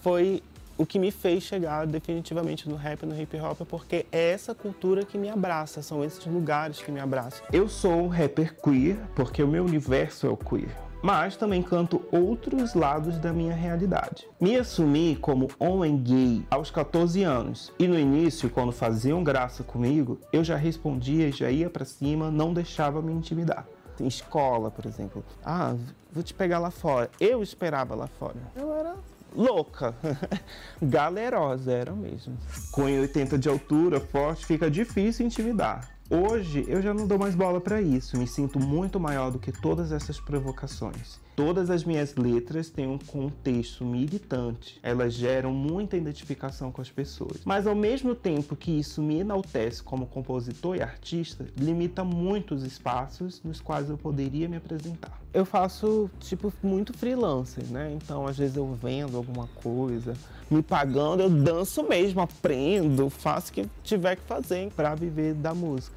foi 0.00 0.42
o 0.76 0.84
que 0.84 0.98
me 0.98 1.10
fez 1.10 1.42
chegar 1.42 1.86
definitivamente 1.86 2.68
no 2.68 2.76
rap 2.76 3.02
e 3.02 3.06
no 3.06 3.20
hip 3.20 3.36
hop, 3.38 3.60
porque 3.68 4.06
é 4.10 4.32
essa 4.32 4.54
cultura 4.54 5.04
que 5.04 5.16
me 5.16 5.28
abraça, 5.28 5.82
são 5.82 6.04
esses 6.04 6.24
lugares 6.26 6.80
que 6.80 6.90
me 6.90 7.00
abraçam. 7.00 7.46
Eu 7.52 7.68
sou 7.68 8.04
um 8.04 8.08
rapper 8.08 8.56
queer, 8.60 8.98
porque 9.14 9.42
o 9.42 9.48
meu 9.48 9.64
universo 9.64 10.26
é 10.26 10.30
o 10.30 10.36
queer. 10.36 10.74
Mas 11.02 11.36
também 11.36 11.62
canto 11.62 12.02
outros 12.10 12.72
lados 12.72 13.18
da 13.18 13.30
minha 13.30 13.54
realidade. 13.54 14.26
Me 14.40 14.56
assumi 14.56 15.16
como 15.20 15.50
homem 15.58 15.98
gay 15.98 16.46
aos 16.50 16.70
14 16.70 17.22
anos. 17.22 17.70
E 17.78 17.86
no 17.86 17.98
início, 17.98 18.48
quando 18.48 18.72
faziam 18.72 19.22
graça 19.22 19.62
comigo, 19.62 20.18
eu 20.32 20.42
já 20.42 20.56
respondia, 20.56 21.30
já 21.30 21.50
ia 21.50 21.68
pra 21.68 21.84
cima, 21.84 22.30
não 22.30 22.54
deixava 22.54 23.02
me 23.02 23.12
intimidar. 23.12 23.66
Em 24.00 24.06
escola, 24.06 24.70
por 24.70 24.86
exemplo. 24.86 25.22
Ah, 25.44 25.76
vou 26.10 26.22
te 26.22 26.32
pegar 26.32 26.58
lá 26.58 26.70
fora. 26.70 27.10
Eu 27.20 27.42
esperava 27.42 27.94
lá 27.94 28.06
fora. 28.06 28.36
Eu 28.56 28.74
era 28.74 28.96
louca. 29.34 29.94
Galerosa 30.80 31.72
era 31.72 31.92
mesmo. 31.92 32.36
Com 32.70 32.82
1,80 32.82 33.38
de 33.38 33.48
altura, 33.48 34.00
forte, 34.00 34.46
fica 34.46 34.70
difícil 34.70 35.26
intimidar. 35.26 35.90
Hoje 36.10 36.64
eu 36.68 36.82
já 36.82 36.92
não 36.92 37.06
dou 37.06 37.18
mais 37.18 37.34
bola 37.34 37.60
para 37.60 37.80
isso, 37.80 38.18
me 38.18 38.26
sinto 38.26 38.60
muito 38.60 39.00
maior 39.00 39.30
do 39.30 39.38
que 39.38 39.50
todas 39.50 39.90
essas 39.90 40.20
provocações. 40.20 41.18
Todas 41.36 41.68
as 41.68 41.82
minhas 41.82 42.14
letras 42.14 42.70
têm 42.70 42.86
um 42.86 42.96
contexto 42.96 43.84
militante, 43.84 44.78
elas 44.80 45.14
geram 45.14 45.52
muita 45.52 45.96
identificação 45.96 46.70
com 46.70 46.80
as 46.80 46.88
pessoas. 46.88 47.40
Mas 47.44 47.66
ao 47.66 47.74
mesmo 47.74 48.14
tempo 48.14 48.54
que 48.54 48.70
isso 48.70 49.02
me 49.02 49.18
enaltece 49.18 49.82
como 49.82 50.06
compositor 50.06 50.76
e 50.76 50.82
artista, 50.82 51.44
limita 51.58 52.04
muito 52.04 52.54
os 52.54 52.62
espaços 52.62 53.42
nos 53.42 53.60
quais 53.60 53.90
eu 53.90 53.98
poderia 53.98 54.48
me 54.48 54.58
apresentar. 54.58 55.20
Eu 55.32 55.44
faço, 55.44 56.08
tipo, 56.20 56.52
muito 56.62 56.96
freelancer, 56.96 57.64
né? 57.64 57.92
Então, 57.92 58.28
às 58.28 58.38
vezes 58.38 58.56
eu 58.56 58.72
vendo 58.72 59.16
alguma 59.16 59.48
coisa, 59.56 60.14
me 60.48 60.62
pagando, 60.62 61.24
eu 61.24 61.30
danço 61.30 61.82
mesmo, 61.82 62.20
aprendo, 62.20 63.10
faço 63.10 63.50
o 63.50 63.54
que 63.54 63.68
tiver 63.82 64.14
que 64.14 64.22
fazer 64.22 64.70
para 64.70 64.94
viver 64.94 65.34
da 65.34 65.52
música. 65.52 65.96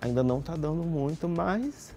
Ainda 0.00 0.22
não 0.22 0.40
tá 0.40 0.54
dando 0.54 0.84
muito, 0.84 1.28
mas 1.28 1.92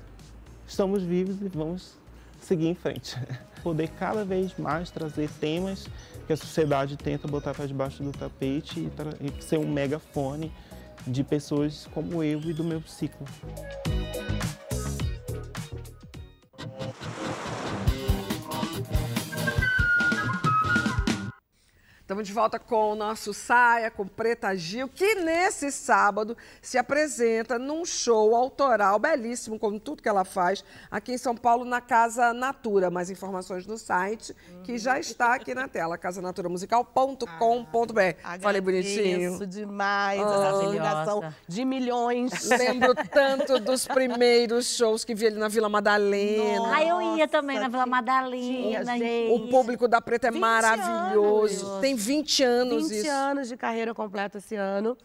estamos 0.67 1.03
vivos 1.03 1.39
e 1.43 1.47
vamos 1.47 2.00
seguir 2.41 2.67
em 2.67 2.75
frente. 2.75 3.17
Poder 3.63 3.89
cada 3.89 4.25
vez 4.25 4.55
mais 4.57 4.89
trazer 4.89 5.29
temas 5.39 5.87
que 6.25 6.33
a 6.33 6.37
sociedade 6.37 6.97
tenta 6.97 7.27
botar 7.27 7.53
para 7.53 7.67
debaixo 7.67 8.01
do 8.03 8.11
tapete 8.11 8.89
e, 9.21 9.41
ser 9.41 9.59
um 9.59 9.71
megafone 9.71 10.51
de 11.05 11.23
pessoas 11.23 11.87
como 11.93 12.23
eu 12.23 12.41
e 12.41 12.53
do 12.53 12.63
meu 12.63 12.81
ciclo. 12.87 13.27
Estamos 22.11 22.27
de 22.27 22.33
volta 22.33 22.59
com 22.59 22.91
o 22.91 22.95
nosso 22.95 23.33
Saia, 23.33 23.89
com 23.89 24.05
Preta 24.05 24.53
Gil, 24.53 24.89
que 24.89 25.15
nesse 25.15 25.71
sábado 25.71 26.35
se 26.61 26.77
apresenta 26.77 27.57
num 27.57 27.85
show 27.85 28.35
autoral 28.35 28.99
belíssimo, 28.99 29.57
como 29.57 29.79
tudo 29.79 30.03
que 30.03 30.09
ela 30.09 30.25
faz, 30.25 30.61
aqui 30.91 31.13
em 31.13 31.17
São 31.17 31.33
Paulo, 31.33 31.63
na 31.63 31.79
Casa 31.79 32.33
Natura. 32.33 32.91
Mais 32.91 33.09
informações 33.09 33.65
no 33.65 33.77
site, 33.77 34.35
que 34.65 34.77
já 34.77 34.99
está 34.99 35.35
aqui 35.35 35.55
na 35.55 35.69
tela, 35.69 35.97
casanaturamusical.com.br. 35.97 38.17
Ah, 38.25 38.37
Falei 38.41 38.59
bonitinho. 38.59 39.35
Isso 39.35 39.47
demais, 39.47 40.19
Ah, 40.21 41.05
essa 41.07 41.35
de 41.47 41.63
milhões. 41.63 42.43
Lembro 42.49 42.93
tanto 43.09 43.57
dos 43.57 43.87
primeiros 43.87 44.75
shows 44.75 45.05
que 45.05 45.15
vi 45.15 45.27
ali 45.27 45.37
na 45.37 45.47
Vila 45.47 45.69
Madalena. 45.69 46.75
Ah, 46.75 46.83
eu 46.83 47.15
ia 47.15 47.25
também 47.25 47.57
na 47.57 47.69
Vila 47.69 47.85
Madalena, 47.85 48.35
tinha, 48.35 48.83
gente. 48.83 49.31
O 49.31 49.47
público 49.47 49.87
da 49.87 50.01
Preta 50.01 50.27
é 50.27 50.31
20 50.31 50.41
maravilhoso. 50.41 51.67
anos. 51.67 51.79
Tem 51.79 52.00
20 52.05 52.43
anos 52.43 52.89
20 52.89 52.99
isso. 52.99 53.09
anos 53.09 53.47
de 53.47 53.57
carreira 53.57 53.93
completa 53.93 54.37
esse 54.37 54.55
ano. 54.55 54.97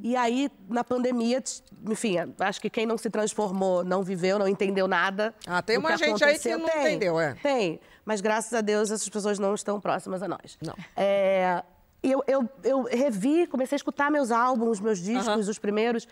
E 0.00 0.14
aí, 0.14 0.48
na 0.68 0.84
pandemia, 0.84 1.42
enfim, 1.88 2.14
acho 2.38 2.60
que 2.60 2.70
quem 2.70 2.86
não 2.86 2.96
se 2.96 3.10
transformou 3.10 3.82
não 3.82 4.02
viveu, 4.02 4.38
não 4.38 4.46
entendeu 4.46 4.86
nada. 4.86 5.34
Ah, 5.44 5.60
tem 5.60 5.76
uma 5.76 5.96
gente 5.96 6.22
aí 6.22 6.38
que 6.38 6.56
não 6.56 6.68
Tem, 6.68 6.80
entendeu, 6.80 7.18
é. 7.18 7.34
Tem. 7.42 7.80
Mas 8.04 8.20
graças 8.20 8.52
a 8.52 8.60
Deus 8.60 8.90
essas 8.90 9.08
pessoas 9.08 9.38
não 9.38 9.54
estão 9.54 9.80
próximas 9.80 10.22
a 10.22 10.28
nós. 10.28 10.56
Não. 10.64 10.74
É, 10.96 11.62
eu, 12.02 12.22
eu, 12.26 12.48
eu 12.62 12.82
revi, 12.82 13.46
comecei 13.46 13.74
a 13.74 13.78
escutar 13.78 14.10
meus 14.10 14.30
álbuns, 14.30 14.80
meus 14.80 15.00
discos, 15.00 15.48
os 15.48 15.58
primeiros. 15.58 16.06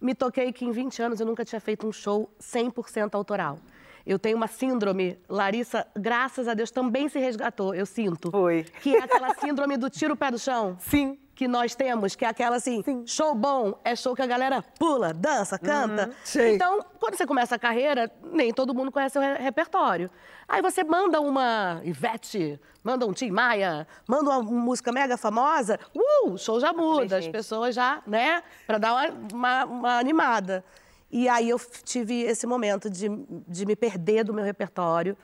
Me 0.00 0.14
toquei 0.14 0.52
que 0.52 0.64
em 0.64 0.70
20 0.70 1.02
anos 1.02 1.20
eu 1.20 1.26
nunca 1.26 1.44
tinha 1.44 1.60
feito 1.60 1.86
um 1.86 1.92
show 1.92 2.30
100% 2.40 3.14
autoral. 3.14 3.58
Eu 4.06 4.18
tenho 4.18 4.36
uma 4.36 4.46
síndrome, 4.46 5.18
Larissa, 5.28 5.84
graças 5.96 6.46
a 6.46 6.54
Deus, 6.54 6.70
também 6.70 7.08
se 7.08 7.18
resgatou, 7.18 7.74
eu 7.74 7.84
sinto. 7.84 8.30
Foi. 8.30 8.64
Que 8.80 8.94
é 8.94 9.02
aquela 9.02 9.34
síndrome 9.34 9.76
do 9.76 9.90
tiro 9.90 10.14
pé 10.14 10.30
do 10.30 10.38
chão. 10.38 10.76
Sim. 10.78 11.18
Que 11.34 11.46
nós 11.48 11.74
temos, 11.74 12.14
que 12.14 12.24
é 12.24 12.28
aquela 12.28 12.56
assim, 12.56 12.82
show 13.04 13.34
bom 13.34 13.78
é 13.84 13.94
show 13.94 14.14
que 14.14 14.22
a 14.22 14.26
galera 14.26 14.62
pula, 14.78 15.12
dança, 15.12 15.58
canta. 15.58 16.10
Sei. 16.24 16.54
Então, 16.54 16.82
quando 16.98 17.14
você 17.16 17.26
começa 17.26 17.56
a 17.56 17.58
carreira, 17.58 18.10
nem 18.32 18.54
todo 18.54 18.72
mundo 18.72 18.90
conhece 18.90 19.18
o 19.18 19.20
re- 19.20 19.34
repertório. 19.34 20.08
Aí 20.48 20.62
você 20.62 20.82
manda 20.82 21.20
uma 21.20 21.82
Ivete, 21.84 22.58
manda 22.82 23.04
um 23.04 23.12
Tim 23.12 23.30
Maia, 23.30 23.86
manda 24.08 24.30
uma 24.30 24.40
música 24.42 24.90
mega 24.92 25.18
famosa, 25.18 25.78
uh, 25.94 26.30
o 26.30 26.38
show 26.38 26.58
já 26.60 26.72
muda, 26.72 27.18
as 27.18 27.28
pessoas 27.28 27.74
já, 27.74 28.00
né, 28.06 28.42
pra 28.66 28.78
dar 28.78 28.94
uma, 28.94 29.08
uma- 29.34 29.64
uma 29.66 29.98
animada. 29.98 30.64
E 31.10 31.28
aí 31.28 31.48
eu 31.48 31.58
tive 31.84 32.22
esse 32.22 32.46
momento 32.46 32.90
de, 32.90 33.08
de 33.48 33.64
me 33.66 33.76
perder 33.76 34.24
do 34.24 34.34
meu 34.34 34.44
repertório. 34.44 35.16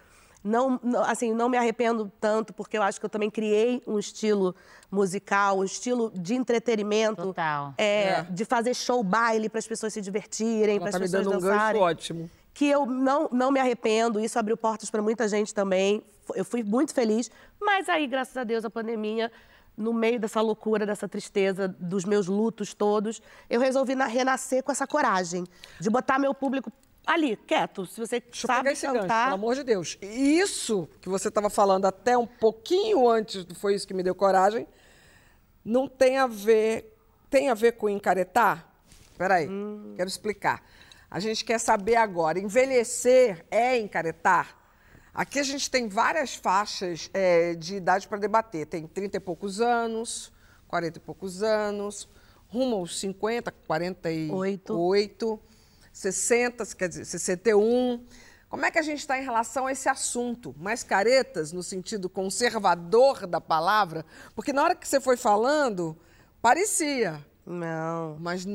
Não, 0.45 0.81
não- 0.83 1.03
assim, 1.05 1.33
não 1.33 1.49
me 1.49 1.57
arrependo 1.57 2.11
tanto, 2.21 2.53
porque 2.53 2.77
eu 2.77 2.83
acho 2.83 2.99
que 2.99 3.07
eu 3.07 3.11
também 3.11 3.31
criei 3.31 3.81
um 3.87 3.99
estilo 3.99 4.55
musical, 4.91 5.59
um 5.59 5.65
estilo 5.65 6.11
de 6.15 6.35
entretenimento. 6.35 7.23
Total. 7.23 7.75
É, 7.79 8.03
É. 8.09 8.23
De 8.31 8.45
fazer 8.45 8.75
show 8.75 9.03
baile 9.05 9.49
para 9.49 9.59
as 9.61 9.67
pessoas 9.67 9.93
se 9.93 10.01
divertirem, 10.01 10.79
para 10.81 10.89
as 10.89 10.93
tá 10.95 10.99
me 10.99 11.05
pessoas 11.05 11.25
dando 11.25 11.37
um 11.37 11.41
gancho 11.41 11.53
dançarem 11.55 11.81
ótimo. 11.83 12.31
que 12.55 12.67
eu 12.69 12.85
não, 12.87 13.29
não 13.33 13.51
me 13.53 13.61
arrependo, 13.61 14.19
isso 14.21 14.39
abriu 14.39 14.57
portas 14.57 14.91
para 14.91 15.01
muita 15.01 15.29
gente 15.29 15.55
também. 15.55 16.03
Eu 16.35 16.45
fui 16.45 16.63
muito 16.63 16.93
feliz, 16.95 17.31
mas 17.61 17.89
aí, 17.89 18.07
graças 18.07 18.37
a 18.37 18.45
Deus, 18.45 18.65
a 18.65 18.71
pandemia, 18.71 19.31
no 19.77 19.93
meio 19.93 20.21
dessa 20.21 20.41
loucura, 20.41 20.85
dessa 20.87 21.09
tristeza, 21.09 21.69
dos 21.79 22.05
meus 22.05 22.27
lutos 22.27 22.75
todos, 22.75 23.23
eu 23.49 23.61
resolvi 23.61 23.95
na- 23.95 24.07
renascer 24.07 24.63
com 24.63 24.71
essa 24.73 24.87
coragem 24.87 25.45
de 25.81 25.89
botar 25.91 26.19
meu 26.19 26.35
público 26.35 26.71
ali, 27.07 27.37
quieto. 27.37 27.85
Se 27.87 27.99
você 28.01 28.21
Deixa 28.21 28.45
eu 28.45 28.47
sabe 28.49 28.59
pegar 28.61 28.73
esse 28.73 28.87
gancho, 28.87 29.01
cantar, 29.01 29.25
pelo 29.25 29.35
amor 29.35 29.55
de 29.55 29.65
Deus. 29.65 29.99
E 30.03 30.39
Isso 30.39 30.89
que 31.01 31.09
você 31.09 31.29
estava 31.29 31.49
falando 31.51 31.87
até 31.87 32.17
um 32.17 32.27
pouquinho 32.27 33.09
antes, 33.09 33.47
foi 33.59 33.75
isso 33.75 33.87
que 33.89 33.95
me 33.95 34.03
deu 34.03 34.15
coragem, 34.15 34.67
não 35.65 35.89
tem 35.89 36.19
a 36.19 36.27
ver. 36.27 36.89
Tem 37.31 37.49
a 37.49 37.55
ver 37.55 37.73
com 37.73 37.89
encaretar? 37.89 38.69
Peraí, 39.17 39.49
Hum. 39.49 39.95
quero 39.97 40.09
explicar. 40.09 40.63
A 41.11 41.19
gente 41.19 41.45
quer 41.45 41.59
saber 41.59 41.97
agora, 41.97 42.39
envelhecer 42.39 43.45
é 43.51 43.79
encaretar? 43.79 44.55
Aqui 45.15 45.39
a 45.39 45.43
gente 45.43 45.71
tem 45.71 45.89
várias 45.89 46.35
faixas 46.35 47.11
é, 47.13 47.55
de 47.55 47.77
idade 47.77 48.09
para 48.09 48.19
debater. 48.19 48.67
Tem 48.67 48.87
30 48.87 49.19
e 49.19 49.21
poucos 49.21 49.61
anos, 49.61 50.33
40 50.69 50.99
e 50.99 51.01
poucos 51.01 51.43
anos, 51.43 52.09
rumo 52.49 52.77
aos 52.77 52.99
50, 52.99 53.53
48, 53.53 54.75
8, 54.75 55.41
60, 55.93 56.67
quer 56.75 56.89
dizer, 56.89 57.05
61. 57.05 58.03
Como 58.49 58.65
é 58.65 58.71
que 58.71 58.79
a 58.79 58.83
gente 58.83 59.01
está 59.01 59.19
em 59.19 59.23
relação 59.23 59.67
a 59.67 59.73
esse 59.73 59.89
assunto? 59.89 60.55
Mais 60.59 60.83
caretas, 60.83 61.53
no 61.53 61.63
sentido 61.63 62.09
conservador 62.09 63.27
da 63.27 63.41
palavra? 63.41 64.07
Porque 64.35 64.53
na 64.53 64.63
hora 64.63 64.75
que 64.75 64.89
você 64.89 65.01
foi 65.01 65.19
falando, 65.19 65.97
parecia. 66.41 67.23
Não. 67.47 68.17
Mas 68.21 68.47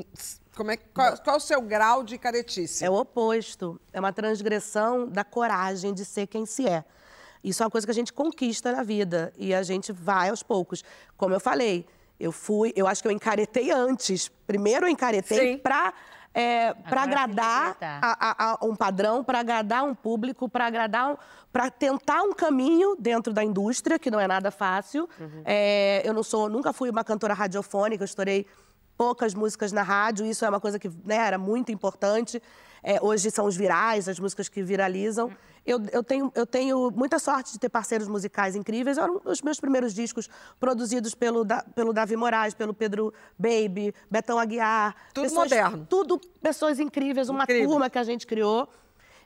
como 0.56 0.72
é, 0.72 0.78
qual, 0.78 1.18
qual 1.20 1.36
é 1.36 1.38
o 1.38 1.42
seu 1.42 1.62
grau 1.62 2.04
de 2.04 2.18
caretice? 2.18 2.84
É 2.86 2.90
o 2.90 2.94
oposto. 2.96 3.80
É 3.94 4.00
uma 4.00 4.12
transgressão 4.14 5.08
da 5.08 5.24
coragem 5.24 5.94
de 5.94 6.04
ser 6.06 6.28
quem 6.28 6.46
se 6.46 6.68
é. 6.68 6.84
Isso 7.44 7.62
é 7.62 7.66
uma 7.66 7.72
coisa 7.72 7.86
que 7.86 7.92
a 7.92 7.94
gente 7.94 8.12
conquista 8.12 8.72
na 8.72 8.84
vida 8.84 9.32
e 9.38 9.54
a 9.54 9.62
gente 9.64 9.92
vai 9.92 10.30
aos 10.30 10.42
poucos. 10.44 10.84
Como 11.16 11.34
eu 11.34 11.40
falei, 11.40 11.86
eu 12.20 12.32
fui, 12.32 12.74
eu 12.76 12.88
acho 12.88 13.02
que 13.02 13.08
eu 13.08 13.12
encaretei 13.12 13.72
antes. 13.72 14.30
Primeiro 14.48 14.86
eu 14.86 14.90
encaretei 14.90 15.38
para 15.58 15.94
é, 16.34 16.72
para 16.74 17.02
agradar 17.02 17.76
a, 18.00 18.30
a- 18.30 18.58
a 18.62 18.66
um 18.66 18.76
padrão, 18.76 19.24
para 19.24 19.40
agradar 19.40 19.84
um 19.84 19.96
público, 19.96 20.48
para 20.48 20.68
agradar, 20.68 21.12
um, 21.14 21.18
para 21.52 21.72
tentar 21.72 22.22
um 22.22 22.32
caminho 22.32 22.96
dentro 23.00 23.34
da 23.34 23.44
indústria 23.44 23.98
que 23.98 24.12
não 24.12 24.20
é 24.20 24.28
nada 24.28 24.52
fácil. 24.52 25.10
É, 25.46 26.02
eu 26.06 26.14
não 26.14 26.22
sou, 26.22 26.48
nunca 26.48 26.72
fui 26.74 26.92
uma 26.92 27.04
cantora 27.04 27.34
radiofônica, 27.34 28.04
eu 28.04 28.06
estourei 28.06 28.46
poucas 28.98 29.34
músicas 29.34 29.72
na 29.72 29.84
rádio, 29.84 30.26
isso 30.26 30.44
é 30.44 30.50
uma 30.50 30.60
coisa 30.60 30.80
que 30.80 30.90
né, 31.06 31.16
era 31.16 31.38
muito 31.38 31.72
importante. 31.72 32.42
É, 32.84 33.00
hoje 33.02 33.30
são 33.32 33.46
os 33.46 33.56
virais, 33.56 34.08
as 34.08 34.20
músicas 34.20 34.48
que 34.50 34.62
viralizam. 34.64 35.32
Eu, 35.66 35.82
eu, 35.92 36.02
tenho, 36.02 36.32
eu 36.34 36.46
tenho 36.46 36.90
muita 36.92 37.20
sorte 37.20 37.52
de 37.52 37.60
ter 37.60 37.68
parceiros 37.68 38.08
musicais 38.08 38.56
incríveis. 38.56 38.98
Eram 38.98 39.20
os 39.26 39.42
meus 39.42 39.60
primeiros 39.60 39.94
discos 39.94 40.30
produzidos 40.60 41.14
pelo, 41.14 41.44
Da- 41.44 41.64
pelo 41.76 41.92
Davi 41.92 42.16
Moraes, 42.16 42.54
pelo 42.54 42.74
Pedro 42.74 43.14
Baby, 43.38 43.94
Betão 44.10 44.40
Aguiar. 44.40 44.96
Tudo 45.14 45.34
moderno. 45.34 45.86
Tudo 45.90 46.20
pessoas 46.42 46.80
incríveis, 46.80 47.28
uma 47.28 47.44
Incrível. 47.44 47.70
turma 47.70 47.90
que 47.90 47.98
a 48.00 48.04
gente 48.04 48.26
criou. 48.26 48.70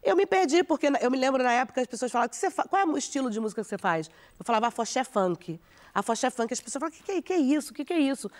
Eu 0.02 0.16
me 0.16 0.26
perdi, 0.26 0.64
porque 0.64 0.88
eu 1.00 1.12
me 1.12 1.18
lembro 1.18 1.44
na 1.44 1.52
época 1.54 1.80
as 1.80 1.86
pessoas 1.86 2.12
falavam, 2.12 2.30
"Que 2.30 2.36
você 2.38 2.50
fa- 2.50 2.64
qual 2.68 2.82
é 2.82 2.86
o 2.86 2.98
estilo 2.98 3.30
de 3.30 3.40
música 3.40 3.62
que 3.62 3.68
você 3.70 3.78
faz? 3.78 4.10
Eu 4.40 4.44
falava 4.44 4.66
afoxé 4.68 5.04
funk. 5.04 5.60
Afoxé 5.94 6.32
funk, 6.32 6.52
as 6.52 6.60
pessoas 6.60 6.80
falavam, 6.82 6.98
o 7.00 7.04
que, 7.04 7.14
que, 7.14 7.22
que 7.22 7.34
é 7.34 7.38
isso? 7.38 7.72
O 7.72 7.76
que, 7.76 7.86
que 7.86 7.94
é 7.94 8.00
isso? 8.00 8.32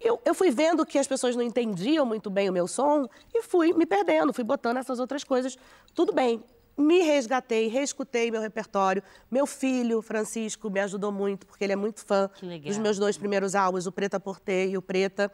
Eu, 0.00 0.20
eu 0.24 0.34
fui 0.34 0.50
vendo 0.50 0.86
que 0.86 0.98
as 0.98 1.06
pessoas 1.06 1.36
não 1.36 1.42
entendiam 1.42 2.06
muito 2.06 2.30
bem 2.30 2.48
o 2.48 2.52
meu 2.52 2.66
som 2.66 3.06
e 3.34 3.42
fui 3.42 3.72
me 3.74 3.84
perdendo, 3.84 4.32
fui 4.32 4.44
botando 4.44 4.78
essas 4.78 4.98
outras 4.98 5.22
coisas. 5.22 5.58
Tudo 5.94 6.12
bem, 6.12 6.42
me 6.76 7.00
resgatei, 7.02 7.68
reescutei 7.68 8.30
meu 8.30 8.40
repertório. 8.40 9.02
Meu 9.30 9.46
filho, 9.46 10.00
Francisco, 10.00 10.70
me 10.70 10.80
ajudou 10.80 11.12
muito, 11.12 11.46
porque 11.46 11.62
ele 11.64 11.74
é 11.74 11.76
muito 11.76 12.04
fã 12.04 12.30
dos 12.64 12.78
meus 12.78 12.98
dois 12.98 13.18
primeiros 13.18 13.54
álbuns, 13.54 13.86
o 13.86 13.92
Preta 13.92 14.18
Porter 14.18 14.70
e 14.70 14.76
o 14.78 14.82
Preta. 14.82 15.30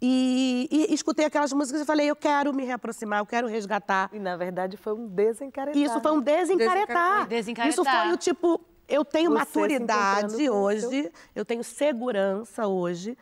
E, 0.00 0.68
e 0.70 0.94
escutei 0.94 1.24
aquelas 1.24 1.52
músicas 1.52 1.82
e 1.82 1.84
falei, 1.84 2.08
eu 2.08 2.14
quero 2.14 2.54
me 2.54 2.64
reaproximar, 2.64 3.18
eu 3.18 3.26
quero 3.26 3.48
resgatar. 3.48 4.08
E 4.12 4.20
na 4.20 4.36
verdade 4.36 4.76
foi 4.76 4.94
um 4.94 5.08
desencaretar. 5.08 5.82
Isso 5.82 6.00
foi 6.00 6.12
um 6.12 6.20
desencaretar. 6.20 7.26
Desencaretar. 7.26 7.68
Isso 7.68 7.84
foi 7.84 8.12
o 8.12 8.16
tipo, 8.16 8.60
eu 8.88 9.04
tenho 9.04 9.32
Você 9.32 9.38
maturidade 9.38 10.48
hoje, 10.48 11.10
eu 11.34 11.44
tenho 11.44 11.64
segurança 11.64 12.68
hoje 12.68 13.18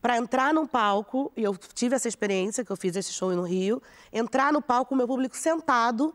para 0.00 0.16
entrar 0.16 0.54
num 0.54 0.66
palco, 0.66 1.32
e 1.36 1.42
eu 1.42 1.56
tive 1.56 1.96
essa 1.96 2.06
experiência, 2.08 2.64
que 2.64 2.70
eu 2.70 2.76
fiz 2.76 2.94
esse 2.96 3.12
show 3.12 3.30
no 3.32 3.42
Rio, 3.42 3.82
entrar 4.12 4.52
no 4.52 4.62
palco 4.62 4.90
com 4.90 4.94
o 4.94 4.98
meu 4.98 5.06
público 5.08 5.36
sentado 5.36 6.14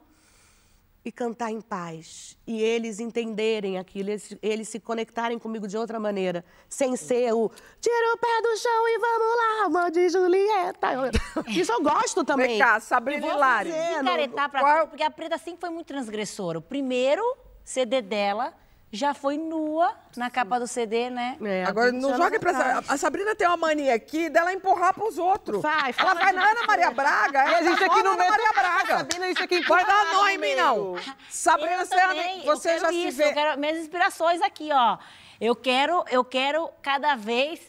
e 1.05 1.11
cantar 1.11 1.51
em 1.51 1.59
paz. 1.59 2.37
E 2.47 2.61
eles 2.61 3.01
entenderem 3.01 3.77
aquilo, 3.77 4.09
eles, 4.11 4.37
eles 4.41 4.69
se 4.69 4.79
conectarem 4.79 5.37
comigo 5.37 5.67
de 5.67 5.77
outra 5.77 5.99
maneira, 5.99 6.45
sem 6.69 6.95
ser 6.95 7.33
o 7.33 7.49
tira 7.81 8.13
o 8.13 8.17
pé 8.17 8.41
do 8.41 8.57
chão 8.57 8.87
e 8.87 8.99
vamos 8.99 9.37
lá, 9.37 9.65
amor 9.65 9.91
de 9.91 10.07
Julieta. 10.07 10.87
Isso 11.49 11.73
eu 11.73 11.81
gosto 11.83 12.23
também. 12.23 12.47
Vem 12.47 12.59
cá, 12.59 12.79
Sabrina 12.79 13.19
Eu 13.19 13.27
vou 13.27 13.37
Hilário. 13.37 13.73
Encaretar 13.99 14.49
pra 14.49 14.59
Qual- 14.61 14.87
porque 14.87 15.03
a 15.03 15.11
Preta 15.11 15.37
sempre 15.37 15.59
foi 15.59 15.69
muito 15.71 15.87
transgressora. 15.87 16.59
O 16.59 16.61
primeiro 16.61 17.21
CD 17.65 18.01
dela 18.01 18.53
já 18.93 19.11
foi 19.11 19.37
nua 19.37 19.91
na 20.15 20.29
capa 20.29 20.59
do 20.59 20.67
CD, 20.67 21.09
né? 21.09 21.35
É, 21.43 21.63
Agora, 21.65 21.91
20 21.91 21.99
não 21.99 22.15
joga 22.15 22.39
pra. 22.39 22.83
A 22.87 22.95
Sabrina 22.95 23.35
tem 23.35 23.47
uma 23.47 23.57
mania 23.57 23.95
aqui 23.95 24.29
dela 24.29 24.53
empurrar 24.53 24.93
pros 24.93 25.17
outros. 25.17 25.63
Vai, 25.63 25.85
Ela 25.85 25.93
fala 25.93 26.13
vai 26.13 26.31
na 26.31 26.51
Ana 26.51 26.63
Maria 26.67 26.91
Braga. 26.91 27.39
E 27.49 27.55
a 27.55 27.63
gente 27.63 27.83
aqui 27.83 28.03
no 28.03 28.09
Ana 28.11 28.17
meio. 28.17 28.29
Maria 28.29 28.53
Braga. 28.53 28.97
Sabrina, 28.99 29.29
isso 29.29 29.43
aqui 29.43 29.61
Vai 29.61 29.83
dar 29.83 30.13
nó 30.13 30.27
em 30.27 30.37
mim, 30.37 30.53
não. 30.53 30.95
Sabrina, 31.27 31.71
Eu 31.81 31.85
você, 31.87 31.95
também, 31.95 32.39
eu 32.45 32.55
você 32.55 32.69
quero 32.69 32.81
já 32.81 32.89
se 32.89 33.07
isso, 33.07 33.17
vê... 33.17 33.29
Eu 33.29 33.33
quero 33.33 33.59
minhas 33.59 33.77
inspirações 33.79 34.41
aqui, 34.43 34.69
ó. 34.71 34.97
Eu 35.41 35.55
quero, 35.55 36.05
eu 36.11 36.23
quero 36.23 36.69
cada 36.83 37.15
vez 37.15 37.59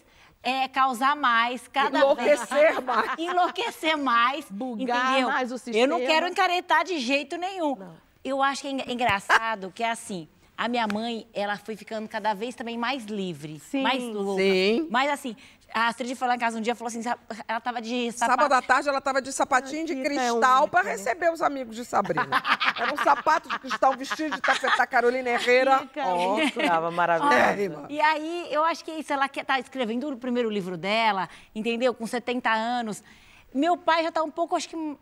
é, 0.42 0.68
causar 0.68 1.16
mais, 1.16 1.66
cada 1.68 2.00
Enlouquecer 2.00 2.74
vez. 2.74 2.84
mais. 2.84 3.10
Enlouquecer 3.18 3.96
mais. 3.96 4.44
Bugar 4.50 5.12
entendeu? 5.12 5.28
mais 5.30 5.50
o 5.50 5.54
Eu 5.70 5.88
não 5.88 5.96
sistema. 5.98 6.00
quero 6.00 6.28
encaretar 6.28 6.84
de 6.84 6.98
jeito 6.98 7.38
nenhum. 7.38 7.78
Eu 8.22 8.42
acho 8.42 8.60
que 8.60 8.68
é 8.68 8.92
engraçado 8.92 9.72
que 9.74 9.82
é 9.82 9.90
assim. 9.90 10.28
A 10.56 10.68
minha 10.68 10.86
mãe, 10.86 11.26
ela 11.34 11.56
foi 11.56 11.76
ficando 11.76 12.08
cada 12.08 12.32
vez 12.32 12.54
também 12.54 12.78
mais 12.78 13.04
livre. 13.06 13.58
Sim, 13.58 13.82
mais 13.82 14.02
louca. 14.02 14.40
sim. 14.40 14.86
Mas 14.88 15.10
assim, 15.10 15.36
a 15.74 15.88
Astrid 15.88 16.14
foi 16.14 16.28
lá 16.28 16.36
em 16.36 16.38
casa 16.38 16.56
um 16.56 16.60
dia 16.60 16.72
e 16.72 16.76
falou 16.76 16.86
assim: 16.86 17.02
ela 17.48 17.60
tava 17.60 17.82
de 17.82 18.12
sapato. 18.12 18.40
Sábado 18.40 18.52
à 18.52 18.62
tarde 18.62 18.88
ela 18.88 19.00
tava 19.00 19.20
de 19.20 19.32
sapatinho 19.32 19.84
de 19.84 19.92
Anitta 19.92 20.08
é 20.08 20.14
cristal 20.14 20.68
pra 20.68 20.84
né? 20.84 20.92
receber 20.92 21.32
os 21.32 21.42
amigos 21.42 21.74
de 21.74 21.84
Sabrina. 21.84 22.40
Era 22.78 22.94
um 22.94 22.96
sapato 22.96 23.48
de 23.48 23.58
cristal 23.58 23.96
vestido 23.96 24.36
de 24.36 24.40
tafetá 24.40 24.86
Carolina 24.86 25.30
Herrera. 25.30 25.88
Ó. 25.96 26.36
Tava 26.68 26.92
maravilhoso. 26.92 27.36
É, 27.36 27.60
irmã. 27.60 27.86
E 27.90 28.00
aí, 28.00 28.46
eu 28.52 28.62
acho 28.62 28.84
que 28.84 28.92
isso, 28.92 29.12
ela 29.12 29.28
tá 29.28 29.58
escrevendo 29.58 30.08
o 30.08 30.16
primeiro 30.16 30.48
livro 30.48 30.76
dela, 30.76 31.28
entendeu? 31.52 31.92
Com 31.92 32.06
70 32.06 32.48
anos. 32.48 33.02
Meu 33.52 33.76
pai 33.76 34.04
já 34.04 34.12
tá 34.12 34.22
um 34.22 34.30
pouco, 34.30 34.54
acho 34.54 34.68
que, 34.68 34.96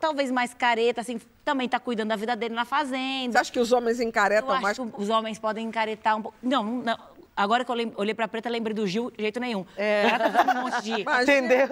talvez 0.00 0.30
mais 0.30 0.52
careta, 0.54 1.00
assim, 1.02 1.20
também 1.44 1.68
tá 1.68 1.78
cuidando 1.78 2.08
da 2.08 2.16
vida 2.16 2.34
dele 2.34 2.54
na 2.54 2.64
Você 2.64 2.70
fazenda. 2.70 3.40
acha 3.40 3.52
que 3.52 3.60
os 3.60 3.70
homens 3.70 4.00
Eu 4.00 4.08
encaretam 4.08 4.50
acho 4.50 4.62
mais? 4.62 4.76
que 4.78 4.82
os 5.02 5.08
homens 5.08 5.38
podem 5.38 5.66
encaretar 5.66 6.16
um 6.16 6.22
pouco. 6.22 6.36
Não, 6.42 6.64
não. 6.64 6.98
Agora 7.36 7.64
que 7.64 7.70
eu 7.70 7.74
lem- 7.74 7.92
olhei 7.96 8.12
pra 8.12 8.28
preta, 8.28 8.50
lembrei 8.50 8.74
do 8.74 8.86
Gil, 8.86 9.10
de 9.12 9.22
jeito 9.22 9.40
nenhum. 9.40 9.64
É. 9.76 10.08
Ela 10.10 10.30
tá 10.30 10.52
um 10.52 10.62
monte 10.62 10.82
de... 10.82 11.04
Mas 11.04 11.22
Entendeu? 11.28 11.68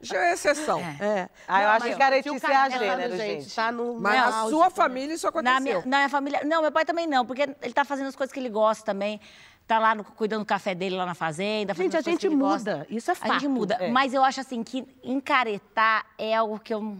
Já 0.00 0.26
é 0.26 0.32
exceção. 0.34 0.78
É. 1.00 1.28
Ah, 1.48 1.62
eu 1.62 1.68
acho 1.70 1.86
que 1.86 1.96
caretice 1.96 2.46
é 2.46 2.54
a 2.54 2.68
gênero, 2.68 3.16
gente. 3.16 3.52
Tá 3.54 3.72
no 3.72 3.98
Mas 3.98 4.14
na 4.20 4.32
sua 4.48 4.64
também. 4.70 4.70
família 4.70 5.14
isso 5.14 5.26
aconteceu. 5.26 5.54
Na 5.54 5.60
minha, 5.60 5.82
na 5.84 5.96
minha 5.96 6.08
família. 6.08 6.40
Não, 6.44 6.62
meu 6.62 6.70
pai 6.70 6.84
também 6.84 7.06
não, 7.08 7.24
porque 7.26 7.42
ele 7.42 7.72
tá 7.74 7.84
fazendo 7.84 8.06
as 8.06 8.14
coisas 8.14 8.32
que 8.32 8.38
ele 8.38 8.50
gosta 8.50 8.84
também. 8.84 9.20
Tá 9.66 9.78
lá 9.80 9.94
no- 9.94 10.04
cuidando 10.04 10.40
do 10.42 10.46
café 10.46 10.72
dele 10.74 10.94
lá 10.94 11.04
na 11.04 11.14
fazenda. 11.14 11.74
Gente, 11.74 11.96
a 11.96 12.00
gente 12.00 12.28
muda, 12.28 12.76
gosta. 12.76 12.86
isso 12.88 13.10
é 13.10 13.14
A 13.20 13.28
gente 13.32 13.40
fato. 13.40 13.50
muda. 13.50 13.74
É. 13.80 13.90
Mas 13.90 14.14
eu 14.14 14.22
acho 14.22 14.40
assim 14.40 14.62
que 14.62 14.86
encaretar 15.02 16.06
é 16.16 16.34
algo 16.34 16.58
que 16.60 16.72
eu. 16.72 16.96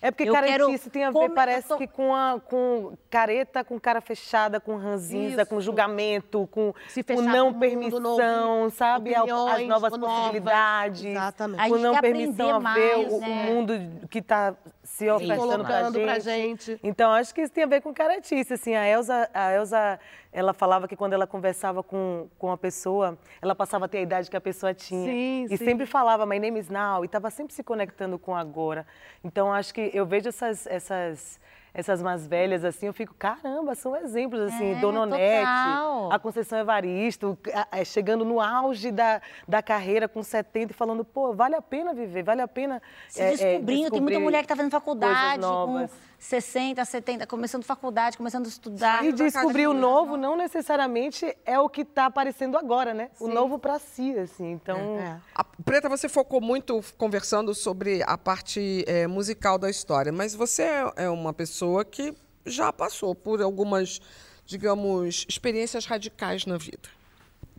É 0.00 0.12
porque 0.12 0.28
Eu 0.28 0.32
caretice 0.32 0.78
quero 0.78 0.90
tem 0.90 1.04
a 1.04 1.10
ver, 1.10 1.30
parece 1.30 1.66
tô- 1.68 1.76
que 1.76 1.86
com, 1.88 2.14
a, 2.14 2.40
com 2.40 2.92
careta, 3.10 3.64
com 3.64 3.80
cara 3.80 4.00
fechada, 4.00 4.60
com 4.60 4.76
ranzinza, 4.76 5.44
com 5.44 5.56
Isso. 5.56 5.64
julgamento, 5.66 6.46
com, 6.52 6.72
Se 6.86 7.02
com 7.02 7.16
fechar 7.16 7.22
não 7.32 7.52
permissão, 7.52 8.00
novo, 8.00 8.70
sabe? 8.70 9.12
Ao- 9.12 9.24
As 9.24 9.32
opiniões 9.32 9.68
novas 9.68 9.92
novas. 9.98 10.08
possibilidades. 10.16 11.04
Exatamente. 11.04 11.60
A 11.60 11.68
Com 11.68 11.74
gente 11.74 11.82
não 11.82 11.94
quer 11.94 12.00
permissão 12.00 12.50
a 12.50 12.58
ver 12.58 12.62
mais, 12.62 13.12
o, 13.12 13.16
o 13.16 13.20
né? 13.20 13.26
mundo 13.50 13.72
que 14.08 14.18
está 14.20 14.54
se 14.88 15.08
ofertando 15.08 15.40
colocando 15.40 15.94
gente. 15.94 16.04
pra 16.04 16.18
gente. 16.18 16.80
Então, 16.82 17.12
acho 17.12 17.34
que 17.34 17.42
isso 17.42 17.52
tem 17.52 17.62
a 17.62 17.66
ver 17.66 17.82
com 17.82 17.92
caretice. 17.92 18.54
Assim, 18.54 18.74
a 18.74 18.88
Elsa, 18.88 19.30
a 19.32 19.52
Elsa, 19.52 20.00
ela 20.32 20.52
falava 20.52 20.88
que 20.88 20.96
quando 20.96 21.12
ela 21.12 21.26
conversava 21.26 21.82
com, 21.82 22.28
com 22.38 22.50
a 22.50 22.56
pessoa, 22.56 23.16
ela 23.40 23.54
passava 23.54 23.84
a 23.84 23.88
ter 23.88 23.98
a 23.98 24.00
idade 24.00 24.30
que 24.30 24.36
a 24.36 24.40
pessoa 24.40 24.74
tinha. 24.74 25.04
Sim, 25.04 25.44
e 25.44 25.56
sim. 25.56 25.64
sempre 25.64 25.86
falava, 25.86 26.24
my 26.26 26.38
name 26.40 26.58
is 26.58 26.68
now, 26.68 27.04
e 27.04 27.06
estava 27.06 27.30
sempre 27.30 27.54
se 27.54 27.62
conectando 27.62 28.18
com 28.18 28.34
agora. 28.34 28.86
Então, 29.22 29.52
acho 29.52 29.72
que 29.72 29.90
eu 29.92 30.06
vejo 30.06 30.30
essas, 30.30 30.66
essas, 30.66 31.38
essas 31.74 32.02
mais 32.02 32.26
velhas, 32.26 32.64
assim, 32.64 32.86
eu 32.86 32.92
fico, 32.92 33.14
caramba, 33.14 33.74
são 33.74 33.94
exemplos, 33.96 34.40
assim, 34.40 34.72
É, 34.72 34.80
Dona 34.80 35.02
Onete, 35.02 35.40
total. 35.46 36.12
a 36.12 36.18
Conceição 36.18 36.58
Evaristo, 36.58 37.38
a- 37.54 37.68
a- 37.80 37.84
chegando 37.84 38.24
no 38.24 38.40
auge 38.40 38.90
da, 38.90 39.20
da 39.46 39.62
carreira 39.62 40.08
com 40.08 40.22
70 40.22 40.72
e 40.72 40.74
falando, 40.74 41.04
pô, 41.04 41.32
vale 41.34 41.54
a 41.54 41.62
pena 41.62 41.92
viver, 41.94 42.22
vale 42.22 42.40
a 42.42 42.48
pena 42.48 42.82
Se 43.08 43.20
é, 43.20 43.26
é, 43.26 43.30
descobrindo. 43.30 43.66
tem 43.66 43.74
muita 43.76 43.90
descobrir 43.90 44.18
mulher 44.18 44.42
que 44.42 44.48
tá 44.48 44.56
fazendo 44.56 44.70
faculdade 44.70 45.40
com 45.40 45.88
60, 46.18 46.84
70, 46.84 47.26
começando 47.26 47.62
faculdade, 47.64 48.16
começando 48.16 48.46
a 48.46 48.48
estudar. 48.48 49.04
E 49.04 49.12
descobrir 49.12 49.66
o 49.68 49.72
novo 49.72 50.16
não 50.16 50.36
necessariamente 50.36 51.36
é 51.46 51.58
o 51.60 51.68
que 51.68 51.82
está 51.82 52.06
aparecendo 52.06 52.56
agora, 52.58 52.92
né? 52.92 53.10
O 53.20 53.28
novo 53.28 53.58
para 53.58 53.78
si, 53.78 54.18
assim. 54.18 54.50
Então, 54.52 54.98
É. 54.98 55.20
A 55.34 55.44
Preta, 55.44 55.88
você 55.88 56.08
focou 56.08 56.40
muito 56.40 56.82
conversando 56.96 57.54
sobre 57.54 58.02
a 58.04 58.18
parte 58.18 58.84
eh, 58.86 59.06
musical 59.06 59.58
da 59.58 59.70
história, 59.70 60.10
mas 60.12 60.34
você 60.34 60.62
é- 60.62 60.92
é 61.04 61.10
uma 61.10 61.32
pessoa 61.32 61.84
que 61.84 62.14
já 62.44 62.72
passou 62.72 63.14
por 63.14 63.40
algumas, 63.40 64.00
digamos, 64.44 65.24
experiências 65.28 65.84
radicais 65.86 66.46
na 66.46 66.56
vida, 66.58 66.88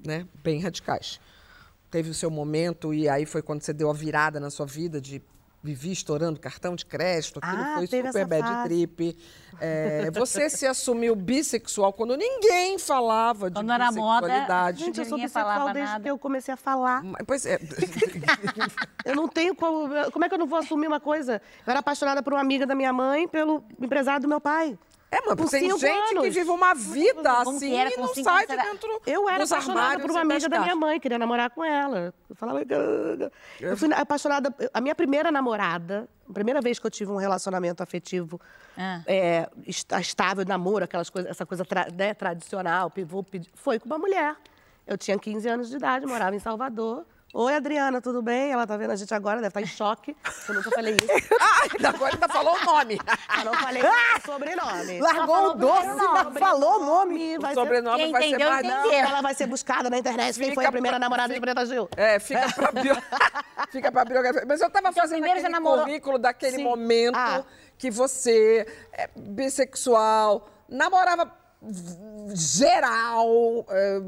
né? 0.06 0.28
Bem 0.44 0.60
radicais. 0.62 1.20
Teve 1.92 2.10
o 2.10 2.14
seu 2.14 2.30
momento 2.30 2.94
e 2.94 3.08
aí 3.08 3.26
foi 3.26 3.42
quando 3.42 3.62
você 3.62 3.72
deu 3.74 3.90
a 3.90 3.94
virada 3.94 4.40
na 4.40 4.50
sua 4.50 4.66
vida 4.66 5.00
de 5.00 5.22
viver 5.62 5.92
estourando 5.92 6.40
cartão 6.40 6.76
de 6.76 6.86
crédito, 6.86 7.40
aquilo 7.44 7.62
Ah, 7.62 7.74
foi 7.76 7.88
super 7.88 8.26
bad 8.26 8.48
fase. 8.48 8.64
trip. 8.70 9.18
Eh, 9.62 10.10
você 10.12 10.50
se 10.50 10.66
assumiu 10.66 11.14
bissexual 11.16 11.92
quando 11.92 12.16
ninguém 12.16 12.80
falava 12.80 13.50
de 13.50 13.56
Quando 13.56 13.72
era 13.74 13.92
moda, 13.92 14.22
bissexualidade. 14.28 14.86
Gente, 14.86 15.00
eu 15.00 15.06
sou 15.06 15.18
bissexual 15.18 15.74
desde 15.74 15.92
nada. 15.92 16.04
que 16.04 16.10
eu 16.10 16.18
comecei 16.18 16.54
a 16.54 16.58
falar. 16.58 17.04
Mas, 17.04 17.24
Pois 17.28 17.46
é. 17.46 17.60
Eu 19.06 19.16
não 19.16 19.28
tenho 19.28 19.56
como. 19.56 19.90
Como 20.12 20.26
é 20.26 20.30
que 20.30 20.36
eu 20.36 20.40
não 20.40 20.48
vou 20.48 20.60
assumir 20.60 20.88
uma 20.88 21.00
coisa? 21.00 21.42
Eu 21.66 21.72
era 21.72 21.80
apaixonada 21.80 22.22
por 22.24 22.34
uma 22.34 22.42
amiga 22.42 22.66
da 22.66 22.76
minha 22.76 22.94
mãe, 22.94 23.28
pelo 23.28 23.64
empresário 23.82 24.22
do 24.22 24.28
meu 24.28 24.40
pai. 24.42 24.78
É, 25.12 25.22
mas 25.26 25.36
Por 25.36 25.50
tem 25.50 25.70
gente 25.72 25.80
que 25.80 25.88
anos. 26.18 26.24
vive 26.36 26.50
uma 26.52 26.76
vida 26.76 27.34
Como 27.44 27.58
assim 27.58 27.70
que 27.72 27.76
era 27.76 27.92
e 27.92 27.98
não 27.98 28.08
cinco 28.10 28.30
sai 28.30 28.46
de 28.46 28.56
dentro 28.56 29.02
Eu 29.08 29.28
era 29.28 29.40
dos 29.40 29.52
apaixonada 29.52 29.82
armários 29.82 30.02
por 30.04 30.12
uma 30.12 30.22
amiga 30.22 30.48
da 30.48 30.60
minha 30.60 30.76
mãe, 30.76 31.00
queria 31.00 31.18
namorar 31.18 31.50
com 31.50 31.66
ela. 31.66 32.14
Eu 32.30 32.36
falava. 32.36 32.60
Eu 33.60 33.76
fui 33.76 33.92
apaixonada. 33.94 34.54
A 34.72 34.80
minha 34.80 34.94
primeira 34.94 35.32
namorada, 35.32 36.08
a 36.30 36.34
primeira 36.34 36.62
vez 36.62 36.78
que 36.78 36.86
eu 36.86 36.92
tive 36.92 37.12
um 37.12 37.16
relacionamento 37.18 37.82
afetivo 37.82 38.40
Ah. 38.78 39.02
é, 39.08 39.50
est- 39.66 39.92
estável, 40.00 40.46
namoro, 40.46 40.84
aquelas 40.86 41.10
coisas, 41.10 41.32
essa 41.32 41.46
coisa 41.46 41.66
tra- 41.66 41.88
né, 41.92 42.14
tradicional, 42.14 42.92
pivô, 42.92 43.24
pedi- 43.24 43.50
foi 43.56 43.80
com 43.80 43.88
uma 43.88 43.98
mulher. 43.98 44.36
Eu 44.86 44.98
tinha 44.98 45.18
15 45.18 45.48
anos 45.50 45.70
de 45.70 45.76
idade, 45.76 46.06
morava 46.06 46.36
em 46.36 46.40
Salvador. 46.40 47.04
Oi, 47.32 47.54
Adriana, 47.56 48.02
tudo 48.02 48.24
bem? 48.24 48.52
Ela 48.52 48.66
tá 48.66 48.76
vendo 48.76 48.90
a 48.92 48.96
gente 48.96 49.14
agora, 49.14 49.36
deve 49.38 49.50
estar 49.50 49.62
em 49.62 49.66
choque. 49.68 50.18
Eu 50.48 50.56
nunca 50.56 50.72
falei 50.72 50.96
isso. 50.96 51.30
Ah, 51.42 51.90
agora 51.90 52.14
ainda 52.14 52.28
falou 52.28 52.56
o 52.56 52.66
nome. 52.66 53.00
Eu 53.38 53.46
não 53.46 53.54
falei 53.54 53.82
o 53.84 54.22
sobrenome. 54.26 55.00
largou 55.00 55.50
o 55.50 55.54
doce, 55.54 55.88
ainda 55.88 56.32
falou 56.40 56.82
o 56.82 56.86
nome. 56.86 57.38
O 57.38 57.54
sobrenome 57.54 57.98
Quem 58.04 58.12
vai 58.12 58.30
ser 58.30 58.38
mais... 58.40 58.66
Ela 58.94 59.22
vai 59.22 59.34
ser 59.36 59.48
buscada 59.48 59.90
na 59.90 59.98
internet. 60.00 60.36
Quem 60.36 60.44
Fica 60.50 60.56
foi 60.56 60.66
a 60.66 60.72
primeira 60.72 60.98
pra- 60.98 61.06
namorada 61.06 61.30
de 61.30 61.36
fica- 61.40 61.46
Preta 61.54 61.66
Gil? 61.66 61.88
É, 61.96 62.20
fica 62.20 62.52
pra, 62.54 62.72
bio... 62.82 62.96
fica 63.72 63.92
pra 63.92 64.06
biografia. 64.06 64.44
Mas 64.48 64.60
eu 64.62 64.70
tava 64.70 64.92
fazendo 64.92 65.20
primeiro 65.20 65.40
você 65.40 65.46
aquele 65.46 65.54
namorou- 65.54 65.86
currículo 65.86 66.18
daquele 66.20 66.58
Sim. 66.58 66.64
momento 66.64 67.16
Ah. 67.16 67.44
que 67.78 67.90
você 67.92 68.66
é 68.94 69.10
bissexual, 69.16 70.50
namorava 70.68 71.32
geral, 72.34 73.66
é, 73.70 74.00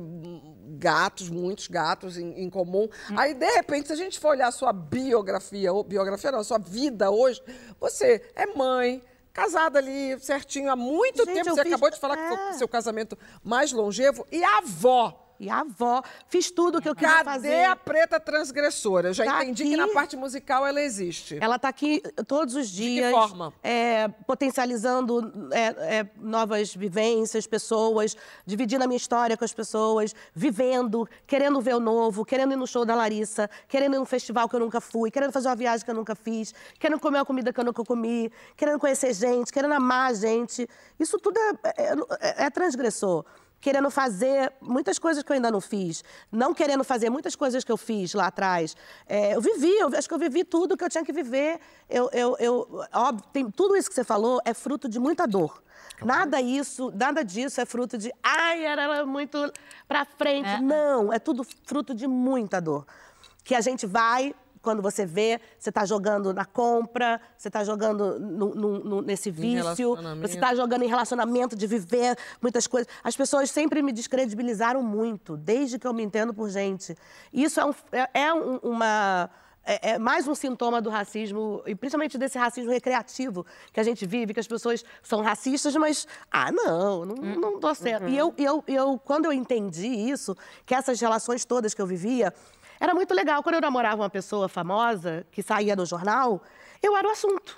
gatos, 0.81 1.29
muitos 1.29 1.67
gatos 1.67 2.17
em, 2.17 2.43
em 2.43 2.49
comum. 2.49 2.89
Hum. 3.09 3.15
Aí, 3.19 3.35
de 3.35 3.45
repente, 3.51 3.87
se 3.87 3.93
a 3.93 3.95
gente 3.95 4.19
for 4.19 4.29
olhar 4.29 4.47
a 4.47 4.51
sua 4.51 4.73
biografia, 4.73 5.71
ou 5.71 5.83
biografia 5.83 6.31
não, 6.31 6.39
a 6.39 6.43
sua 6.43 6.57
vida 6.57 7.11
hoje, 7.11 7.39
você 7.79 8.23
é 8.35 8.47
mãe, 8.47 9.01
casada 9.31 9.77
ali 9.77 10.19
certinho 10.19 10.71
há 10.71 10.75
muito 10.75 11.23
Gente, 11.23 11.35
tempo. 11.35 11.51
Você 11.51 11.63
fiz- 11.63 11.73
acabou 11.73 11.91
de 11.91 11.99
falar 11.99 12.17
que 12.17 12.27
foi 12.27 12.37
é. 12.37 12.49
o 12.49 12.53
seu 12.53 12.67
casamento 12.67 13.17
mais 13.43 13.71
longevo. 13.71 14.25
E 14.31 14.43
avó. 14.43 15.30
E 15.41 15.49
a 15.49 15.61
avó. 15.61 16.03
Fiz 16.27 16.51
tudo 16.51 16.77
o 16.77 16.81
que 16.81 16.87
eu 16.87 16.93
queria 16.93 17.09
Cadê 17.15 17.23
fazer. 17.25 17.65
a 17.65 17.75
preta 17.75 18.19
transgressora? 18.19 19.09
Eu 19.09 19.13
já 19.15 19.25
Tá 19.25 19.43
entendi 19.43 19.63
que 19.63 19.69
aqui. 19.73 19.77
na 19.77 19.87
parte 19.87 20.15
musical 20.15 20.67
ela 20.67 20.79
existe. 20.79 21.39
Ela 21.41 21.55
está 21.55 21.67
aqui 21.67 21.99
todos 22.27 22.53
os 22.55 22.69
dias. 22.69 23.09
forma? 23.11 23.51
é, 23.63 24.07
potencializando 24.27 25.49
é, 25.51 25.97
é, 25.99 26.09
novas 26.19 26.75
vivências, 26.75 27.47
pessoas, 27.47 28.15
dividindo 28.45 28.83
a 28.83 28.87
minha 28.87 28.97
história 28.97 29.35
com 29.35 29.43
as 29.43 29.51
pessoas, 29.53 30.13
vivendo, 30.35 31.09
querendo 31.25 31.59
ver 31.59 31.73
o 31.75 31.79
novo, 31.79 32.23
querendo 32.23 32.53
ir 32.53 32.57
no 32.57 32.67
show 32.67 32.85
da 32.85 32.93
Larissa, 32.93 33.49
querendo 33.67 33.95
ir 33.95 33.99
num 33.99 34.05
festival 34.05 34.47
que 34.47 34.55
eu 34.55 34.59
nunca 34.59 34.79
fui, 34.79 35.09
querendo 35.09 35.31
fazer 35.31 35.47
uma 35.49 35.55
viagem 35.55 35.83
que 35.83 35.89
eu 35.89 35.95
nunca 35.95 36.13
fiz, 36.13 36.53
querendo 36.79 36.99
comer 36.99 37.17
uma 37.17 37.25
comida 37.25 37.51
que 37.51 37.59
eu 37.59 37.63
nunca 37.65 37.83
comi, 37.83 38.31
querendo 38.55 38.77
conhecer 38.77 39.11
gente, 39.15 39.51
querendo 39.51 39.73
amar 39.73 40.13
gente. 40.13 40.67
Isso 40.99 41.17
tudo 41.17 41.39
é, 41.39 41.51
é- 41.77 41.93
é- 42.19 42.45
é 42.45 42.49
transgressor. 42.51 43.25
Querendo 43.61 43.89
fazer 43.89 44.51
muitas 44.59 44.99
coisas 44.99 45.23
que 45.23 45.31
eu 45.31 45.35
ainda 45.35 45.51
não 45.51 45.61
fiz. 45.61 46.03
Não 46.31 46.53
querendo 46.53 46.83
fazer 46.83 47.09
muitas 47.09 47.35
coisas 47.35 47.63
que 47.63 47.71
eu 47.71 47.77
fiz 47.77 48.13
lá 48.13 48.27
atrás. 48.27 48.75
É, 49.07 49.35
eu 49.35 49.41
vivi, 49.41 49.71
eu 49.77 49.87
acho 49.95 50.07
que 50.07 50.13
eu 50.13 50.19
vivi 50.19 50.43
tudo 50.43 50.75
que 50.75 50.83
eu 50.83 50.89
tinha 50.89 51.05
que 51.05 51.13
viver. 51.13 51.59
Eu, 51.89 52.09
eu, 52.11 52.35
eu, 52.39 52.85
óbvio, 52.91 53.23
tem, 53.31 53.49
tudo 53.49 53.77
isso 53.77 53.87
que 53.87 53.95
você 53.95 54.03
falou 54.03 54.41
é 54.43 54.53
fruto 54.53 54.89
de 54.89 54.99
muita 54.99 55.27
dor. 55.27 55.61
Nada 56.03 56.41
isso, 56.41 56.91
nada 56.95 57.23
disso 57.23 57.61
é 57.61 57.65
fruto 57.65 57.97
de, 57.97 58.11
ai, 58.23 58.65
era 58.65 59.05
muito 59.05 59.51
pra 59.87 60.03
frente. 60.05 60.59
Não, 60.61 61.13
é 61.13 61.19
tudo 61.19 61.45
fruto 61.63 61.93
de 61.93 62.07
muita 62.07 62.59
dor. 62.59 62.85
Que 63.43 63.53
a 63.53 63.61
gente 63.61 63.85
vai 63.85 64.33
quando 64.61 64.81
você 64.81 65.05
vê, 65.05 65.39
você 65.57 65.69
está 65.69 65.85
jogando 65.85 66.33
na 66.33 66.45
compra, 66.45 67.19
você 67.37 67.47
está 67.49 67.63
jogando 67.63 68.19
no- 68.19 68.53
no- 68.53 68.79
no- 68.79 69.01
nesse 69.01 69.31
vício, 69.31 69.95
você 70.27 70.33
está 70.35 70.53
jogando 70.55 70.83
em 70.83 70.87
relacionamento, 70.87 71.55
de 71.55 71.65
viver 71.67 72.15
muitas 72.41 72.67
coisas. 72.67 72.87
As 73.03 73.15
pessoas 73.15 73.49
sempre 73.49 73.81
me 73.81 73.91
descredibilizaram 73.91 74.81
muito, 74.83 75.35
desde 75.35 75.79
que 75.79 75.87
eu 75.87 75.93
me 75.93 76.03
entendo 76.03 76.33
por 76.33 76.49
gente. 76.49 76.95
Isso 77.33 77.59
é, 77.59 77.65
um- 77.65 77.73
é- 77.91 78.09
é 78.13 78.33
um- 78.33 78.57
uma. 78.63 79.29
É, 79.63 79.91
é 79.91 79.99
mais 79.99 80.27
um 80.27 80.33
sintoma 80.33 80.81
do 80.81 80.89
racismo, 80.89 81.61
e 81.67 81.75
principalmente 81.75 82.17
desse 82.17 82.35
racismo 82.35 82.71
recreativo 82.71 83.45
que 83.71 83.79
a 83.79 83.83
gente 83.83 84.07
vive, 84.07 84.33
que 84.33 84.39
as 84.39 84.47
pessoas 84.47 84.83
são 85.03 85.21
racistas, 85.21 85.75
mas, 85.75 86.07
ah, 86.31 86.51
não, 86.51 87.05
não, 87.05 87.15
não 87.15 87.59
dou 87.59 87.75
certo. 87.75 88.07
E 88.09 88.17
eu, 88.17 88.33
eu, 88.39 88.63
eu, 88.67 88.97
quando 89.05 89.25
eu 89.25 89.31
entendi 89.31 89.85
isso, 89.87 90.35
que 90.65 90.73
essas 90.73 90.99
relações 90.99 91.45
todas 91.45 91.75
que 91.75 91.81
eu 91.81 91.85
vivia, 91.85 92.33
era 92.81 92.93
muito 92.95 93.13
legal. 93.13 93.41
Quando 93.43 93.55
eu 93.55 93.61
namorava 93.61 94.01
uma 94.01 94.09
pessoa 94.09 94.49
famosa, 94.49 95.25
que 95.31 95.41
saía 95.43 95.75
no 95.75 95.85
jornal, 95.85 96.41
eu 96.81 96.97
era 96.97 97.07
o 97.07 97.11
assunto. 97.11 97.57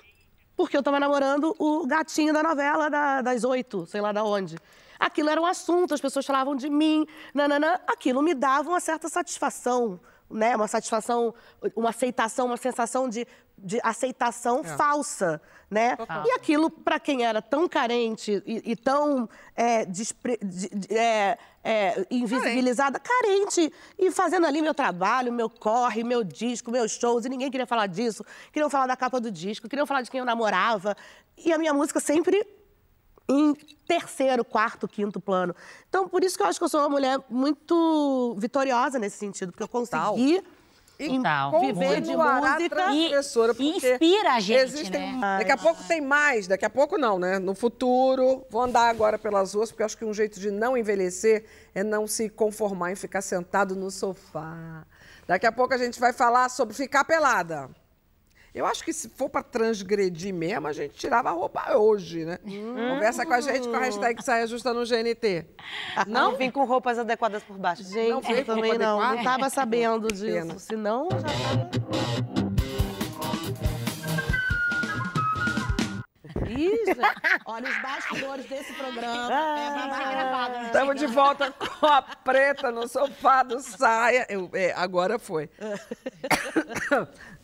Porque 0.56 0.76
eu 0.76 0.80
estava 0.80 1.00
namorando 1.00 1.54
o 1.58 1.86
gatinho 1.86 2.32
da 2.32 2.42
novela 2.42 2.88
da- 2.88 3.22
das 3.22 3.42
oito, 3.42 3.86
sei 3.86 4.00
lá 4.00 4.12
da 4.12 4.22
onde. 4.22 4.56
Aquilo 5.00 5.28
era 5.30 5.40
um 5.40 5.46
assunto, 5.46 5.92
as 5.94 6.00
pessoas 6.00 6.24
falavam 6.24 6.54
de 6.54 6.70
mim, 6.70 7.04
nananã. 7.34 7.80
Aquilo 7.88 8.22
me 8.22 8.34
dava 8.34 8.68
uma 8.68 8.78
certa 8.80 9.08
satisfação, 9.08 9.98
né? 10.30 10.54
Uma 10.54 10.68
satisfação, 10.68 11.34
uma 11.74 11.88
aceitação, 11.90 12.46
uma 12.46 12.56
sensação 12.56 13.08
de, 13.08 13.26
de 13.58 13.80
aceitação 13.82 14.62
falsa, 14.76 15.42
né? 15.68 15.96
E 16.28 16.30
aquilo, 16.32 16.70
para 16.70 17.00
quem 17.00 17.24
era 17.24 17.42
tão 17.42 17.68
carente 17.68 18.40
e, 18.46 18.72
e 18.72 18.76
tão 18.76 19.28
é, 19.56 19.84
despre- 19.84 20.38
de- 20.40 20.68
de- 20.68 20.96
é, 20.96 21.36
é, 21.64 22.06
invisibilizada, 22.10 23.00
carente, 23.00 23.72
e 23.98 24.10
fazendo 24.10 24.46
ali 24.46 24.60
meu 24.60 24.74
trabalho, 24.74 25.32
meu 25.32 25.48
corre, 25.48 26.04
meu 26.04 26.22
disco, 26.22 26.70
meus 26.70 26.92
shows, 26.92 27.24
e 27.24 27.28
ninguém 27.30 27.50
queria 27.50 27.66
falar 27.66 27.86
disso. 27.86 28.22
Queriam 28.52 28.68
falar 28.68 28.86
da 28.86 28.96
capa 28.96 29.18
do 29.18 29.30
disco, 29.30 29.68
queriam 29.68 29.86
falar 29.86 30.02
de 30.02 30.10
quem 30.10 30.20
eu 30.20 30.26
namorava. 30.26 30.94
E 31.38 31.52
a 31.52 31.58
minha 31.58 31.72
música 31.72 31.98
sempre 31.98 32.46
em 33.26 33.54
terceiro, 33.88 34.44
quarto, 34.44 34.86
quinto 34.86 35.18
plano. 35.18 35.56
Então, 35.88 36.06
por 36.06 36.22
isso 36.22 36.36
que 36.36 36.42
eu 36.42 36.46
acho 36.46 36.58
que 36.58 36.64
eu 36.64 36.68
sou 36.68 36.80
uma 36.80 36.90
mulher 36.90 37.18
muito 37.30 38.36
vitoriosa 38.38 38.98
nesse 38.98 39.16
sentido, 39.16 39.50
porque 39.50 39.62
eu 39.62 39.68
consegui 39.68 40.42
Total. 40.98 41.60
viver 41.60 42.00
de 42.00 42.16
música. 42.16 42.68
transgressora, 42.70 43.52
E 43.52 43.54
porque 43.56 43.92
inspira 43.92 44.32
a 44.34 44.40
gente, 44.40 44.60
existem- 44.62 45.16
né? 45.18 45.36
Daqui 45.38 45.52
a 45.52 45.56
pouco 45.56 45.82
tem 45.84 46.00
mais, 46.00 46.46
daqui 46.46 46.64
a 46.64 46.70
pouco 46.70 46.96
não, 46.96 47.18
né? 47.18 47.38
No 47.38 47.54
futuro, 47.54 48.44
vou 48.48 48.62
andar 48.62 48.88
agora 48.90 49.18
pelas 49.18 49.54
ruas, 49.54 49.70
porque 49.70 49.82
acho 49.82 49.96
que 49.98 50.04
um 50.04 50.14
jeito 50.14 50.38
de 50.38 50.50
não 50.50 50.76
envelhecer 50.76 51.44
é 51.74 51.82
não 51.82 52.06
se 52.06 52.28
conformar 52.28 52.92
em 52.92 52.96
ficar 52.96 53.22
sentado 53.22 53.74
no 53.74 53.90
sofá. 53.90 54.84
Daqui 55.26 55.46
a 55.46 55.52
pouco 55.52 55.74
a 55.74 55.78
gente 55.78 55.98
vai 55.98 56.12
falar 56.12 56.48
sobre 56.48 56.74
ficar 56.74 57.04
pelada. 57.04 57.68
Eu 58.54 58.64
acho 58.66 58.84
que 58.84 58.92
se 58.92 59.08
for 59.08 59.28
para 59.28 59.42
transgredir 59.42 60.32
mesmo, 60.32 60.68
a 60.68 60.72
gente 60.72 60.94
tirava 60.94 61.28
a 61.28 61.32
roupa 61.32 61.76
hoje, 61.76 62.24
né? 62.24 62.38
Conversa 62.38 63.26
com 63.26 63.32
a 63.32 63.40
gente 63.40 63.66
com 63.68 63.74
a 63.74 63.80
hashtag 63.80 64.22
Saia 64.22 64.46
Justa 64.46 64.72
no 64.72 64.84
GNT. 64.86 65.44
Não 66.06 66.36
vim 66.36 66.52
com 66.52 66.64
roupas 66.64 66.96
adequadas 66.96 67.42
por 67.42 67.58
baixo. 67.58 67.82
Gente, 67.82 68.10
Não 68.10 68.20
eu 68.36 68.44
também 68.44 68.78
não. 68.78 68.98
Não 68.98 69.00
adequada? 69.00 69.18
estava 69.18 69.50
sabendo 69.50 70.06
disso. 70.06 70.24
Pena. 70.26 70.58
Senão, 70.60 71.08
já 71.10 71.22
tava... 71.22 72.53
Gente, 76.46 76.98
olha 77.46 77.68
os 77.70 77.82
bastidores 77.82 78.46
desse 78.46 78.72
programa. 78.74 79.32
é 79.32 80.24
babado. 80.24 80.66
Estamos 80.66 80.96
de 80.96 81.06
volta 81.06 81.50
com 81.52 81.86
a 81.86 82.02
preta 82.02 82.70
no 82.70 82.86
sofá 82.88 83.42
do 83.42 83.60
saia. 83.60 84.26
Eu- 84.28 84.50
é, 84.52 84.72
agora 84.76 85.18
foi. 85.18 85.48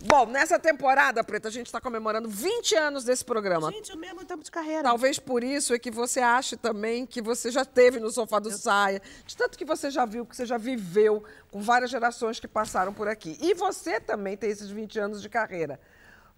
Bom, 0.03 0.26
nessa 0.26 0.59
temporada, 0.59 1.22
Preta, 1.22 1.48
a 1.48 1.51
gente 1.51 1.66
está 1.66 1.78
comemorando 1.80 2.28
20 2.28 2.74
anos 2.74 3.05
desse 3.05 3.22
programa. 3.24 3.70
Gente, 3.70 3.92
o 3.92 3.98
mesmo 3.98 4.24
tempo 4.24 4.42
de 4.42 4.51
carreira. 4.51 4.82
Talvez 4.82 5.18
por 5.18 5.44
isso 5.44 5.74
é 5.74 5.78
que 5.78 5.90
você 5.90 6.20
ache 6.20 6.57
também 6.57 7.05
que 7.05 7.20
você 7.20 7.51
já 7.51 7.64
teve 7.66 8.01
no 8.01 8.11
sofá 8.11 8.38
do 8.38 8.51
saia, 8.51 9.03
de 9.26 9.36
tanto 9.36 9.59
que 9.59 9.64
você 9.64 9.90
já 9.90 10.07
viu, 10.07 10.24
que 10.24 10.34
você 10.34 10.46
já 10.46 10.57
viveu 10.57 11.22
com 11.51 11.61
várias 11.61 11.90
gerações 11.90 12.40
que 12.40 12.48
passaram 12.48 12.94
por 12.94 13.09
aqui. 13.09 13.36
E 13.42 13.53
você 13.53 14.01
também 14.01 14.36
tem 14.38 14.51
esses 14.51 14.70
20 14.70 14.98
anos 14.98 15.20
de 15.20 15.28
carreira. 15.28 15.78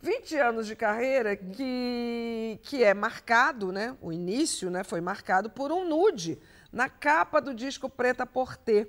20 0.03 0.37
anos 0.37 0.67
de 0.67 0.75
carreira 0.75 1.37
que, 1.37 2.59
que 2.65 2.83
é 2.83 2.93
marcado, 2.93 3.71
né? 3.71 3.97
O 4.03 4.13
início 4.13 4.69
né, 4.69 4.83
foi 4.83 5.01
marcado 5.01 5.49
por 5.49 5.71
um 5.71 5.89
nude 5.89 6.39
na 6.73 6.89
capa 6.89 7.41
do 7.41 7.55
disco 7.55 7.89
Preta 7.89 8.27
Porter. 8.27 8.89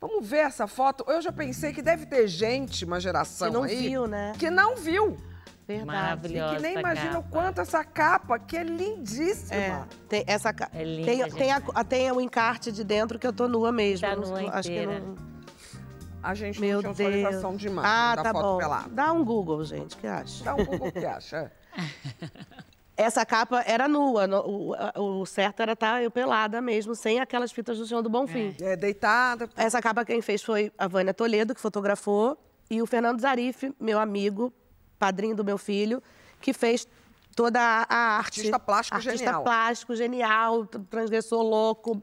Vamos 0.00 0.26
ver 0.26 0.38
essa 0.38 0.66
foto? 0.66 1.04
Eu 1.06 1.22
já 1.22 1.30
pensei 1.30 1.72
que 1.72 1.80
deve 1.80 2.06
ter 2.06 2.26
gente, 2.26 2.84
uma 2.84 2.98
geração 2.98 3.46
Que 3.46 3.54
não 3.54 3.62
aí, 3.62 3.88
viu, 3.88 4.06
né? 4.08 4.32
que 4.36 4.50
não 4.50 4.74
viu. 4.74 5.16
Verdade. 5.64 6.36
E 6.36 6.56
que 6.56 6.60
nem 6.60 6.76
imagina 6.76 7.20
o 7.20 7.22
capa. 7.22 7.28
quanto 7.30 7.60
essa 7.60 7.84
capa, 7.84 8.36
que 8.36 8.56
é 8.56 8.64
lindíssima. 8.64 9.54
É, 9.54 9.84
tem 10.08 10.24
essa 10.26 10.52
ca- 10.52 10.68
É 10.74 10.82
linda, 10.82 11.06
tem, 11.06 11.30
tem, 11.30 11.52
a, 11.52 11.60
tem 11.84 12.10
o 12.10 12.20
encarte 12.20 12.72
de 12.72 12.82
dentro 12.82 13.16
que 13.16 13.26
eu 13.26 13.32
tô 13.32 13.46
nua 13.46 13.70
mesmo. 13.70 14.06
Tá 14.08 14.16
nua 14.16 14.50
acho 14.50 14.68
que 14.68 14.74
inteira. 14.74 14.98
não. 14.98 15.31
A 16.22 16.34
gente 16.34 16.60
Meu 16.60 16.80
não 16.82 16.94
tinha 16.94 17.08
Deus. 17.10 17.24
autorização 17.24 17.56
de 17.56 17.66
imagem 17.66 17.90
ah, 17.90 18.14
da 18.16 18.22
tá 18.22 18.32
foto 18.32 18.42
bom. 18.44 18.58
pelada. 18.58 18.88
Dá 18.90 19.12
um 19.12 19.24
Google, 19.24 19.64
gente, 19.64 19.96
que 19.96 20.06
acha? 20.06 20.44
Dá 20.44 20.54
um 20.54 20.64
Google 20.64 20.88
o 20.88 20.92
que 20.92 21.04
acha. 21.04 21.50
Essa 22.96 23.24
capa 23.24 23.62
era 23.66 23.88
nua. 23.88 24.26
no- 24.26 24.42
o, 24.96 25.20
o 25.22 25.26
certo 25.26 25.60
era 25.60 25.72
estar 25.72 26.02
eu 26.02 26.10
pelada 26.10 26.60
mesmo, 26.60 26.94
sem 26.94 27.20
aquelas 27.20 27.50
fitas 27.50 27.78
do 27.78 27.86
Senhor 27.86 28.02
do 28.02 28.10
Bonfim. 28.10 28.54
É 28.60 28.76
deitada. 28.76 29.48
Essa 29.56 29.80
capa 29.80 30.04
quem 30.04 30.20
fez 30.20 30.42
foi 30.42 30.70
a 30.78 30.86
Vânia 30.86 31.14
Toledo, 31.14 31.54
que 31.54 31.60
fotografou, 31.60 32.38
e 32.70 32.80
o 32.82 32.86
Fernando 32.86 33.18
Zarif, 33.20 33.74
meu 33.80 33.98
amigo, 33.98 34.52
padrinho 34.98 35.34
do 35.34 35.42
meu 35.44 35.56
filho, 35.58 36.02
que 36.40 36.52
fez 36.52 36.86
toda 37.34 37.58
a 37.60 37.86
a 37.88 37.96
arte. 38.18 38.40
Artista 38.40 38.58
plástico 38.60 38.96
Artista 38.96 39.18
genial. 39.18 39.42
plástico, 39.42 39.96
genial, 39.96 40.66
transgressor 40.66 41.42
louco, 41.42 42.02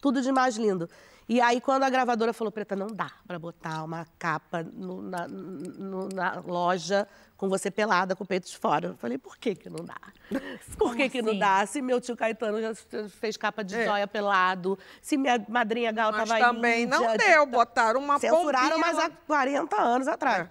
tudo 0.00 0.22
de 0.22 0.30
mais 0.30 0.56
lindo. 0.56 0.88
E 1.28 1.42
aí, 1.42 1.60
quando 1.60 1.82
a 1.82 1.90
gravadora 1.90 2.32
falou, 2.32 2.50
Preta, 2.50 2.74
não 2.74 2.86
dá 2.86 3.10
para 3.26 3.38
botar 3.38 3.84
uma 3.84 4.06
capa 4.18 4.62
no- 4.62 5.02
na, 5.02 5.28
no- 5.28 6.08
na 6.08 6.40
loja 6.40 7.06
com 7.36 7.50
você 7.50 7.70
pelada, 7.70 8.16
com 8.16 8.24
o 8.24 8.26
peito 8.26 8.48
de 8.48 8.56
fora. 8.56 8.88
Eu 8.88 8.96
falei, 8.96 9.18
por 9.18 9.36
que 9.36 9.54
que 9.54 9.68
não 9.68 9.84
dá? 9.84 9.94
Por 10.78 10.96
que 10.96 11.08
que 11.10 11.20
não 11.20 11.30
assim? 11.32 11.38
dá? 11.38 11.66
Se 11.66 11.82
meu 11.82 12.00
tio 12.00 12.16
Caetano 12.16 12.60
já 12.62 12.72
fez 13.08 13.36
capa 13.36 13.62
de 13.62 13.74
É. 13.76 13.84
joia 13.84 14.06
pelado, 14.06 14.78
se 15.02 15.16
minha 15.18 15.44
madrinha 15.48 15.92
Gal 15.92 16.12
Mas 16.12 16.28
tava 16.28 16.40
também 16.40 16.86
não 16.86 17.04
índia, 17.04 17.18
deu, 17.18 17.44
de- 17.46 17.52
botaram 17.52 18.00
uma 18.00 18.18
Censuraram, 18.18 18.78
mas 18.78 18.98
há 18.98 19.10
40 19.10 19.76
anos 19.80 20.08
atrás. 20.08 20.46
É. 20.46 20.50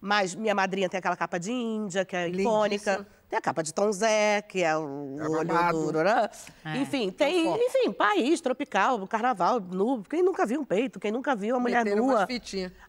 Mas 0.00 0.34
minha 0.34 0.54
madrinha 0.54 0.88
tem 0.88 0.98
aquela 0.98 1.16
capa 1.16 1.38
de 1.38 1.50
Índia, 1.52 2.04
que 2.04 2.14
é 2.16 2.26
Lindíssima. 2.26 2.50
icônica. 2.50 3.06
Tem 3.28 3.38
a 3.38 3.42
capa 3.42 3.62
de 3.62 3.74
Tom 3.74 3.92
Zé, 3.92 4.40
que 4.40 4.62
é 4.62 4.74
o 4.74 5.16
É 5.20 5.28
olho 5.28 5.72
duro. 5.72 6.02
né? 6.02 6.30
Enfim, 6.76 7.10
tem, 7.10 7.46
enfim, 7.66 7.92
país, 7.92 8.40
tropical, 8.40 9.06
carnaval, 9.06 9.60
nu. 9.60 10.02
Quem 10.08 10.22
nunca 10.22 10.46
viu 10.46 10.62
um 10.62 10.64
peito? 10.64 10.98
Quem 10.98 11.12
nunca 11.12 11.36
viu 11.36 11.54
uma 11.54 11.60
mulher 11.60 11.84
Meteram 11.84 12.06
nua? 12.06 12.26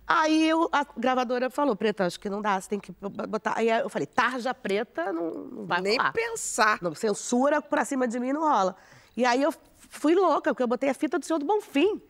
Aí 0.08 0.48
eu- 0.48 0.70
a 0.72 0.86
gravadora 0.96 1.50
falou, 1.50 1.76
Preta, 1.76 2.06
acho 2.06 2.18
que 2.18 2.30
não 2.30 2.42
dá, 2.42 2.60
você 2.60 2.70
tem 2.70 2.80
que 2.80 2.94
botar. 3.28 3.54
Aí 3.58 3.68
eu 3.70 3.90
falei, 3.90 4.06
tarja 4.06 4.54
preta 4.54 5.12
não, 5.12 5.30
não 5.34 5.66
vai 5.66 5.82
Nem 5.82 5.98
rolar. 5.98 6.14
pensar. 6.14 6.80
Não, 6.82 6.96
censura 6.96 7.62
pra 7.62 7.84
cima 7.84 8.08
de 8.08 8.18
mim 8.18 8.32
não 8.32 8.42
rola. 8.42 8.78
E 9.18 9.26
aí 9.26 9.44
eu 9.44 9.54
fui 9.78 10.16
louca, 10.16 10.52
porque 10.54 10.64
eu 10.64 10.68
botei 10.68 10.90
a 10.90 10.94
fita 10.94 11.20
do 11.20 11.26
Senhor 11.26 11.40
do 11.40 11.46
Bonfim. 11.46 12.02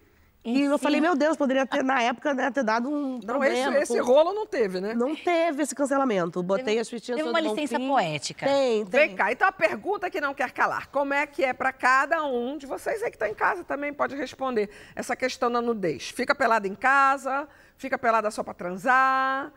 E 0.44 0.62
eu 0.62 0.78
falei, 0.78 1.02
meu 1.02 1.18
Deus, 1.18 1.36
poderia 1.36 1.66
ter, 1.66 1.84
na 1.84 2.02
época, 2.02 2.34
né, 2.34 2.50
ter 2.50 2.64
dado 2.64 2.88
um 2.90 2.92
Não, 2.92 3.18
esse, 3.18 3.26
problema. 3.26 3.78
esse 3.80 3.98
com- 4.00 4.04
rolo 4.06 4.34
não 4.34 4.46
teve, 4.48 4.80
né? 4.80 4.94
Não 4.94 5.14
teve 5.14 5.64
esse 5.64 5.76
cancelamento. 5.76 6.42
Botei 6.42 6.80
as 6.80 6.90
fitinhas 6.90 7.18
teve 7.18 7.30
uma 7.30 7.42
licença 7.42 7.78
Bonfim. 7.78 7.88
poética. 7.90 8.46
Tem, 8.46 8.86
tem. 8.86 9.08
Vem 9.08 9.16
cá, 9.18 9.32
então 9.34 9.48
a 9.48 9.52
pergunta 9.52 10.10
que 10.10 10.22
não 10.22 10.34
quer 10.34 10.52
calar. 10.52 10.88
Como 10.88 11.14
é 11.14 11.28
que 11.28 11.44
é 11.44 11.52
pra 11.52 11.74
cada 11.74 12.24
um 12.26 12.58
de 12.58 12.66
vocês 12.66 13.04
aí 13.04 13.10
que 13.12 13.18
está 13.18 13.28
em 13.30 13.34
casa 13.34 13.66
também 13.66 13.92
pode 13.94 14.16
responder 14.16 14.70
essa 14.96 15.14
questão 15.14 15.52
da 15.52 15.62
nudez? 15.62 16.10
Fica 16.10 16.34
pelada 16.34 16.66
em 16.68 16.74
casa? 16.76 17.46
Fica 17.76 17.98
pelada 17.98 18.32
só 18.32 18.42
pra 18.42 18.54
transar? 18.54 19.52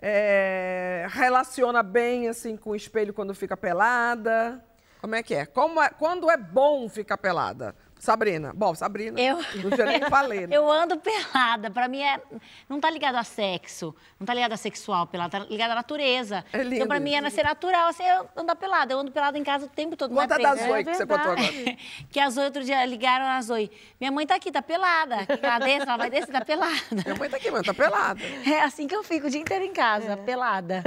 É, 0.00 1.06
relaciona 1.10 1.82
bem 1.82 2.28
assim 2.28 2.56
com 2.56 2.70
o 2.70 2.76
espelho 2.76 3.12
quando 3.14 3.34
fica 3.34 3.56
pelada? 3.56 4.64
Como 5.00 5.14
é 5.14 5.22
que 5.22 5.34
é? 5.34 5.46
Como 5.46 5.80
é- 5.80 5.90
Quando 5.90 6.30
é 6.30 6.36
bom 6.36 6.88
ficar 6.88 7.18
pelada? 7.18 7.74
Sabrina. 8.02 8.52
Bom, 8.52 8.74
Sabrina. 8.74 9.20
Eu, 9.20 9.36
Não 9.62 9.70
tinha 9.70 9.86
nem 9.86 10.00
falei. 10.00 10.48
né? 10.48 10.48
eu 10.58 10.68
ando 10.68 10.98
pelada. 10.98 11.70
Pra 11.70 11.86
mim, 11.86 12.02
é, 12.02 12.20
não 12.68 12.80
tá 12.80 12.90
ligado 12.90 13.14
a 13.14 13.22
sexo. 13.22 13.94
Não 14.18 14.26
tá 14.26 14.34
ligado 14.34 14.50
a 14.50 14.56
sexual 14.56 15.06
pelada. 15.06 15.30
Tá 15.30 15.46
ligado 15.48 15.70
à 15.70 15.74
natureza. 15.76 16.44
É 16.52 16.64
lindo 16.64 16.74
então, 16.74 16.88
pra 16.88 16.98
mim, 16.98 17.14
é 17.14 17.30
ser 17.30 17.44
natural. 17.44 17.86
Assim, 17.90 18.02
eu 18.02 18.28
andar 18.36 18.56
pelada. 18.56 18.92
Eu 18.92 18.98
ando 18.98 19.12
pelada 19.12 19.38
em 19.38 19.44
casa 19.44 19.66
o 19.66 19.68
tempo 19.68 19.96
todo. 19.96 20.12
não 20.12 20.20
é 20.20 20.24
Conta 20.24 20.34
preta. 20.34 20.56
da 20.56 20.66
Zoe 20.66 20.84
que 20.84 20.94
você 20.96 21.06
contou 21.06 21.30
agora. 21.30 21.76
que 22.10 22.18
a 22.18 22.28
Zoe, 22.28 22.44
outro 22.46 22.64
dia, 22.64 22.84
ligaram 22.86 23.24
a 23.24 23.40
Zoe. 23.40 23.70
Minha 24.00 24.10
mãe 24.10 24.26
tá 24.26 24.34
aqui, 24.34 24.50
tá 24.50 24.62
pelada. 24.62 25.24
Que 25.24 25.46
ela 25.46 25.58
desce, 25.60 25.82
ela 25.86 25.96
vai 25.96 26.10
descer, 26.10 26.32
tá 26.32 26.44
pelada. 26.44 26.74
Minha 26.90 27.14
mãe 27.14 27.30
tá 27.30 27.36
aqui, 27.36 27.52
mãe, 27.52 27.62
tá 27.62 27.72
pelada. 27.72 28.20
É 28.44 28.62
assim 28.62 28.88
que 28.88 28.96
eu 28.96 29.04
fico 29.04 29.28
o 29.28 29.30
dia 29.30 29.40
inteiro 29.40 29.64
em 29.64 29.72
casa, 29.72 30.14
É. 30.14 30.16
pelada. 30.16 30.82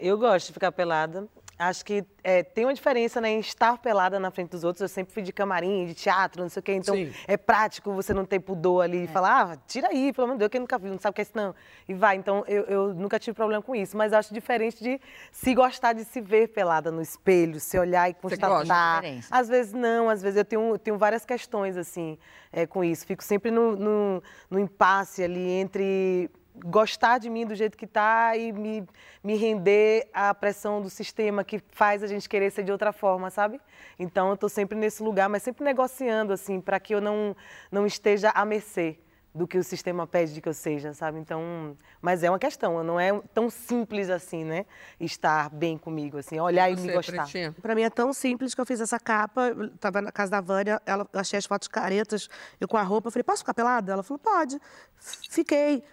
Eu 0.00 0.16
gosto 0.16 0.46
de 0.46 0.52
ficar 0.54 0.72
pelada. 0.72 1.28
Acho 1.58 1.84
que 1.84 2.04
é, 2.22 2.44
tem 2.44 2.64
uma 2.64 2.72
diferença 2.72 3.20
né, 3.20 3.30
em 3.30 3.40
estar 3.40 3.78
pelada 3.78 4.20
na 4.20 4.30
frente 4.30 4.50
dos 4.50 4.62
outros. 4.62 4.80
Eu 4.80 4.88
sempre 4.88 5.12
fui 5.12 5.22
de 5.22 5.32
camarim, 5.32 5.86
de 5.86 5.94
teatro, 5.94 6.40
não 6.40 6.48
sei 6.48 6.60
o 6.60 6.62
quê. 6.62 6.74
Então 6.74 6.94
Sim. 6.94 7.12
é 7.26 7.36
prático 7.36 7.92
você 7.92 8.14
não 8.14 8.24
ter 8.24 8.38
pudor 8.38 8.84
ali 8.84 9.04
e 9.04 9.06
falar, 9.08 9.52
ah, 9.52 9.58
tira 9.66 9.88
aí, 9.88 10.12
pelo 10.12 10.26
amor 10.26 10.34
de 10.34 10.38
Deus, 10.38 10.50
quem 10.50 10.60
nunca 10.60 10.78
viu, 10.78 10.92
não 10.92 11.00
sabe 11.00 11.12
o 11.12 11.14
que 11.16 11.20
é 11.20 11.24
isso, 11.24 11.32
não. 11.34 11.52
E 11.88 11.94
vai. 11.94 12.14
Então 12.14 12.44
eu, 12.46 12.62
eu 12.64 12.94
nunca 12.94 13.18
tive 13.18 13.34
problema 13.34 13.60
com 13.60 13.74
isso. 13.74 13.96
Mas 13.96 14.12
acho 14.12 14.32
diferente 14.32 14.80
de 14.80 15.00
se 15.32 15.52
gostar 15.52 15.94
de 15.94 16.04
se 16.04 16.20
ver 16.20 16.48
pelada 16.48 16.92
no 16.92 17.02
espelho, 17.02 17.58
se 17.58 17.76
olhar 17.76 18.08
e 18.08 18.12
gosta? 18.12 18.36
constatar. 18.36 19.02
Diferença. 19.02 19.28
Às 19.28 19.48
vezes 19.48 19.72
não, 19.72 20.08
às 20.08 20.22
vezes 20.22 20.36
eu 20.36 20.44
tenho, 20.44 20.74
eu 20.74 20.78
tenho 20.78 20.96
várias 20.96 21.24
questões 21.24 21.76
assim 21.76 22.16
é, 22.52 22.66
com 22.66 22.84
isso. 22.84 23.04
Fico 23.04 23.24
sempre 23.24 23.50
no, 23.50 23.74
no, 23.74 24.22
no 24.48 24.60
impasse 24.60 25.24
ali 25.24 25.50
entre 25.50 26.30
gostar 26.64 27.18
de 27.18 27.30
mim 27.30 27.46
do 27.46 27.54
jeito 27.54 27.76
que 27.76 27.86
tá 27.86 28.36
e 28.36 28.52
me, 28.52 28.86
me 29.22 29.36
render 29.36 30.08
à 30.12 30.34
pressão 30.34 30.80
do 30.80 30.90
sistema 30.90 31.44
que 31.44 31.62
faz 31.70 32.02
a 32.02 32.06
gente 32.06 32.28
querer 32.28 32.50
ser 32.50 32.64
de 32.64 32.72
outra 32.72 32.92
forma, 32.92 33.30
sabe? 33.30 33.60
Então 33.98 34.30
eu 34.30 34.36
tô 34.36 34.48
sempre 34.48 34.76
nesse 34.76 35.02
lugar, 35.02 35.28
mas 35.28 35.42
sempre 35.42 35.64
negociando 35.64 36.32
assim 36.32 36.60
para 36.60 36.78
que 36.78 36.94
eu 36.94 37.00
não 37.00 37.36
não 37.70 37.86
esteja 37.86 38.30
à 38.30 38.44
mercê 38.44 38.98
do 39.34 39.46
que 39.46 39.56
o 39.56 39.62
sistema 39.62 40.06
pede 40.06 40.34
de 40.34 40.40
que 40.40 40.48
eu 40.48 40.54
seja, 40.54 40.92
sabe? 40.92 41.18
Então, 41.18 41.76
mas 42.00 42.22
é 42.22 42.30
uma 42.30 42.38
questão, 42.38 42.82
não 42.82 42.98
é 42.98 43.12
tão 43.32 43.48
simples 43.48 44.10
assim, 44.10 44.44
né? 44.44 44.66
Estar 44.98 45.50
bem 45.50 45.78
comigo 45.78 46.18
assim, 46.18 46.40
olhar 46.40 46.70
e 46.70 46.74
me 46.74 46.82
Você, 46.82 46.92
gostar. 46.92 47.22
Pretinha? 47.22 47.54
Pra 47.62 47.74
mim 47.74 47.82
é 47.82 47.90
tão 47.90 48.12
simples 48.12 48.54
que 48.54 48.60
eu 48.60 48.66
fiz 48.66 48.80
essa 48.80 48.98
capa, 48.98 49.54
tava 49.78 50.02
na 50.02 50.10
casa 50.10 50.32
da 50.32 50.40
Vânia, 50.40 50.82
ela, 50.84 51.06
eu 51.12 51.20
achei 51.20 51.38
as 51.38 51.46
fotos 51.46 51.68
caretas, 51.68 52.28
eu 52.60 52.66
com 52.66 52.76
a 52.76 52.82
roupa, 52.82 53.08
eu 53.08 53.12
falei, 53.12 53.22
posso 53.22 53.42
ficar 53.42 53.54
pelada? 53.54 53.92
Ela 53.92 54.02
falou, 54.02 54.18
pode. 54.18 54.58
Fiquei. 55.30 55.84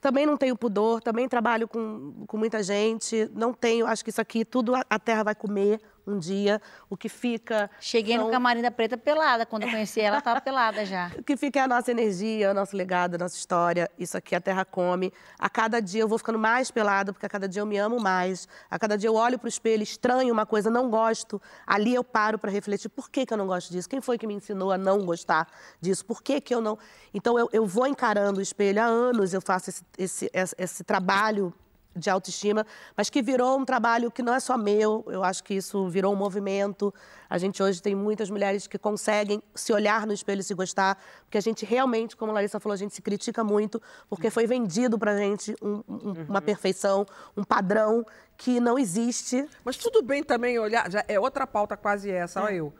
Também 0.00 0.26
não 0.26 0.36
tenho 0.36 0.56
pudor, 0.56 1.00
também 1.00 1.28
trabalho 1.28 1.66
com, 1.66 2.24
com 2.26 2.36
muita 2.36 2.62
gente, 2.62 3.30
não 3.34 3.52
tenho, 3.52 3.86
acho 3.86 4.04
que 4.04 4.10
isso 4.10 4.20
aqui 4.20 4.44
tudo 4.44 4.74
a, 4.74 4.84
a 4.88 4.98
terra 4.98 5.22
vai 5.22 5.34
comer 5.34 5.80
um 6.10 6.18
dia, 6.18 6.60
o 6.88 6.96
que 6.96 7.08
fica... 7.08 7.70
Cheguei 7.80 8.16
no 8.16 8.24
são- 8.24 8.30
camarim 8.32 8.62
da 8.62 8.70
Preta 8.70 8.96
pelada. 8.96 9.46
Quando 9.46 9.62
eu 9.64 9.70
conheci 9.70 10.00
ela, 10.00 10.16
ela 10.16 10.20
tava 10.20 10.40
pelada 10.40 10.84
já. 10.84 11.10
O 11.20 11.22
que 11.22 11.36
fica 11.36 11.60
é 11.60 11.62
a 11.62 11.68
nossa 11.68 11.90
energia, 11.90 12.50
o 12.50 12.54
nosso 12.54 12.76
legado, 12.76 13.14
a 13.14 13.18
nossa 13.18 13.36
história. 13.36 13.90
Isso 13.98 14.16
aqui 14.16 14.34
a 14.34 14.40
terra 14.40 14.64
come. 14.64 15.12
A 15.38 15.48
cada 15.48 15.80
dia 15.80 16.02
eu 16.02 16.08
vou 16.08 16.18
ficando 16.18 16.38
mais 16.38 16.70
pelada, 16.70 17.12
porque 17.12 17.26
a 17.26 17.28
cada 17.28 17.48
dia 17.48 17.62
eu 17.62 17.66
me 17.66 17.76
amo 17.78 18.00
mais. 18.00 18.48
A 18.70 18.78
cada 18.78 18.96
dia 18.96 19.08
eu 19.08 19.14
olho 19.14 19.38
para 19.38 19.46
o 19.46 19.48
espelho, 19.48 19.82
estranho 19.82 20.32
uma 20.32 20.46
coisa, 20.46 20.70
não 20.70 20.90
gosto. 20.90 21.40
Ali 21.66 21.94
eu 21.94 22.02
paro 22.02 22.38
para 22.38 22.50
refletir 22.50 22.88
por 22.88 23.10
que, 23.10 23.26
que 23.26 23.32
eu 23.32 23.38
não 23.38 23.46
gosto 23.46 23.70
disso. 23.70 23.88
Quem 23.88 24.00
foi 24.00 24.18
que 24.18 24.26
me 24.26 24.34
ensinou 24.34 24.72
a 24.72 24.78
não 24.78 25.04
gostar 25.04 25.46
disso? 25.80 26.04
Por 26.04 26.22
que, 26.22 26.40
que 26.40 26.54
eu 26.54 26.60
não. 26.60 26.78
Então 27.12 27.38
eu, 27.38 27.48
eu 27.52 27.66
vou 27.66 27.86
encarando 27.86 28.40
o 28.40 28.42
espelho 28.42 28.82
há 28.82 28.86
anos, 28.86 29.32
eu 29.32 29.40
faço 29.40 29.70
esse, 29.70 29.84
esse, 29.98 30.30
esse, 30.32 30.54
esse 30.58 30.84
trabalho 30.84 31.52
de 31.94 32.08
autoestima, 32.08 32.64
mas 32.96 33.10
que 33.10 33.20
virou 33.20 33.58
um 33.58 33.64
trabalho 33.64 34.10
que 34.10 34.22
não 34.22 34.32
é 34.34 34.38
só 34.40 34.56
meu, 34.56 35.04
eu 35.08 35.24
acho 35.24 35.42
que 35.42 35.54
isso 35.54 35.88
virou 35.88 36.12
um 36.12 36.16
movimento. 36.16 36.94
A 37.28 37.36
gente 37.36 37.62
hoje 37.62 37.82
tem 37.82 37.94
muitas 37.94 38.30
mulheres 38.30 38.66
que 38.66 38.78
conseguem 38.78 39.42
se 39.54 39.72
olhar 39.72 40.06
no 40.06 40.12
espelho 40.12 40.40
e 40.40 40.44
se 40.44 40.54
gostar, 40.54 40.96
porque 41.24 41.36
a 41.36 41.40
gente 41.40 41.64
realmente, 41.64 42.16
como 42.16 42.30
a 42.30 42.34
Larissa 42.34 42.60
falou, 42.60 42.74
a 42.74 42.78
gente 42.78 42.94
se 42.94 43.02
critica 43.02 43.42
muito, 43.42 43.82
porque 44.08 44.30
foi 44.30 44.46
vendido 44.46 44.98
pra 44.98 45.16
gente 45.16 45.54
um- 45.60 45.82
um- 45.88 46.26
uma 46.28 46.40
perfeição, 46.40 47.04
um 47.36 47.42
padrão 47.44 48.04
que 48.36 48.60
não 48.60 48.78
existe. 48.78 49.46
Mas 49.64 49.76
tudo 49.76 50.02
bem 50.02 50.22
também 50.22 50.58
olhar. 50.58 50.90
Já 50.90 51.04
é 51.08 51.18
outra 51.20 51.46
pauta 51.46 51.76
quase 51.76 52.10
essa, 52.10 52.40
olha 52.42 52.54
eu. 52.54 52.72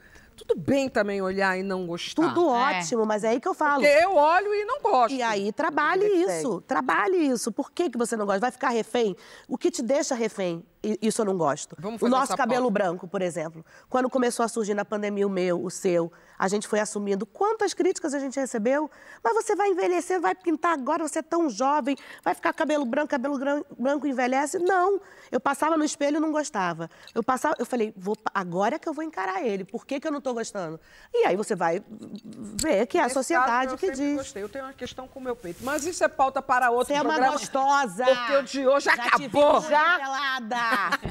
Tudo 0.46 0.58
bem 0.58 0.88
também 0.88 1.20
olhar 1.20 1.58
e 1.58 1.62
não 1.62 1.86
gostar. 1.86 2.22
Tudo 2.28 2.48
É. 2.54 2.78
ótimo, 2.78 3.04
mas 3.04 3.24
é 3.24 3.28
aí 3.28 3.40
que 3.40 3.46
eu 3.48 3.52
falo. 3.54 3.82
Porque 3.82 4.04
eu 4.04 4.14
olho 4.16 4.54
e 4.54 4.64
não 4.64 4.80
gosto. 4.80 5.14
E 5.14 5.22
aí, 5.22 5.52
trabalhe 5.52 6.06
isso, 6.06 6.60
trabalhe 6.62 7.16
isso. 7.18 7.52
Por 7.52 7.70
que, 7.70 7.90
que 7.90 7.98
você 7.98 8.16
não 8.16 8.24
gosta? 8.24 8.40
Vai 8.40 8.50
ficar 8.50 8.70
refém? 8.70 9.14
O 9.46 9.58
que 9.58 9.70
te 9.70 9.82
deixa 9.82 10.14
refém? 10.14 10.64
Isso 11.02 11.20
eu 11.20 11.26
não 11.26 11.36
gosto. 11.36 11.76
Vamos 11.78 12.00
o 12.00 12.08
nosso 12.08 12.34
cabelo 12.34 12.62
pauta. 12.62 12.72
branco, 12.72 13.06
por 13.06 13.20
exemplo. 13.20 13.64
Quando 13.88 14.08
começou 14.08 14.44
a 14.44 14.48
surgir 14.48 14.72
na 14.72 14.84
pandemia 14.84 15.26
o 15.26 15.30
meu, 15.30 15.62
o 15.62 15.70
seu, 15.70 16.10
a 16.42 16.48
gente 16.48 16.66
foi 16.66 16.80
assumindo 16.80 17.26
quantas 17.26 17.74
críticas 17.74 18.14
a 18.14 18.18
gente 18.18 18.40
recebeu. 18.40 18.90
Mas 19.22 19.34
você 19.34 19.54
vai 19.54 19.68
envelhecer, 19.68 20.18
vai 20.18 20.34
pintar 20.34 20.72
agora, 20.72 21.06
você 21.06 21.18
é 21.18 21.22
tão 21.22 21.50
jovem, 21.50 21.94
vai 22.24 22.34
ficar 22.34 22.54
cabelo 22.54 22.86
branco, 22.86 23.08
cabelo 23.08 23.38
branco 23.78 24.06
envelhece. 24.06 24.58
Não. 24.58 24.98
Eu 25.30 25.38
passava 25.38 25.76
no 25.76 25.84
espelho 25.84 26.16
e 26.16 26.20
não 26.20 26.32
gostava. 26.32 26.88
Eu 27.14 27.22
passava, 27.22 27.56
eu 27.58 27.66
falei, 27.66 27.92
vou, 27.94 28.16
agora 28.32 28.76
é 28.76 28.78
que 28.78 28.88
eu 28.88 28.94
vou 28.94 29.04
encarar 29.04 29.42
ele. 29.44 29.64
Por 29.66 29.84
que, 29.84 30.00
que 30.00 30.06
eu 30.08 30.10
não 30.10 30.16
estou 30.18 30.32
gostando? 30.32 30.80
E 31.12 31.26
aí 31.26 31.36
você 31.36 31.54
vai 31.54 31.82
ver 32.24 32.86
que 32.86 32.96
é 32.96 33.02
a 33.02 33.04
Nesse 33.04 33.14
sociedade 33.14 33.76
que 33.76 33.90
diz. 33.90 34.16
Gostei. 34.16 34.42
Eu 34.42 34.48
tenho 34.48 34.64
uma 34.64 34.72
questão 34.72 35.06
com 35.06 35.20
o 35.20 35.22
meu 35.22 35.36
peito. 35.36 35.62
Mas 35.62 35.84
isso 35.84 36.02
é 36.02 36.08
pauta 36.08 36.40
para 36.40 36.70
outro 36.70 36.86
Você 36.86 36.94
é 36.98 37.02
uma 37.02 37.10
programa. 37.12 37.32
gostosa. 37.34 38.04
Porque 38.06 38.36
o 38.36 38.42
de 38.44 38.66
hoje 38.66 38.86
Já 38.86 38.94
acabou. 38.94 39.60
já 39.60 39.98
pelada. 39.98 40.56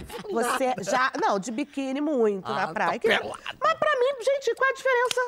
Você 0.32 0.74
já... 0.82 1.12
Não, 1.22 1.38
de 1.38 1.52
biquíni 1.52 2.02
muito 2.02 2.52
Ah, 2.52 2.66
na 2.66 2.74
praia. 2.74 2.98
Que- 3.00 3.08
pelada. 3.08 3.40
Mas 3.62 3.74
pra 3.76 3.92
mim, 4.00 4.24
gente, 4.24 4.56
qual 4.56 4.68
é 4.70 4.72
a 4.72 4.76
diferença? 4.76 5.19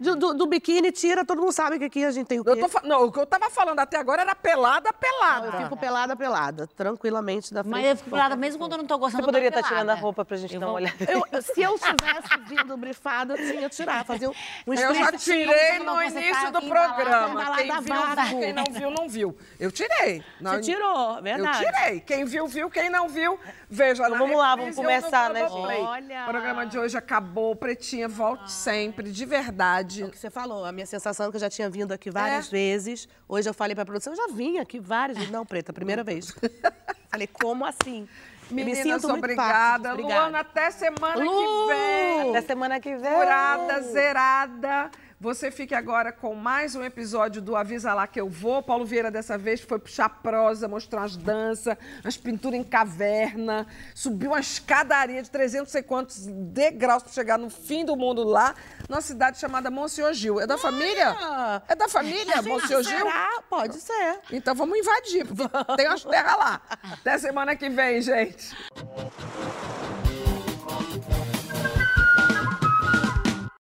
Do, 0.00 0.16
do- 0.16 0.32
do 0.34 0.46
biquíni, 0.46 0.90
tira, 0.90 1.26
todo 1.26 1.40
mundo 1.42 1.52
sabe 1.52 1.78
que 1.78 1.84
aqui 1.84 2.02
a 2.04 2.10
gente 2.10 2.26
tem 2.26 2.40
o 2.40 2.44
quê? 2.44 2.50
Eu 2.50 2.56
tô 2.58 2.68
fa- 2.70 2.80
Não, 2.84 3.04
o 3.04 3.12
que 3.12 3.18
eu 3.20 3.26
tava 3.26 3.50
falando 3.50 3.78
até 3.80 3.98
agora 3.98 4.22
era 4.22 4.34
pelada, 4.34 4.90
pelada. 4.94 5.46
Eu 5.48 5.52
fico 5.64 5.76
pelada, 5.76 6.16
pelada, 6.16 6.66
tranquilamente 6.68 7.52
da 7.52 7.62
frente. 7.62 7.72
Mas 7.74 7.84
eu 7.86 7.96
fico 7.96 8.08
pelada 8.10 8.34
mesmo 8.34 8.58
quando 8.58 8.72
eu 8.72 8.78
não 8.78 8.86
tô 8.86 8.96
gostando. 8.96 9.22
Você 9.22 9.26
poderia 9.26 9.48
estar 9.48 9.62
tirando 9.62 9.90
a 9.90 9.94
roupa 9.94 10.24
pra 10.24 10.38
gente 10.38 10.54
Eu 10.54 10.60
dar 10.60 10.66
uma 10.66 10.72
vou- 10.72 10.76
olhada. 10.80 10.96
Eu- 11.06 11.42
se 11.42 11.60
eu 11.60 11.78
tivesse 11.78 12.38
vindo 12.48 12.76
brifada, 12.78 13.34
eu 13.34 13.36
tinha 13.36 13.68
que 13.68 13.76
tirar, 13.76 14.04
fazer 14.06 14.26
um, 14.28 14.32
um 14.66 14.72
Eu 14.72 14.94
já 14.94 15.12
tirei 15.12 15.78
no 15.80 15.94
tá 15.94 16.06
início 16.06 16.50
do 16.52 16.62
programa. 16.62 17.56
Quem 17.56 17.66
viu, 17.80 17.82
viu. 17.82 18.40
Quem 18.40 18.52
não 18.54 18.64
viu, 18.70 18.90
não 18.90 19.08
viu. 19.08 19.36
Eu 19.58 19.70
tirei. 19.70 20.24
Não, 20.40 20.52
Você 20.52 20.60
tirou, 20.62 21.20
verdade. 21.22 21.62
Eu 21.62 21.70
tirei. 21.72 22.00
Quem 22.00 22.24
viu, 22.24 22.46
viu. 22.46 22.70
Quem 22.70 22.88
não 22.88 23.06
viu, 23.06 23.38
veja 23.68 24.06
Então 24.06 24.16
vamos 24.18 24.36
lá, 24.38 24.56
vamos 24.56 24.76
começar, 24.76 25.28
né, 25.30 25.40
Globoplay. 25.46 25.80
Olha. 25.82 26.22
O 26.22 26.30
programa 26.30 26.64
de 26.66 26.78
hoje 26.78 26.96
acabou. 26.96 27.54
Pretinha, 27.54 28.08
volte 28.08 28.50
sempre, 28.50 29.10
de 29.12 29.24
verdade. 29.26 29.89
É 29.98 30.04
o 30.04 30.10
que 30.10 30.18
você 30.18 30.30
falou, 30.30 30.64
a 30.64 30.72
minha 30.72 30.86
sensação 30.86 31.26
é 31.26 31.30
que 31.30 31.36
eu 31.36 31.40
já 31.40 31.50
tinha 31.50 31.68
vindo 31.70 31.92
aqui 31.92 32.10
várias 32.10 32.48
É. 32.48 32.50
vezes. 32.50 33.08
Hoje 33.28 33.48
eu 33.48 33.54
falei 33.54 33.74
pra 33.74 33.84
produção, 33.84 34.12
eu 34.12 34.16
já 34.16 34.28
vim 34.34 34.58
aqui 34.58 34.78
várias 34.78 35.16
vezes. 35.18 35.32
Não, 35.32 35.44
Preta, 35.46 35.72
primeira 35.72 36.04
vez. 36.04 36.34
falei, 37.10 37.26
como 37.26 37.64
assim? 37.64 38.08
Meninas, 38.50 38.84
Me 38.84 38.92
sinto 39.00 39.12
obrigada. 39.14 39.90
parte. 39.90 40.02
Luana, 40.02 40.40
até 40.40 40.70
semana 40.72 41.22
Lu! 41.22 41.30
que 41.68 41.74
vem. 41.74 42.30
Até 42.30 42.42
semana 42.42 42.80
que 42.80 42.96
vem. 42.96 43.12
Curada, 43.14 43.80
zerada. 43.82 44.90
Você 45.22 45.50
fique 45.50 45.74
agora 45.74 46.12
com 46.12 46.34
mais 46.34 46.74
um 46.74 46.82
episódio 46.82 47.42
do 47.42 47.54
Avisa 47.54 47.92
Lá 47.92 48.06
Que 48.06 48.18
Eu 48.18 48.30
Vou. 48.30 48.62
Paulo 48.62 48.86
Vieira 48.86 49.10
dessa 49.10 49.36
vez 49.36 49.60
foi 49.60 49.78
puxar 49.78 50.08
prosa, 50.08 50.66
mostrar 50.66 51.02
as 51.02 51.14
danças, 51.14 51.76
as 52.02 52.16
pinturas 52.16 52.58
em 52.58 52.64
caverna, 52.64 53.66
subiu 53.94 54.30
uma 54.30 54.40
escadaria 54.40 55.22
de 55.22 55.30
300 55.30 55.68
e 55.68 55.72
sei 55.72 55.82
quantos 55.82 56.26
degraus 56.26 57.02
para 57.02 57.12
chegar 57.12 57.38
no 57.38 57.50
fim 57.50 57.84
do 57.84 57.94
mundo 57.96 58.24
lá, 58.24 58.54
numa 58.88 59.02
cidade 59.02 59.38
chamada 59.38 59.70
Monsenhor 59.70 60.14
Gil. 60.14 60.40
É 60.40 60.46
da 60.46 60.56
família? 60.56 61.14
É 61.68 61.74
da 61.74 61.86
família, 61.86 62.40
Monsenhor 62.40 62.82
Gil? 62.82 63.00
Será? 63.00 63.42
Pode 63.46 63.78
ser. 63.78 64.20
Então 64.32 64.54
vamos 64.54 64.78
invadir, 64.78 65.26
tem 65.76 65.86
umas 65.86 66.02
terras 66.02 66.38
lá. 66.38 66.62
Até 66.94 67.18
semana 67.18 67.54
que 67.54 67.68
vem, 67.68 68.00
gente. 68.00 68.56